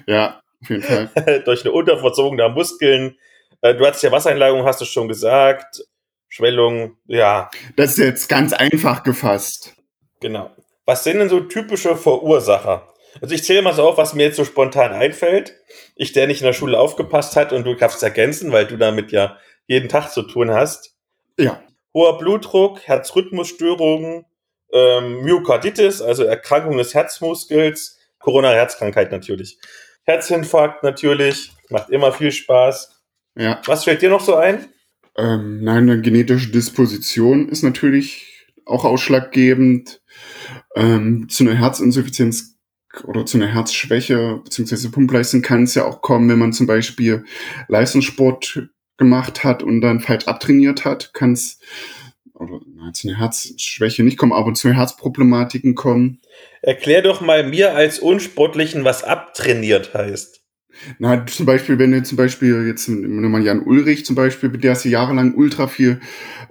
Ja, 0.08 0.42
auf 0.62 0.70
jeden 0.70 0.82
Fall. 0.82 1.42
Durch 1.46 1.64
eine 1.64 1.72
Unterversorgung 1.72 2.38
der 2.38 2.50
Muskeln. 2.50 3.18
Äh, 3.62 3.76
du 3.76 3.86
hattest 3.86 4.04
ja 4.04 4.12
Wassereinlagerung, 4.12 4.66
hast 4.66 4.82
du 4.82 4.86
schon 4.86 5.08
gesagt. 5.08 5.84
Schwellung, 6.30 6.98
ja. 7.06 7.50
Das 7.76 7.92
ist 7.92 7.98
jetzt 7.98 8.30
ganz 8.30 8.54
einfach 8.54 9.04
gefasst. 9.04 9.76
Genau. 10.20 10.52
Was 10.86 11.04
sind 11.04 11.20
denn 11.20 11.30
so 11.30 11.42
typische 11.42 11.96
Verursacher? 11.96 12.94
Also 13.22 13.34
ich 13.34 13.44
zähle 13.44 13.62
mal 13.62 13.74
so 13.74 13.88
auf, 13.88 13.98
was 13.98 14.14
mir 14.14 14.24
jetzt 14.24 14.38
so 14.38 14.46
spontan 14.46 14.94
einfällt. 14.94 15.56
Ich, 15.96 16.14
der 16.14 16.28
nicht 16.28 16.42
in 16.42 16.46
der 16.46 16.54
Schule 16.54 16.80
aufgepasst 16.80 17.36
hat 17.36 17.54
und 17.54 17.64
du 17.66 17.76
kannst 17.76 17.98
es 17.98 18.04
ergänzen, 18.04 18.52
weil 18.52 18.66
du 18.66 18.78
damit 18.78 19.12
ja 19.12 19.38
jeden 19.68 19.90
Tag 19.90 20.12
zu 20.12 20.24
tun 20.24 20.52
hast. 20.52 20.96
Ja. 21.38 21.62
Hoher 21.94 22.18
Blutdruck, 22.18 22.82
Herzrhythmusstörungen, 22.82 24.26
ähm, 24.74 25.22
Myokarditis, 25.24 26.02
also 26.02 26.24
Erkrankung 26.24 26.78
des 26.78 26.94
Herzmuskels, 26.94 27.98
Corona-Herzkrankheit 28.20 29.12
natürlich. 29.12 29.60
Herzinfarkt 30.04 30.84
natürlich, 30.84 31.52
macht 31.70 31.90
immer 31.90 32.12
viel 32.12 32.32
Spaß. 32.32 33.02
Ja. 33.36 33.62
Was 33.66 33.84
fällt 33.84 34.02
dir 34.02 34.10
noch 34.10 34.22
so 34.22 34.36
ein? 34.36 34.68
Ähm, 35.18 35.64
nein, 35.64 35.90
eine 35.90 36.02
genetische 36.02 36.52
Disposition 36.52 37.50
ist 37.50 37.64
natürlich 37.64 38.46
auch 38.66 38.86
ausschlaggebend. 38.86 40.02
Ähm, 40.76 41.28
zu 41.30 41.44
einer 41.44 41.56
Herzinsuffizienz 41.56 42.58
oder 43.04 43.26
zu 43.26 43.38
einer 43.38 43.48
Herzschwäche 43.48 44.42
beziehungsweise 44.44 44.90
Pumpleistung 44.90 45.42
kann 45.42 45.64
es 45.64 45.76
ja 45.76 45.86
auch 45.86 46.02
kommen, 46.02 46.30
wenn 46.30 46.40
man 46.40 46.54
zum 46.54 46.68
Beispiel 46.68 47.26
Leistungssport 47.68 48.70
gemacht 48.98 49.44
hat 49.44 49.64
und 49.64 49.82
dann 49.82 50.00
falsch 50.00 50.28
abtrainiert 50.28 50.86
hat, 50.86 51.14
kann 51.14 51.34
es 51.34 51.60
oder 52.34 52.60
zu 52.94 53.08
einer 53.08 53.18
Herzschwäche 53.18 54.04
nicht 54.04 54.18
kommen, 54.18 54.32
aber 54.32 54.54
zu 54.54 54.72
Herzproblematiken 54.72 55.74
kommen. 55.74 56.20
Erklär 56.62 57.02
doch 57.02 57.22
mal 57.22 57.48
mir 57.48 57.76
als 57.76 58.00
Unsportlichen, 58.00 58.84
was 58.84 59.04
abtrainiert 59.04 59.94
heißt. 59.94 60.42
Na, 61.00 61.26
zum 61.26 61.48
Beispiel, 61.48 61.80
wenn 61.80 61.92
du 61.92 62.04
zum 62.04 62.18
Beispiel 62.18 62.68
jetzt 62.68 62.88
nimm 62.88 63.32
mal 63.32 63.44
Jan 63.44 63.64
Ulrich 63.64 64.06
zum 64.06 64.16
Beispiel, 64.16 64.50
der 64.50 64.74
ist 64.74 64.86
jahrelang 64.86 65.34
ultra 65.34 65.68
viel 65.68 66.00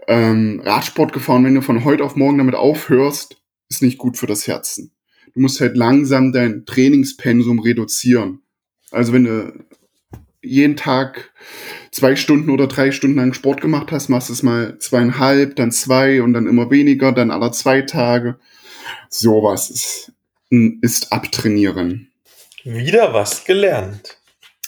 ähm, 0.09 0.61
Radsport 0.65 1.13
gefahren, 1.13 1.45
wenn 1.45 1.55
du 1.55 1.63
von 1.63 1.85
heute 1.85 2.03
auf 2.03 2.17
morgen 2.17 2.39
damit 2.39 2.57
aufhörst, 2.57 3.41
ist 3.69 3.83
nicht 3.83 3.99
gut 3.99 4.17
für 4.17 4.27
das 4.27 4.49
Herzen. 4.49 4.93
Du 5.35 5.41
musst 5.41 5.61
halt 5.61 5.77
langsam 5.77 6.33
dein 6.33 6.65
Trainingspensum 6.67 7.61
reduzieren. 7.61 8.41
Also 8.91 9.13
wenn 9.13 9.25
du 9.25 9.65
jeden 10.43 10.77
Tag 10.77 11.33
zwei 11.97 12.15
Stunden 12.15 12.51
oder 12.51 12.67
drei 12.67 12.93
Stunden 12.93 13.17
lang 13.17 13.33
Sport 13.33 13.63
gemacht 13.63 13.91
hast, 13.91 14.09
machst 14.09 14.29
du 14.29 14.35
es 14.35 14.43
mal 14.43 14.79
zweieinhalb, 14.79 15.57
dann 15.57 15.73
zwei 15.73 16.23
und 16.23 16.35
dann 16.35 16.47
immer 16.47 16.71
weniger, 16.71 17.13
dann 17.13 17.31
alle 17.31 17.51
zwei 17.53 17.83
Tage. 17.83 18.37
Sowas 19.09 19.71
ist, 19.71 20.13
ist 20.83 21.13
abtrainieren. 21.13 22.13
Wieder 22.65 23.15
was 23.15 23.45
gelernt. 23.45 24.19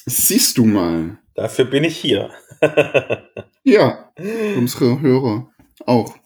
Siehst 0.06 0.56
du 0.56 0.64
mal. 0.64 1.18
Dafür 1.34 1.66
bin 1.66 1.84
ich 1.84 1.98
hier. 1.98 2.30
ja, 3.62 4.10
unsere 4.56 5.00
Hörer 5.00 5.50
auch. 5.84 6.16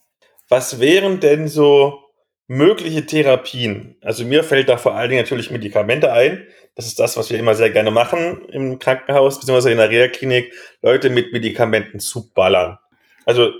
Was 0.49 0.79
wären 0.79 1.19
denn 1.19 1.49
so 1.49 1.99
mögliche 2.47 3.05
Therapien? 3.05 3.97
Also 4.03 4.25
mir 4.25 4.45
fällt 4.45 4.69
da 4.69 4.77
vor 4.77 4.95
allen 4.95 5.11
Dingen 5.11 5.23
natürlich 5.23 5.51
Medikamente 5.51 6.13
ein. 6.13 6.47
Das 6.75 6.87
ist 6.87 6.99
das, 6.99 7.17
was 7.17 7.31
wir 7.31 7.39
immer 7.39 7.55
sehr 7.55 7.71
gerne 7.71 7.91
machen 7.91 8.47
im 8.49 8.79
Krankenhaus 8.79 9.39
bzw. 9.41 9.73
in 9.73 9.79
der 9.79 9.91
Reha-Klinik, 9.91 10.53
Leute 10.81 11.11
mit 11.11 11.33
Medikamenten 11.33 12.01
zu 12.01 12.31
ballern. 12.33 12.79
Also 13.27 13.53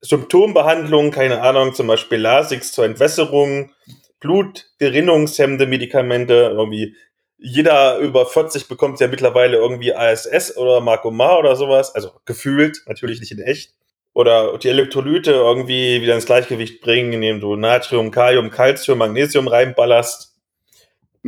Symptombehandlung, 0.00 1.10
keine 1.10 1.42
Ahnung, 1.42 1.74
zum 1.74 1.86
Beispiel 1.88 2.18
Lasix 2.18 2.72
zur 2.72 2.84
Entwässerung, 2.84 3.72
Blutgerinnungshemmende 4.20 5.66
Medikamente, 5.66 6.54
irgendwie 6.56 6.94
jeder 7.38 7.98
über 7.98 8.26
40 8.26 8.68
bekommt 8.68 9.00
ja 9.00 9.08
mittlerweile 9.08 9.58
irgendwie 9.58 9.94
ASS 9.94 10.56
oder 10.56 10.80
Marcomar 10.80 11.38
oder 11.38 11.56
sowas, 11.56 11.94
also 11.94 12.12
gefühlt, 12.24 12.82
natürlich 12.86 13.20
nicht 13.20 13.32
in 13.32 13.40
echt. 13.40 13.74
Oder 14.14 14.56
die 14.56 14.70
Elektrolyte 14.70 15.32
irgendwie 15.32 16.00
wieder 16.00 16.14
ins 16.14 16.24
Gleichgewicht 16.24 16.80
bringen, 16.80 17.12
indem 17.12 17.40
du 17.40 17.54
Natrium, 17.56 18.10
Kalium, 18.10 18.50
Calcium, 18.50 18.98
Magnesium 18.98 19.46
reinballerst. 19.46 20.35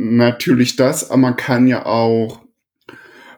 Natürlich 0.01 0.77
das, 0.77 1.09
aber 1.09 1.17
man 1.17 1.35
kann 1.35 1.67
ja 1.67 1.85
auch, 1.85 2.39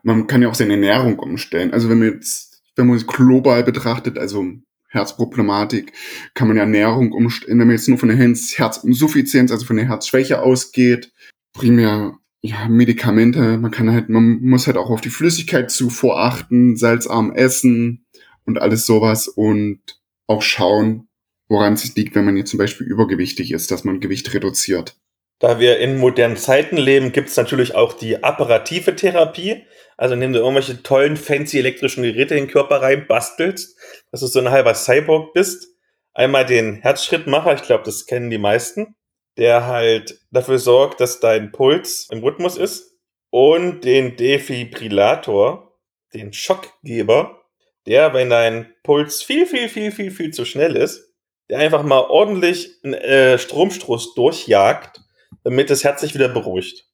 man 0.04 0.28
kann 0.28 0.44
ja 0.44 0.48
auch 0.48 0.54
seine 0.54 0.74
Ernährung 0.74 1.18
umstellen. 1.18 1.74
Also 1.74 1.90
wenn 1.90 1.98
man 1.98 2.14
jetzt, 2.14 2.62
wenn 2.76 2.86
man 2.86 2.98
es 2.98 3.08
global 3.08 3.64
betrachtet, 3.64 4.20
also 4.20 4.46
Herzproblematik, 4.90 5.92
kann 6.36 6.48
man 6.48 6.58
ja 6.58 6.64
Ernährung 6.64 7.14
umstellen. 7.14 7.58
Wenn 7.58 7.66
man 7.66 7.76
jetzt 7.76 7.90
nur 7.90 7.98
von 7.98 8.10
der 8.10 8.18
Herzinsuffizienz, 8.20 9.52
also 9.52 9.66
von 9.66 9.78
der 9.78 9.88
Herzschwäche 9.88 10.44
ausgeht, 10.44 11.12
primär 11.52 12.20
ja, 12.42 12.68
Medikamente. 12.68 13.58
Man 13.58 13.72
kann 13.72 13.92
halt, 13.92 14.10
man 14.10 14.42
muss 14.42 14.68
halt 14.68 14.78
auch 14.78 14.92
auf 14.92 15.02
die 15.02 15.10
Flüssigkeitszufuhr 15.10 16.20
achten, 16.20 16.76
salzarm 16.78 17.32
essen 17.32 18.06
und 18.46 18.62
alles 18.62 18.86
sowas 18.86 19.28
und 19.28 19.80
auch 20.28 20.44
schauen, 20.44 21.08
woran 21.48 21.74
es 21.74 21.96
liegt, 21.96 22.14
wenn 22.14 22.26
man 22.26 22.38
jetzt 22.38 22.52
zum 22.52 22.60
Beispiel 22.60 22.86
übergewichtig 22.86 23.52
ist, 23.52 23.72
dass 23.72 23.84
man 23.84 24.00
Gewicht 24.00 24.32
reduziert. 24.36 25.01
Da 25.42 25.60
wir 25.60 25.80
in 25.80 25.98
modernen 25.98 26.38
Zeiten 26.38 26.78
leben, 26.78 27.12
gibt 27.12 27.28
es 27.30 27.36
natürlich 27.36 27.76
auch 27.76 27.94
die 27.94 28.24
apparative 28.24 28.96
Therapie. 28.96 29.66
Also 29.98 30.14
indem 30.14 30.34
du 30.34 30.40
irgendwelche 30.40 30.82
tollen, 30.82 31.18
fancy 31.18 31.60
elektrischen 31.60 32.04
Geräte 32.04 32.36
in 32.36 32.46
den 32.46 32.52
Körper 32.52 32.82
rein 32.82 33.06
bastelst, 33.08 33.78
dass 34.12 34.22
du 34.22 34.28
so 34.28 34.40
ein 34.40 34.50
halber 34.50 34.74
Cyborg 34.74 35.34
bist. 35.34 35.68
Einmal 36.14 36.46
den 36.46 36.76
Herzschrittmacher, 36.76 37.54
ich 37.54 37.64
glaube, 37.64 37.84
das 37.84 38.06
kennen 38.06 38.30
die 38.30 38.38
meisten 38.38 38.96
der 39.38 39.68
halt 39.68 40.20
dafür 40.32 40.60
sorgt, 40.60 41.00
dass 41.00 41.20
dein 41.20 41.52
Puls 41.52 42.08
im 42.12 42.20
Rhythmus 42.20 42.58
ist 42.58 42.96
und 43.30 43.84
den 43.84 44.18
Defibrillator, 44.18 45.78
den 46.14 46.34
Schockgeber, 46.34 47.42
der, 47.88 48.14
wenn 48.14 48.30
dein 48.30 48.74
Puls 48.84 49.24
viel, 49.24 49.46
viel, 49.46 49.70
viel, 49.70 49.92
viel, 49.92 50.12
viel 50.12 50.32
zu 50.32 50.46
schnell 50.46 50.76
ist, 50.76 51.14
der 51.50 51.60
einfach 51.60 51.84
mal 51.84 52.02
ordentlich 52.02 52.72
einen 52.84 52.94
äh, 52.94 53.38
Stromstoß 53.38 54.14
durchjagt, 54.14 55.02
damit 55.44 55.70
das 55.70 55.84
Herz 55.84 56.02
sich 56.02 56.14
wieder 56.14 56.30
beruhigt. 56.30 56.88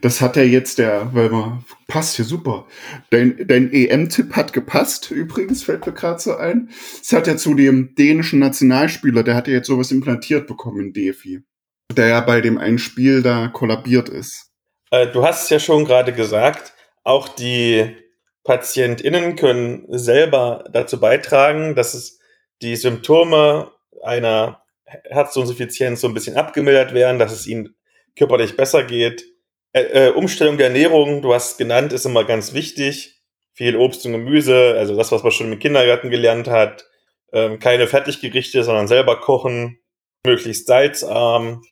Das 0.00 0.22
hat 0.22 0.36
ja 0.36 0.42
jetzt 0.42 0.78
der, 0.78 1.14
weil 1.14 1.28
man 1.28 1.64
passt 1.88 2.16
hier 2.16 2.24
super. 2.24 2.66
Dein, 3.10 3.46
dein 3.46 3.70
EM-Tipp 3.70 4.34
hat 4.34 4.54
gepasst, 4.54 5.10
übrigens, 5.10 5.62
fällt 5.62 5.86
mir 5.86 5.92
gerade 5.92 6.20
so 6.20 6.36
ein. 6.36 6.70
Das 7.00 7.12
hat 7.12 7.26
ja 7.26 7.36
zu 7.36 7.54
dem 7.54 7.94
dänischen 7.94 8.38
Nationalspieler, 8.38 9.22
der 9.22 9.34
hat 9.34 9.46
ja 9.46 9.54
jetzt 9.54 9.66
sowas 9.66 9.90
implantiert 9.90 10.46
bekommen 10.46 10.80
in 10.80 10.92
DFI 10.94 11.42
der 11.96 12.08
ja 12.08 12.20
bei 12.20 12.40
dem 12.40 12.58
einen 12.58 12.78
Spiel 12.78 13.22
da 13.22 13.48
kollabiert 13.48 14.08
ist. 14.08 14.50
Äh, 14.90 15.08
du 15.08 15.24
hast 15.24 15.44
es 15.44 15.50
ja 15.50 15.58
schon 15.58 15.84
gerade 15.84 16.12
gesagt, 16.12 16.74
auch 17.04 17.28
die 17.28 17.96
PatientInnen 18.44 19.36
können 19.36 19.84
selber 19.88 20.64
dazu 20.72 21.00
beitragen, 21.00 21.74
dass 21.74 21.94
es 21.94 22.18
die 22.62 22.76
Symptome 22.76 23.70
einer 24.02 24.62
Herzinsuffizienz 24.84 26.00
so 26.00 26.08
ein 26.08 26.14
bisschen 26.14 26.36
abgemildert 26.36 26.94
werden, 26.94 27.18
dass 27.18 27.32
es 27.32 27.46
ihnen 27.46 27.74
körperlich 28.18 28.56
besser 28.56 28.84
geht. 28.84 29.24
Äh, 29.72 30.08
äh, 30.08 30.10
Umstellung 30.10 30.58
der 30.58 30.68
Ernährung, 30.68 31.22
du 31.22 31.32
hast 31.32 31.52
es 31.52 31.56
genannt, 31.56 31.92
ist 31.92 32.06
immer 32.06 32.24
ganz 32.24 32.52
wichtig. 32.52 33.22
Viel 33.54 33.76
Obst 33.76 34.04
und 34.06 34.12
Gemüse, 34.12 34.74
also 34.76 34.96
das, 34.96 35.10
was 35.10 35.22
man 35.22 35.32
schon 35.32 35.52
im 35.52 35.58
Kindergarten 35.58 36.10
gelernt 36.10 36.48
hat. 36.48 36.86
Ähm, 37.32 37.58
keine 37.58 37.86
Fertiggerichte, 37.86 38.62
sondern 38.62 38.88
selber 38.88 39.20
kochen. 39.20 39.78
Möglichst 40.24 40.66
salzarm 40.66 41.62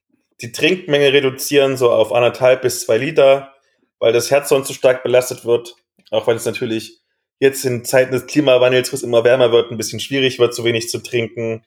die 0.40 0.52
Trinkmenge 0.52 1.12
reduzieren, 1.12 1.76
so 1.76 1.90
auf 1.90 2.12
anderthalb 2.12 2.62
bis 2.62 2.82
zwei 2.82 2.98
Liter, 2.98 3.54
weil 3.98 4.12
das 4.12 4.30
Herz 4.30 4.48
sonst 4.48 4.68
zu 4.68 4.74
stark 4.74 5.02
belastet 5.02 5.44
wird. 5.44 5.76
Auch 6.10 6.26
weil 6.26 6.36
es 6.36 6.44
natürlich 6.44 7.00
jetzt 7.40 7.64
in 7.64 7.84
Zeiten 7.84 8.12
des 8.12 8.26
Klimawandels, 8.26 8.92
wo 8.92 8.96
es 8.96 9.02
immer 9.02 9.24
wärmer 9.24 9.50
wird, 9.52 9.70
ein 9.70 9.76
bisschen 9.76 10.00
schwierig 10.00 10.38
wird, 10.38 10.54
zu 10.54 10.64
wenig 10.64 10.88
zu 10.88 11.02
trinken. 11.02 11.64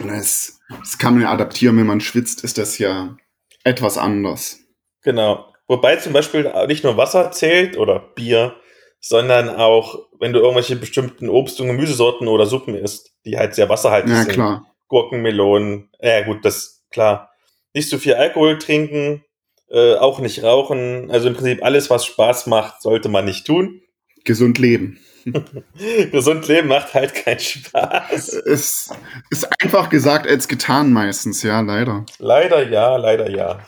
Das, 0.00 0.58
das 0.68 0.98
kann 0.98 1.14
man 1.14 1.22
ja 1.22 1.32
adaptieren, 1.32 1.76
wenn 1.76 1.86
man 1.86 2.00
schwitzt, 2.00 2.44
ist 2.44 2.58
das 2.58 2.78
ja 2.78 3.16
etwas 3.66 3.98
anders. 3.98 4.58
Genau. 5.02 5.52
Wobei 5.68 5.96
zum 5.96 6.12
Beispiel 6.12 6.52
nicht 6.68 6.84
nur 6.84 6.96
Wasser 6.96 7.32
zählt 7.32 7.76
oder 7.76 7.98
Bier, 7.98 8.56
sondern 9.00 9.48
auch, 9.48 10.06
wenn 10.18 10.32
du 10.32 10.38
irgendwelche 10.38 10.76
bestimmten 10.76 11.28
Obst- 11.28 11.60
und 11.60 11.66
Gemüsesorten 11.66 12.28
oder 12.28 12.46
Suppen 12.46 12.74
isst, 12.74 13.12
die 13.24 13.36
halt 13.36 13.54
sehr 13.54 13.68
wasserhaltig 13.68 14.10
ja, 14.10 14.22
sind. 14.22 14.32
Klar. 14.32 14.66
Gurken, 14.88 15.20
Melonen, 15.20 15.90
ja 16.00 16.22
gut, 16.22 16.44
das 16.44 16.84
klar 16.90 17.30
nicht 17.76 17.90
so 17.90 17.98
viel 17.98 18.14
Alkohol 18.14 18.58
trinken, 18.58 19.22
äh, 19.68 19.96
auch 19.96 20.18
nicht 20.18 20.42
rauchen. 20.42 21.10
Also 21.10 21.28
im 21.28 21.34
Prinzip 21.34 21.62
alles, 21.62 21.90
was 21.90 22.06
Spaß 22.06 22.46
macht, 22.46 22.80
sollte 22.80 23.10
man 23.10 23.26
nicht 23.26 23.46
tun. 23.46 23.82
Gesund 24.24 24.58
leben. 24.58 24.98
Gesund 26.12 26.46
leben 26.48 26.68
macht 26.68 26.94
halt 26.94 27.14
keinen 27.14 27.40
Spaß. 27.40 28.32
Es 28.32 28.90
ist 29.30 29.62
einfach 29.62 29.88
gesagt 29.88 30.26
als 30.26 30.48
getan 30.48 30.92
meistens, 30.92 31.42
ja, 31.42 31.60
leider. 31.60 32.06
Leider 32.18 32.68
ja, 32.68 32.96
leider 32.96 33.30
ja. 33.30 33.60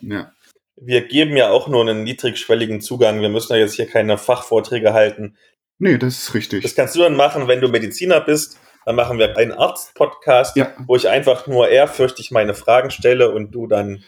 Ja. 0.00 0.32
Wir 0.76 1.06
geben 1.06 1.36
ja 1.36 1.50
auch 1.50 1.68
nur 1.68 1.82
einen 1.82 2.04
niedrigschwelligen 2.04 2.80
Zugang. 2.80 3.20
Wir 3.20 3.28
müssen 3.28 3.52
ja 3.52 3.58
jetzt 3.58 3.74
hier 3.74 3.86
keine 3.86 4.18
Fachvorträge 4.18 4.92
halten. 4.92 5.36
Nee, 5.78 5.98
das 5.98 6.18
ist 6.18 6.34
richtig. 6.34 6.62
Das 6.62 6.74
kannst 6.74 6.94
du 6.94 7.00
dann 7.00 7.16
machen, 7.16 7.48
wenn 7.48 7.60
du 7.60 7.68
Mediziner 7.68 8.20
bist 8.20 8.58
dann 8.84 8.96
machen 8.96 9.18
wir 9.18 9.36
einen 9.36 9.52
Arzt-Podcast, 9.52 10.56
ja. 10.56 10.72
wo 10.86 10.96
ich 10.96 11.08
einfach 11.08 11.46
nur 11.46 11.68
ehrfürchtig 11.68 12.30
meine 12.30 12.54
Fragen 12.54 12.90
stelle 12.90 13.30
und 13.30 13.52
du 13.52 13.66
dann 13.66 14.02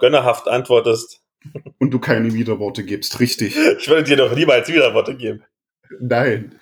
gönnerhaft 0.00 0.48
antwortest. 0.48 1.22
Und 1.78 1.92
du 1.92 1.98
keine 1.98 2.32
Widerworte 2.32 2.84
gibst, 2.84 3.20
richtig. 3.20 3.56
Ich 3.78 3.88
würde 3.88 4.04
dir 4.04 4.16
doch 4.16 4.34
niemals 4.34 4.68
Widerworte 4.68 5.16
geben. 5.16 5.44
Nein. 6.00 6.58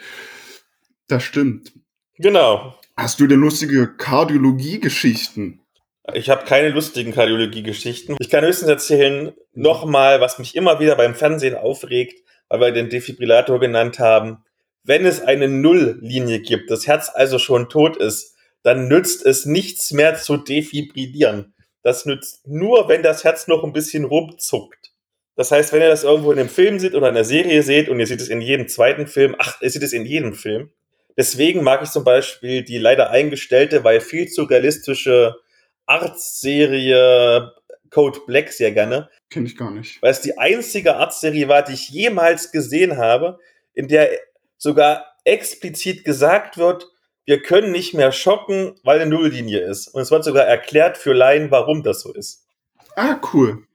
Das 1.09 1.23
stimmt. 1.23 1.73
Genau. 2.19 2.75
Hast 2.97 3.21
du 3.21 3.27
denn 3.27 3.41
lustige 3.41 3.97
Kardiologie-Geschichten? 3.97 5.61
Ich 6.15 6.31
habe 6.31 6.45
keine 6.45 6.71
lustigen 6.71 7.13
Kardiologie-Geschichten. 7.13 8.17
Ich 8.21 8.31
kann 8.31 8.45
höchstens 8.45 8.69
erzählen, 8.69 9.33
nochmal, 9.53 10.21
was 10.21 10.39
mich 10.39 10.55
immer 10.55 10.81
wieder 10.81 10.97
beim 10.97 11.15
Fernsehen 11.15 11.57
aufregt, 11.57 12.23
weil 12.49 12.61
wir 12.61 12.73
den 12.73 12.89
Defibrillator 12.89 13.59
genannt 13.61 13.99
haben 13.99 14.45
wenn 14.87 15.05
es 15.05 15.21
eine 15.21 15.49
Nulllinie 15.49 16.41
gibt, 16.41 16.71
das 16.71 16.87
Herz 16.87 17.11
also 17.13 17.41
schon 17.41 17.69
tot 17.69 17.97
ist, 17.97 18.37
dann 18.63 18.87
nützt 18.87 19.27
es 19.27 19.45
nichts 19.45 19.91
mehr 19.93 20.15
zu 20.15 20.37
defibrillieren. 20.37 21.55
Das 21.83 22.07
nützt 22.07 22.47
nur, 22.47 22.89
wenn 22.89 23.03
das 23.03 23.25
Herz 23.25 23.49
noch 23.49 23.65
ein 23.65 23.73
bisschen 23.73 24.05
rumzuckt. 24.05 24.86
Das 25.37 25.51
heißt, 25.51 25.73
wenn 25.73 25.83
ihr 25.83 25.89
das 25.89 26.03
irgendwo 26.03 26.33
in 26.33 26.39
einem 26.39 26.49
Film 26.49 26.79
seht 26.79 26.95
oder 26.95 27.09
in 27.09 27.15
einer 27.15 27.25
Serie 27.25 27.63
seht 27.63 27.89
und 27.89 28.01
ihr 28.01 28.07
seht 28.07 28.21
es 28.21 28.29
in 28.29 28.41
jedem 28.41 28.69
zweiten 28.69 29.07
Film, 29.07 29.37
ach, 29.39 29.61
ihr 29.61 29.71
seht 29.71 29.83
es 29.83 29.93
in 29.93 30.07
jedem 30.07 30.35
Film. 30.35 30.71
Deswegen 31.17 31.63
mag 31.63 31.83
ich 31.83 31.91
zum 31.91 32.05
Beispiel 32.05 32.65
die 32.65 32.79
leider 32.79 33.11
eingestellte, 33.11 33.85
weil 33.85 34.01
viel 34.01 34.29
zu 34.29 34.45
realistische 34.45 35.37
Arztserie 35.87 37.53
Code 37.91 38.21
Black 38.27 38.51
sehr 38.51 38.73
gerne. 38.73 39.09
Kenn 39.31 39.47
ich 39.47 39.57
gar 39.57 39.71
nicht. 39.71 40.03
Weil 40.03 40.11
es 40.11 40.21
die 40.21 40.39
einzige 40.39 40.97
Arztserie 40.97 41.49
war, 41.49 41.63
die 41.63 41.75
ich 41.75 41.89
jemals 41.89 42.51
gesehen 42.51 42.97
habe, 42.97 43.39
in 43.75 43.89
der 43.89 44.11
sogar 44.57 45.07
explizit 45.25 46.05
gesagt 46.05 46.57
wird, 46.57 46.89
wir 47.25 47.43
können 47.43 47.73
nicht 47.73 47.95
mehr 47.95 48.13
schocken, 48.13 48.79
weil 48.85 49.01
eine 49.01 49.11
Nulllinie 49.11 49.61
ist. 49.61 49.89
Und 49.89 50.03
es 50.03 50.11
wird 50.11 50.25
sogar 50.25 50.45
erklärt 50.45 50.97
für 50.97 51.13
Laien, 51.13 51.51
warum 51.51 51.83
das 51.83 52.01
so 52.01 52.13
ist. 52.13 52.47
Ah, 52.95 53.21
cool. 53.33 53.67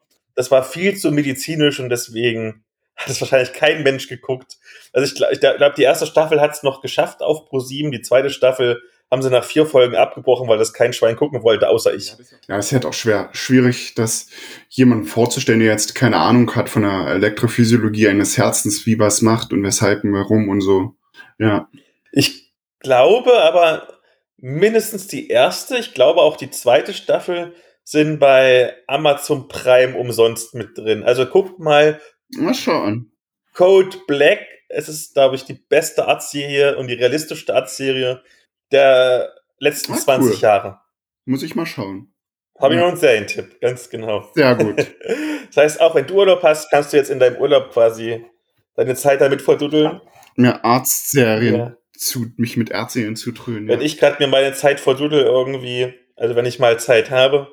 Das 0.41 0.49
war 0.49 0.63
viel 0.63 0.97
zu 0.97 1.11
medizinisch 1.11 1.79
und 1.79 1.89
deswegen 1.89 2.63
hat 2.95 3.09
es 3.09 3.21
wahrscheinlich 3.21 3.53
kein 3.53 3.83
Mensch 3.83 4.07
geguckt. 4.07 4.57
Also 4.91 5.05
ich 5.05 5.13
glaube, 5.13 5.37
glaub, 5.37 5.75
die 5.75 5.83
erste 5.83 6.07
Staffel 6.07 6.41
hat 6.41 6.53
es 6.53 6.63
noch 6.63 6.81
geschafft 6.81 7.21
auf 7.21 7.47
Pro7, 7.47 7.91
die 7.91 8.01
zweite 8.01 8.31
Staffel 8.31 8.81
haben 9.11 9.21
sie 9.21 9.29
nach 9.29 9.43
vier 9.43 9.67
Folgen 9.67 9.95
abgebrochen, 9.95 10.47
weil 10.47 10.57
das 10.57 10.73
kein 10.73 10.93
Schwein 10.93 11.15
gucken 11.15 11.43
wollte, 11.43 11.69
außer 11.69 11.93
ich. 11.93 12.15
Ja, 12.47 12.57
es 12.57 12.65
ist 12.65 12.71
halt 12.71 12.87
auch 12.87 12.93
schwer, 12.93 13.29
schwierig, 13.33 13.93
das 13.93 14.29
jemanden 14.69 15.05
vorzustellen, 15.05 15.59
der 15.59 15.69
jetzt 15.69 15.93
keine 15.93 16.17
Ahnung 16.17 16.55
hat 16.55 16.69
von 16.69 16.81
der 16.81 17.13
Elektrophysiologie 17.13 18.07
eines 18.07 18.35
Herzens, 18.35 18.87
wie 18.87 18.97
was 18.97 19.21
macht 19.21 19.53
und 19.53 19.63
weshalb 19.63 20.03
und 20.03 20.13
warum 20.13 20.49
und 20.49 20.61
so. 20.61 20.95
Ja. 21.37 21.69
Ich 22.11 22.51
glaube 22.79 23.43
aber 23.43 23.99
mindestens 24.37 25.05
die 25.05 25.27
erste, 25.27 25.77
ich 25.77 25.93
glaube 25.93 26.19
auch 26.21 26.35
die 26.35 26.49
zweite 26.49 26.95
Staffel 26.95 27.53
sind 27.83 28.19
bei 28.19 28.73
Amazon 28.87 29.47
Prime 29.47 29.97
umsonst 29.97 30.53
mit 30.55 30.77
drin. 30.77 31.03
Also 31.03 31.25
guckt 31.25 31.59
mal. 31.59 31.99
Mal 32.37 32.53
schauen. 32.53 33.11
Code 33.53 33.97
Black, 34.07 34.39
es 34.69 34.87
ist, 34.87 35.13
glaube 35.13 35.35
ich, 35.35 35.43
die 35.43 35.53
beste 35.53 36.07
Arztserie 36.07 36.77
und 36.77 36.87
die 36.87 36.93
realistischste 36.93 37.53
Arztserie 37.53 38.21
der 38.71 39.33
letzten 39.59 39.93
ah, 39.93 39.97
20 39.97 40.35
cool. 40.35 40.41
Jahre. 40.41 40.79
Muss 41.25 41.43
ich 41.43 41.55
mal 41.55 41.65
schauen. 41.65 42.13
Habe 42.59 42.75
ich 42.75 42.79
noch 42.79 42.89
einen 42.89 42.97
Serientipp, 42.97 43.59
ganz 43.59 43.89
genau. 43.89 44.29
Sehr 44.35 44.55
gut. 44.55 44.77
das 45.47 45.57
heißt, 45.57 45.81
auch 45.81 45.95
wenn 45.95 46.05
du 46.05 46.15
Urlaub 46.15 46.43
hast, 46.43 46.69
kannst 46.69 46.93
du 46.93 46.97
jetzt 46.97 47.09
in 47.09 47.19
deinem 47.19 47.37
Urlaub 47.37 47.71
quasi 47.71 48.23
deine 48.75 48.95
Zeit 48.95 49.21
damit 49.21 49.41
verduddeln. 49.41 49.99
Mir 50.35 50.63
Arztserien 50.63 51.55
ja. 51.55 51.77
zu, 51.97 52.27
mich 52.37 52.57
mit 52.57 52.69
Ärzten 52.69 53.15
zu 53.15 53.31
trönen. 53.31 53.67
Wenn 53.67 53.79
ja. 53.79 53.85
ich 53.85 53.97
gerade 53.97 54.17
mir 54.19 54.27
meine 54.27 54.53
Zeit 54.53 54.79
verduddel 54.79 55.23
irgendwie, 55.23 55.93
also 56.21 56.35
wenn 56.35 56.45
ich 56.45 56.59
mal 56.59 56.79
Zeit 56.79 57.09
habe, 57.09 57.47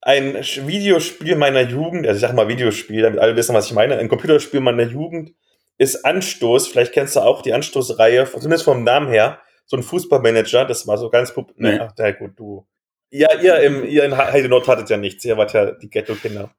ein 0.00 0.34
Videospiel 0.34 1.36
meiner 1.36 1.62
Jugend, 1.62 2.06
also 2.06 2.16
ich 2.16 2.20
sag 2.22 2.34
mal 2.34 2.48
Videospiel, 2.48 3.02
damit 3.02 3.18
alle 3.18 3.36
wissen, 3.36 3.54
was 3.54 3.66
ich 3.66 3.74
meine, 3.74 3.98
ein 3.98 4.08
Computerspiel 4.08 4.60
meiner 4.60 4.84
Jugend 4.84 5.34
ist 5.76 6.04
Anstoß. 6.04 6.68
Vielleicht 6.68 6.92
kennst 6.92 7.16
du 7.16 7.20
auch 7.20 7.42
die 7.42 7.52
Anstoßreihe, 7.52 8.24
zumindest 8.30 8.64
vom 8.64 8.84
Namen 8.84 9.08
her 9.08 9.42
so 9.66 9.76
ein 9.76 9.82
Fußballmanager, 9.82 10.64
das 10.64 10.86
war 10.86 10.98
so 10.98 11.10
ganz 11.10 11.32
nee. 11.56 11.78
Ach, 11.80 11.92
ja 11.98 12.10
gut, 12.12 12.32
du. 12.36 12.66
Ja, 13.10 13.28
ihr, 13.40 13.58
im, 13.60 13.84
ihr 13.84 14.04
in 14.04 14.16
Heide 14.16 14.48
Nord 14.48 14.68
hattet 14.68 14.88
ja 14.88 14.96
nichts, 14.96 15.24
ihr 15.24 15.36
wart 15.36 15.52
ja 15.52 15.72
die 15.72 15.90
Ghetto-Kinder. 15.90 16.54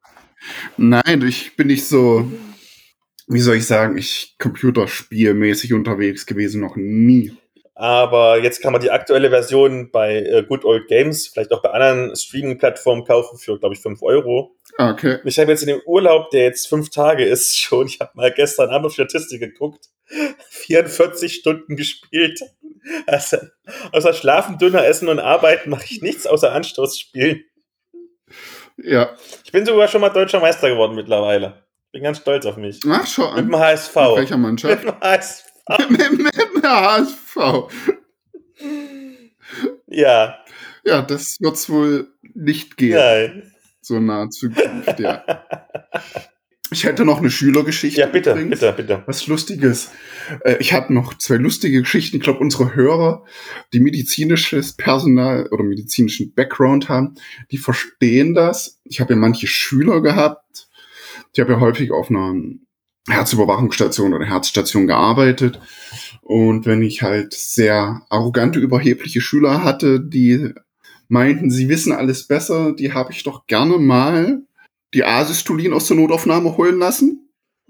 Nein, 0.78 1.22
ich 1.28 1.56
bin 1.56 1.68
nicht 1.68 1.86
so, 1.86 2.30
wie 3.28 3.40
soll 3.40 3.56
ich 3.56 3.68
sagen, 3.68 3.98
ich 3.98 4.36
computerspielmäßig 4.38 5.74
unterwegs 5.74 6.26
gewesen, 6.26 6.62
noch 6.62 6.76
nie. 6.76 7.34
Aber 7.82 8.38
jetzt 8.38 8.62
kann 8.62 8.74
man 8.74 8.82
die 8.84 8.92
aktuelle 8.92 9.32
Version 9.32 9.90
bei 9.90 10.18
äh, 10.18 10.44
Good 10.48 10.66
Old 10.66 10.88
Games, 10.88 11.28
vielleicht 11.28 11.52
auch 11.52 11.64
bei 11.64 11.72
anderen 11.72 12.16
Streaming-Plattformen 12.16 13.06
kaufen 13.06 13.40
für, 13.40 13.58
glaube 13.58 13.74
ich, 13.74 13.82
5 13.82 14.04
Euro. 14.04 14.56
Okay. 14.78 15.18
Ich 15.24 15.40
habe 15.40 15.50
jetzt 15.50 15.64
in 15.64 15.70
dem 15.70 15.82
Urlaub, 15.88 16.30
der 16.30 16.44
jetzt 16.44 16.68
fünf 16.68 16.92
Tage 16.92 17.26
ist 17.26 17.58
schon, 17.60 17.88
ich 17.88 18.00
habe 18.00 18.12
mal 18.14 18.32
gestern 18.32 18.70
Abend 18.70 18.86
auf 18.86 18.94
Statistik 18.94 19.40
geguckt, 19.40 19.88
44 20.50 21.34
Stunden 21.34 21.76
gespielt. 21.76 22.40
Also, 23.08 23.38
außer 23.92 24.14
Schlafen, 24.14 24.60
dünner 24.60 24.86
Essen 24.86 25.08
und 25.08 25.18
Arbeiten 25.18 25.72
mache 25.72 25.86
ich 25.90 26.04
nichts 26.04 26.28
außer 26.28 26.52
Anstoß 26.52 27.00
spielen. 27.00 27.44
Ja. 28.78 29.16
Ich 29.44 29.52
bin 29.52 29.66
sogar 29.66 29.88
schon 29.88 30.02
mal 30.02 30.10
deutscher 30.10 30.40
Meister 30.40 30.70
geworden 30.70 30.94
mittlerweile. 30.94 31.66
Bin 31.92 32.04
ganz 32.04 32.20
stolz 32.20 32.46
auf 32.46 32.58
mich. 32.58 32.80
Ach, 32.88 33.08
schau 33.08 33.34
Mit 33.34 33.46
dem 33.46 33.58
HSV. 33.58 33.96
Mit 33.96 34.16
welcher 34.18 34.38
Mannschaft? 34.38 34.86
Mit 34.86 34.94
dem 34.94 35.00
HSV. 35.02 35.51
Mit, 35.90 36.18
mit 36.18 36.64
HSV. 36.64 37.38
Ja, 39.88 40.38
Ja, 40.86 41.02
das 41.02 41.38
wird's 41.42 41.70
wohl 41.70 42.08
nicht 42.34 42.78
gehen. 42.78 42.96
nein. 42.98 43.52
So 43.82 44.00
nahe 44.00 44.30
Zukunft, 44.30 45.00
ja. 45.00 45.24
Ich 46.72 46.86
hätte 46.86 47.04
noch 47.04 47.18
eine 47.18 47.30
Schülergeschichte. 47.32 48.00
Ja, 48.00 48.08
bitte, 48.08 48.32
übrigens. 48.32 48.60
bitte, 48.62 48.74
bitte. 48.74 49.04
Was 49.08 49.26
Lustiges. 49.28 49.92
Äh, 50.46 50.58
Ich 50.60 50.72
habe 50.72 50.94
noch 50.94 51.18
zwei 51.18 51.36
lustige 51.36 51.82
Geschichten. 51.82 52.18
Ich 52.18 52.24
glaube, 52.24 52.40
unsere 52.40 52.76
Hörer, 52.76 53.26
die 53.74 53.80
medizinisches 53.82 54.74
Personal 54.78 55.48
oder 55.48 55.64
medizinischen 55.64 56.34
Background 56.34 56.88
haben, 56.90 57.16
die 57.52 57.58
verstehen 57.58 58.34
das. 58.36 58.80
Ich 58.86 59.02
habe 59.02 59.14
ja 59.14 59.20
manche 59.20 59.48
Schüler 59.48 60.02
gehabt. 60.02 60.70
Ich 61.34 61.40
habe 61.42 61.54
ja 61.54 61.60
häufig 61.60 61.92
auf 61.92 62.10
einer 62.10 62.34
Herzüberwachungsstation 63.08 64.14
oder 64.14 64.26
Herzstation 64.26 64.88
gearbeitet. 64.88 65.60
Und 66.22 66.66
wenn 66.66 66.82
ich 66.82 67.02
halt 67.02 67.34
sehr 67.34 68.02
arrogante, 68.10 68.60
überhebliche 68.60 69.22
Schüler 69.22 69.64
hatte, 69.64 70.00
die 70.00 70.54
meinten, 71.08 71.52
sie 71.52 71.68
wissen 71.68 71.92
alles 71.94 72.28
besser, 72.28 72.74
die 72.74 72.94
habe 72.94 73.12
ich 73.12 73.24
doch 73.24 73.48
gerne 73.48 73.78
mal 73.78 74.44
die 74.94 75.04
Asystolin 75.04 75.74
aus 75.74 75.88
der 75.88 75.98
Notaufnahme 75.98 76.58
holen 76.58 76.78
lassen 76.78 77.22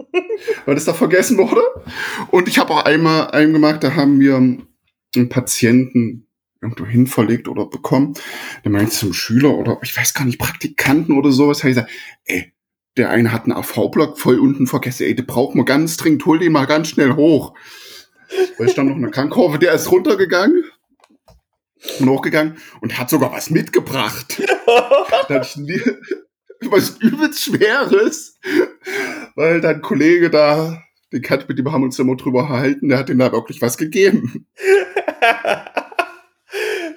weil 0.65 0.75
das 0.75 0.85
da 0.85 0.93
vergessen 0.93 1.37
wurde. 1.37 1.61
Und 2.29 2.47
ich 2.47 2.59
habe 2.59 2.73
auch 2.73 2.85
einmal 2.85 3.31
einen 3.31 3.53
gemacht, 3.53 3.83
da 3.83 3.95
haben 3.95 4.19
wir 4.19 4.35
einen 4.35 5.29
Patienten 5.29 6.27
irgendwo 6.61 6.85
hin 6.85 7.07
verlegt 7.07 7.47
oder 7.47 7.65
bekommen. 7.65 8.13
Der 8.63 8.71
meinte 8.71 8.91
zum 8.91 9.13
Schüler 9.13 9.57
oder 9.57 9.79
ich 9.81 9.95
weiß 9.95 10.13
gar 10.13 10.25
nicht, 10.25 10.39
Praktikanten 10.39 11.17
oder 11.17 11.31
sowas, 11.31 11.59
habe 11.59 11.69
ich 11.69 11.75
gesagt, 11.75 11.91
ey, 12.25 12.53
der 12.97 13.09
eine 13.09 13.31
hat 13.31 13.43
einen 13.43 13.53
AV-Block 13.53 14.19
voll 14.19 14.39
unten 14.39 14.67
vergessen, 14.67 15.03
ey, 15.03 15.15
den 15.15 15.25
braucht 15.25 15.55
man 15.55 15.65
ganz 15.65 15.97
dringend, 15.97 16.25
hol 16.25 16.39
den 16.39 16.51
mal 16.51 16.65
ganz 16.65 16.89
schnell 16.89 17.15
hoch. 17.15 17.53
Weil 18.57 18.67
ich 18.67 18.75
dann 18.75 18.87
noch 18.87 18.95
eine 18.95 19.11
Krankkurve, 19.11 19.59
der 19.59 19.73
ist 19.73 19.91
runtergegangen 19.91 20.63
und 21.99 22.09
hochgegangen 22.09 22.57
und 22.81 22.97
hat 22.97 23.09
sogar 23.09 23.31
was 23.31 23.49
mitgebracht. 23.49 24.41
Da 25.27 25.35
hatte 25.35 25.47
ich 25.49 25.57
nie, 25.57 25.81
was 26.69 26.97
übelst 26.99 27.41
Schweres, 27.41 28.39
weil 29.35 29.61
dein 29.61 29.81
Kollege 29.81 30.29
da, 30.29 30.81
den 31.11 31.21
kannte 31.21 31.45
mit 31.47 31.57
dem 31.57 31.71
haben 31.71 31.81
wir 31.81 31.85
uns 31.85 31.99
immer 31.99 32.15
drüber 32.15 32.41
erhalten, 32.41 32.89
der 32.89 32.97
hat 32.97 33.09
ihm 33.09 33.19
da 33.19 33.31
wirklich 33.31 33.61
was 33.61 33.77
gegeben. 33.77 34.47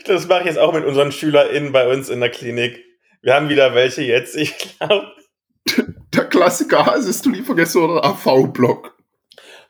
Das 0.06 0.28
mache 0.28 0.40
ich 0.40 0.46
jetzt 0.46 0.58
auch 0.58 0.74
mit 0.74 0.84
unseren 0.84 1.12
SchülerInnen 1.12 1.72
bei 1.72 1.90
uns 1.90 2.08
in 2.08 2.20
der 2.20 2.30
Klinik. 2.30 2.84
Wir 3.22 3.34
haben 3.34 3.48
wieder 3.48 3.74
welche 3.74 4.02
jetzt, 4.02 4.36
ich 4.36 4.56
glaube. 4.58 5.12
Der 6.14 6.24
Klassiker 6.26 6.86
hast 6.86 7.26
du 7.26 7.30
nie 7.30 7.42
vergessen 7.42 7.82
oder 7.82 8.04
AV-Block. 8.04 8.96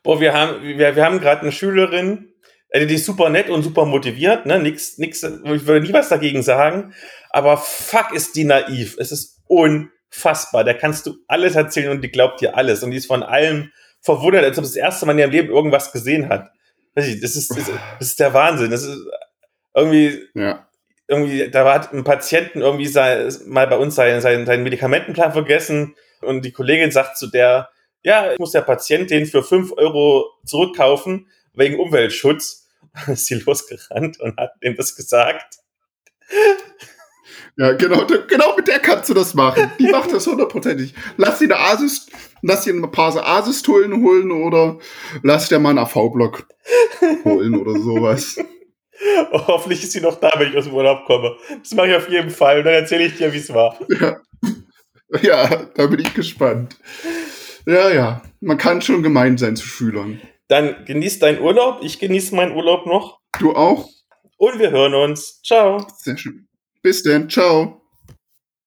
Boah, 0.02 0.20
wir 0.20 0.34
haben, 0.34 0.62
wir, 0.62 0.96
wir 0.96 1.04
haben 1.04 1.20
gerade 1.20 1.42
eine 1.42 1.52
Schülerin, 1.52 2.34
äh, 2.68 2.86
die 2.86 2.96
ist 2.96 3.06
super 3.06 3.30
nett 3.30 3.48
und 3.48 3.62
super 3.62 3.86
motiviert, 3.86 4.44
ne? 4.44 4.58
Nix, 4.58 4.98
nix, 4.98 5.22
ich 5.22 5.66
würde 5.66 5.80
nie 5.80 5.92
was 5.92 6.08
dagegen 6.08 6.42
sagen. 6.42 6.92
Aber 7.30 7.56
fuck 7.56 8.12
ist 8.12 8.36
die 8.36 8.44
naiv. 8.44 8.96
Es 8.98 9.12
ist 9.12 9.40
unfassbar. 9.46 10.64
Da 10.64 10.74
kannst 10.74 11.06
du 11.06 11.14
alles 11.28 11.54
erzählen 11.54 11.90
und 11.90 12.02
die 12.02 12.10
glaubt 12.10 12.40
dir 12.40 12.56
alles. 12.56 12.82
Und 12.82 12.90
die 12.90 12.96
ist 12.98 13.06
von 13.06 13.22
allem 13.22 13.70
verwundert, 14.00 14.44
als 14.44 14.58
ob 14.58 14.64
das 14.64 14.76
erste 14.76 15.06
Mal 15.06 15.12
in 15.12 15.18
ihrem 15.20 15.30
Leben 15.30 15.48
irgendwas 15.48 15.92
gesehen 15.92 16.28
hat. 16.28 16.50
Das 16.94 17.08
ist, 17.08 17.22
das 17.22 17.36
ist, 17.36 17.50
das 17.50 18.08
ist 18.08 18.20
der 18.20 18.34
Wahnsinn. 18.34 18.70
Das 18.70 18.82
ist 18.82 18.98
irgendwie, 19.74 20.28
Ja. 20.34 20.68
Irgendwie, 21.14 21.50
da 21.50 21.72
hat 21.72 21.92
ein 21.92 22.04
Patienten 22.04 22.60
irgendwie 22.60 22.86
sei, 22.86 23.28
mal 23.46 23.66
bei 23.66 23.76
uns 23.76 23.94
seinen, 23.94 24.20
seinen, 24.20 24.46
seinen 24.46 24.62
Medikamentenplan 24.62 25.32
vergessen 25.32 25.94
und 26.20 26.44
die 26.44 26.52
Kollegin 26.52 26.90
sagt 26.90 27.16
zu 27.16 27.28
der, 27.28 27.70
ja, 28.02 28.32
ich 28.32 28.38
muss 28.38 28.52
der 28.52 28.60
Patient 28.60 29.10
den 29.10 29.26
für 29.26 29.42
fünf 29.42 29.72
Euro 29.72 30.30
zurückkaufen 30.44 31.28
wegen 31.54 31.80
Umweltschutz. 31.80 32.68
Dann 33.06 33.14
ist 33.14 33.26
sie 33.26 33.36
losgerannt 33.36 34.20
und 34.20 34.36
hat 34.36 34.52
ihm 34.60 34.76
das 34.76 34.94
gesagt. 34.94 35.56
Ja, 37.56 37.72
genau, 37.72 38.04
genau 38.04 38.56
mit 38.56 38.66
der 38.66 38.80
kannst 38.80 39.08
du 39.08 39.14
das 39.14 39.32
machen. 39.34 39.70
Die 39.78 39.86
macht 39.88 40.12
das 40.12 40.26
hundertprozentig. 40.26 40.92
Lass 41.16 41.38
sie 41.38 41.44
eine 41.44 41.58
Asis, 41.58 42.08
lass 42.42 42.64
sie 42.64 42.70
ein 42.70 42.90
paar 42.90 43.12
so 43.12 43.20
Asistollen 43.20 44.02
holen 44.02 44.32
oder 44.32 44.78
lass 45.22 45.48
dir 45.48 45.60
mal 45.60 45.70
einen 45.70 45.78
AV-Block 45.78 46.46
holen 47.24 47.54
oder 47.54 47.78
sowas. 47.80 48.36
Hoffentlich 49.32 49.82
ist 49.82 49.92
sie 49.92 50.00
noch 50.00 50.20
da, 50.20 50.32
wenn 50.36 50.50
ich 50.50 50.56
aus 50.56 50.64
dem 50.64 50.74
Urlaub 50.74 51.04
komme. 51.06 51.36
Das 51.62 51.72
mache 51.74 51.88
ich 51.88 51.96
auf 51.96 52.08
jeden 52.08 52.30
Fall 52.30 52.58
und 52.58 52.64
dann 52.64 52.74
erzähle 52.74 53.04
ich 53.04 53.16
dir, 53.16 53.32
wie 53.32 53.38
es 53.38 53.52
war. 53.52 53.78
Ja. 54.00 54.16
ja, 55.22 55.66
da 55.74 55.86
bin 55.86 56.00
ich 56.00 56.14
gespannt. 56.14 56.76
Ja, 57.66 57.90
ja, 57.90 58.22
man 58.40 58.58
kann 58.58 58.82
schon 58.82 59.02
gemein 59.02 59.38
sein 59.38 59.56
zu 59.56 59.66
Schülern. 59.66 60.20
Dann 60.48 60.84
genieß 60.84 61.18
deinen 61.18 61.40
Urlaub. 61.40 61.80
Ich 61.82 61.98
genieße 61.98 62.34
meinen 62.34 62.54
Urlaub 62.54 62.86
noch. 62.86 63.20
Du 63.38 63.54
auch? 63.54 63.88
Und 64.36 64.58
wir 64.58 64.70
hören 64.70 64.94
uns. 64.94 65.40
Ciao. 65.42 65.86
Sehr 65.96 66.18
schön. 66.18 66.46
Bis 66.82 67.02
denn, 67.02 67.30
ciao. 67.30 67.83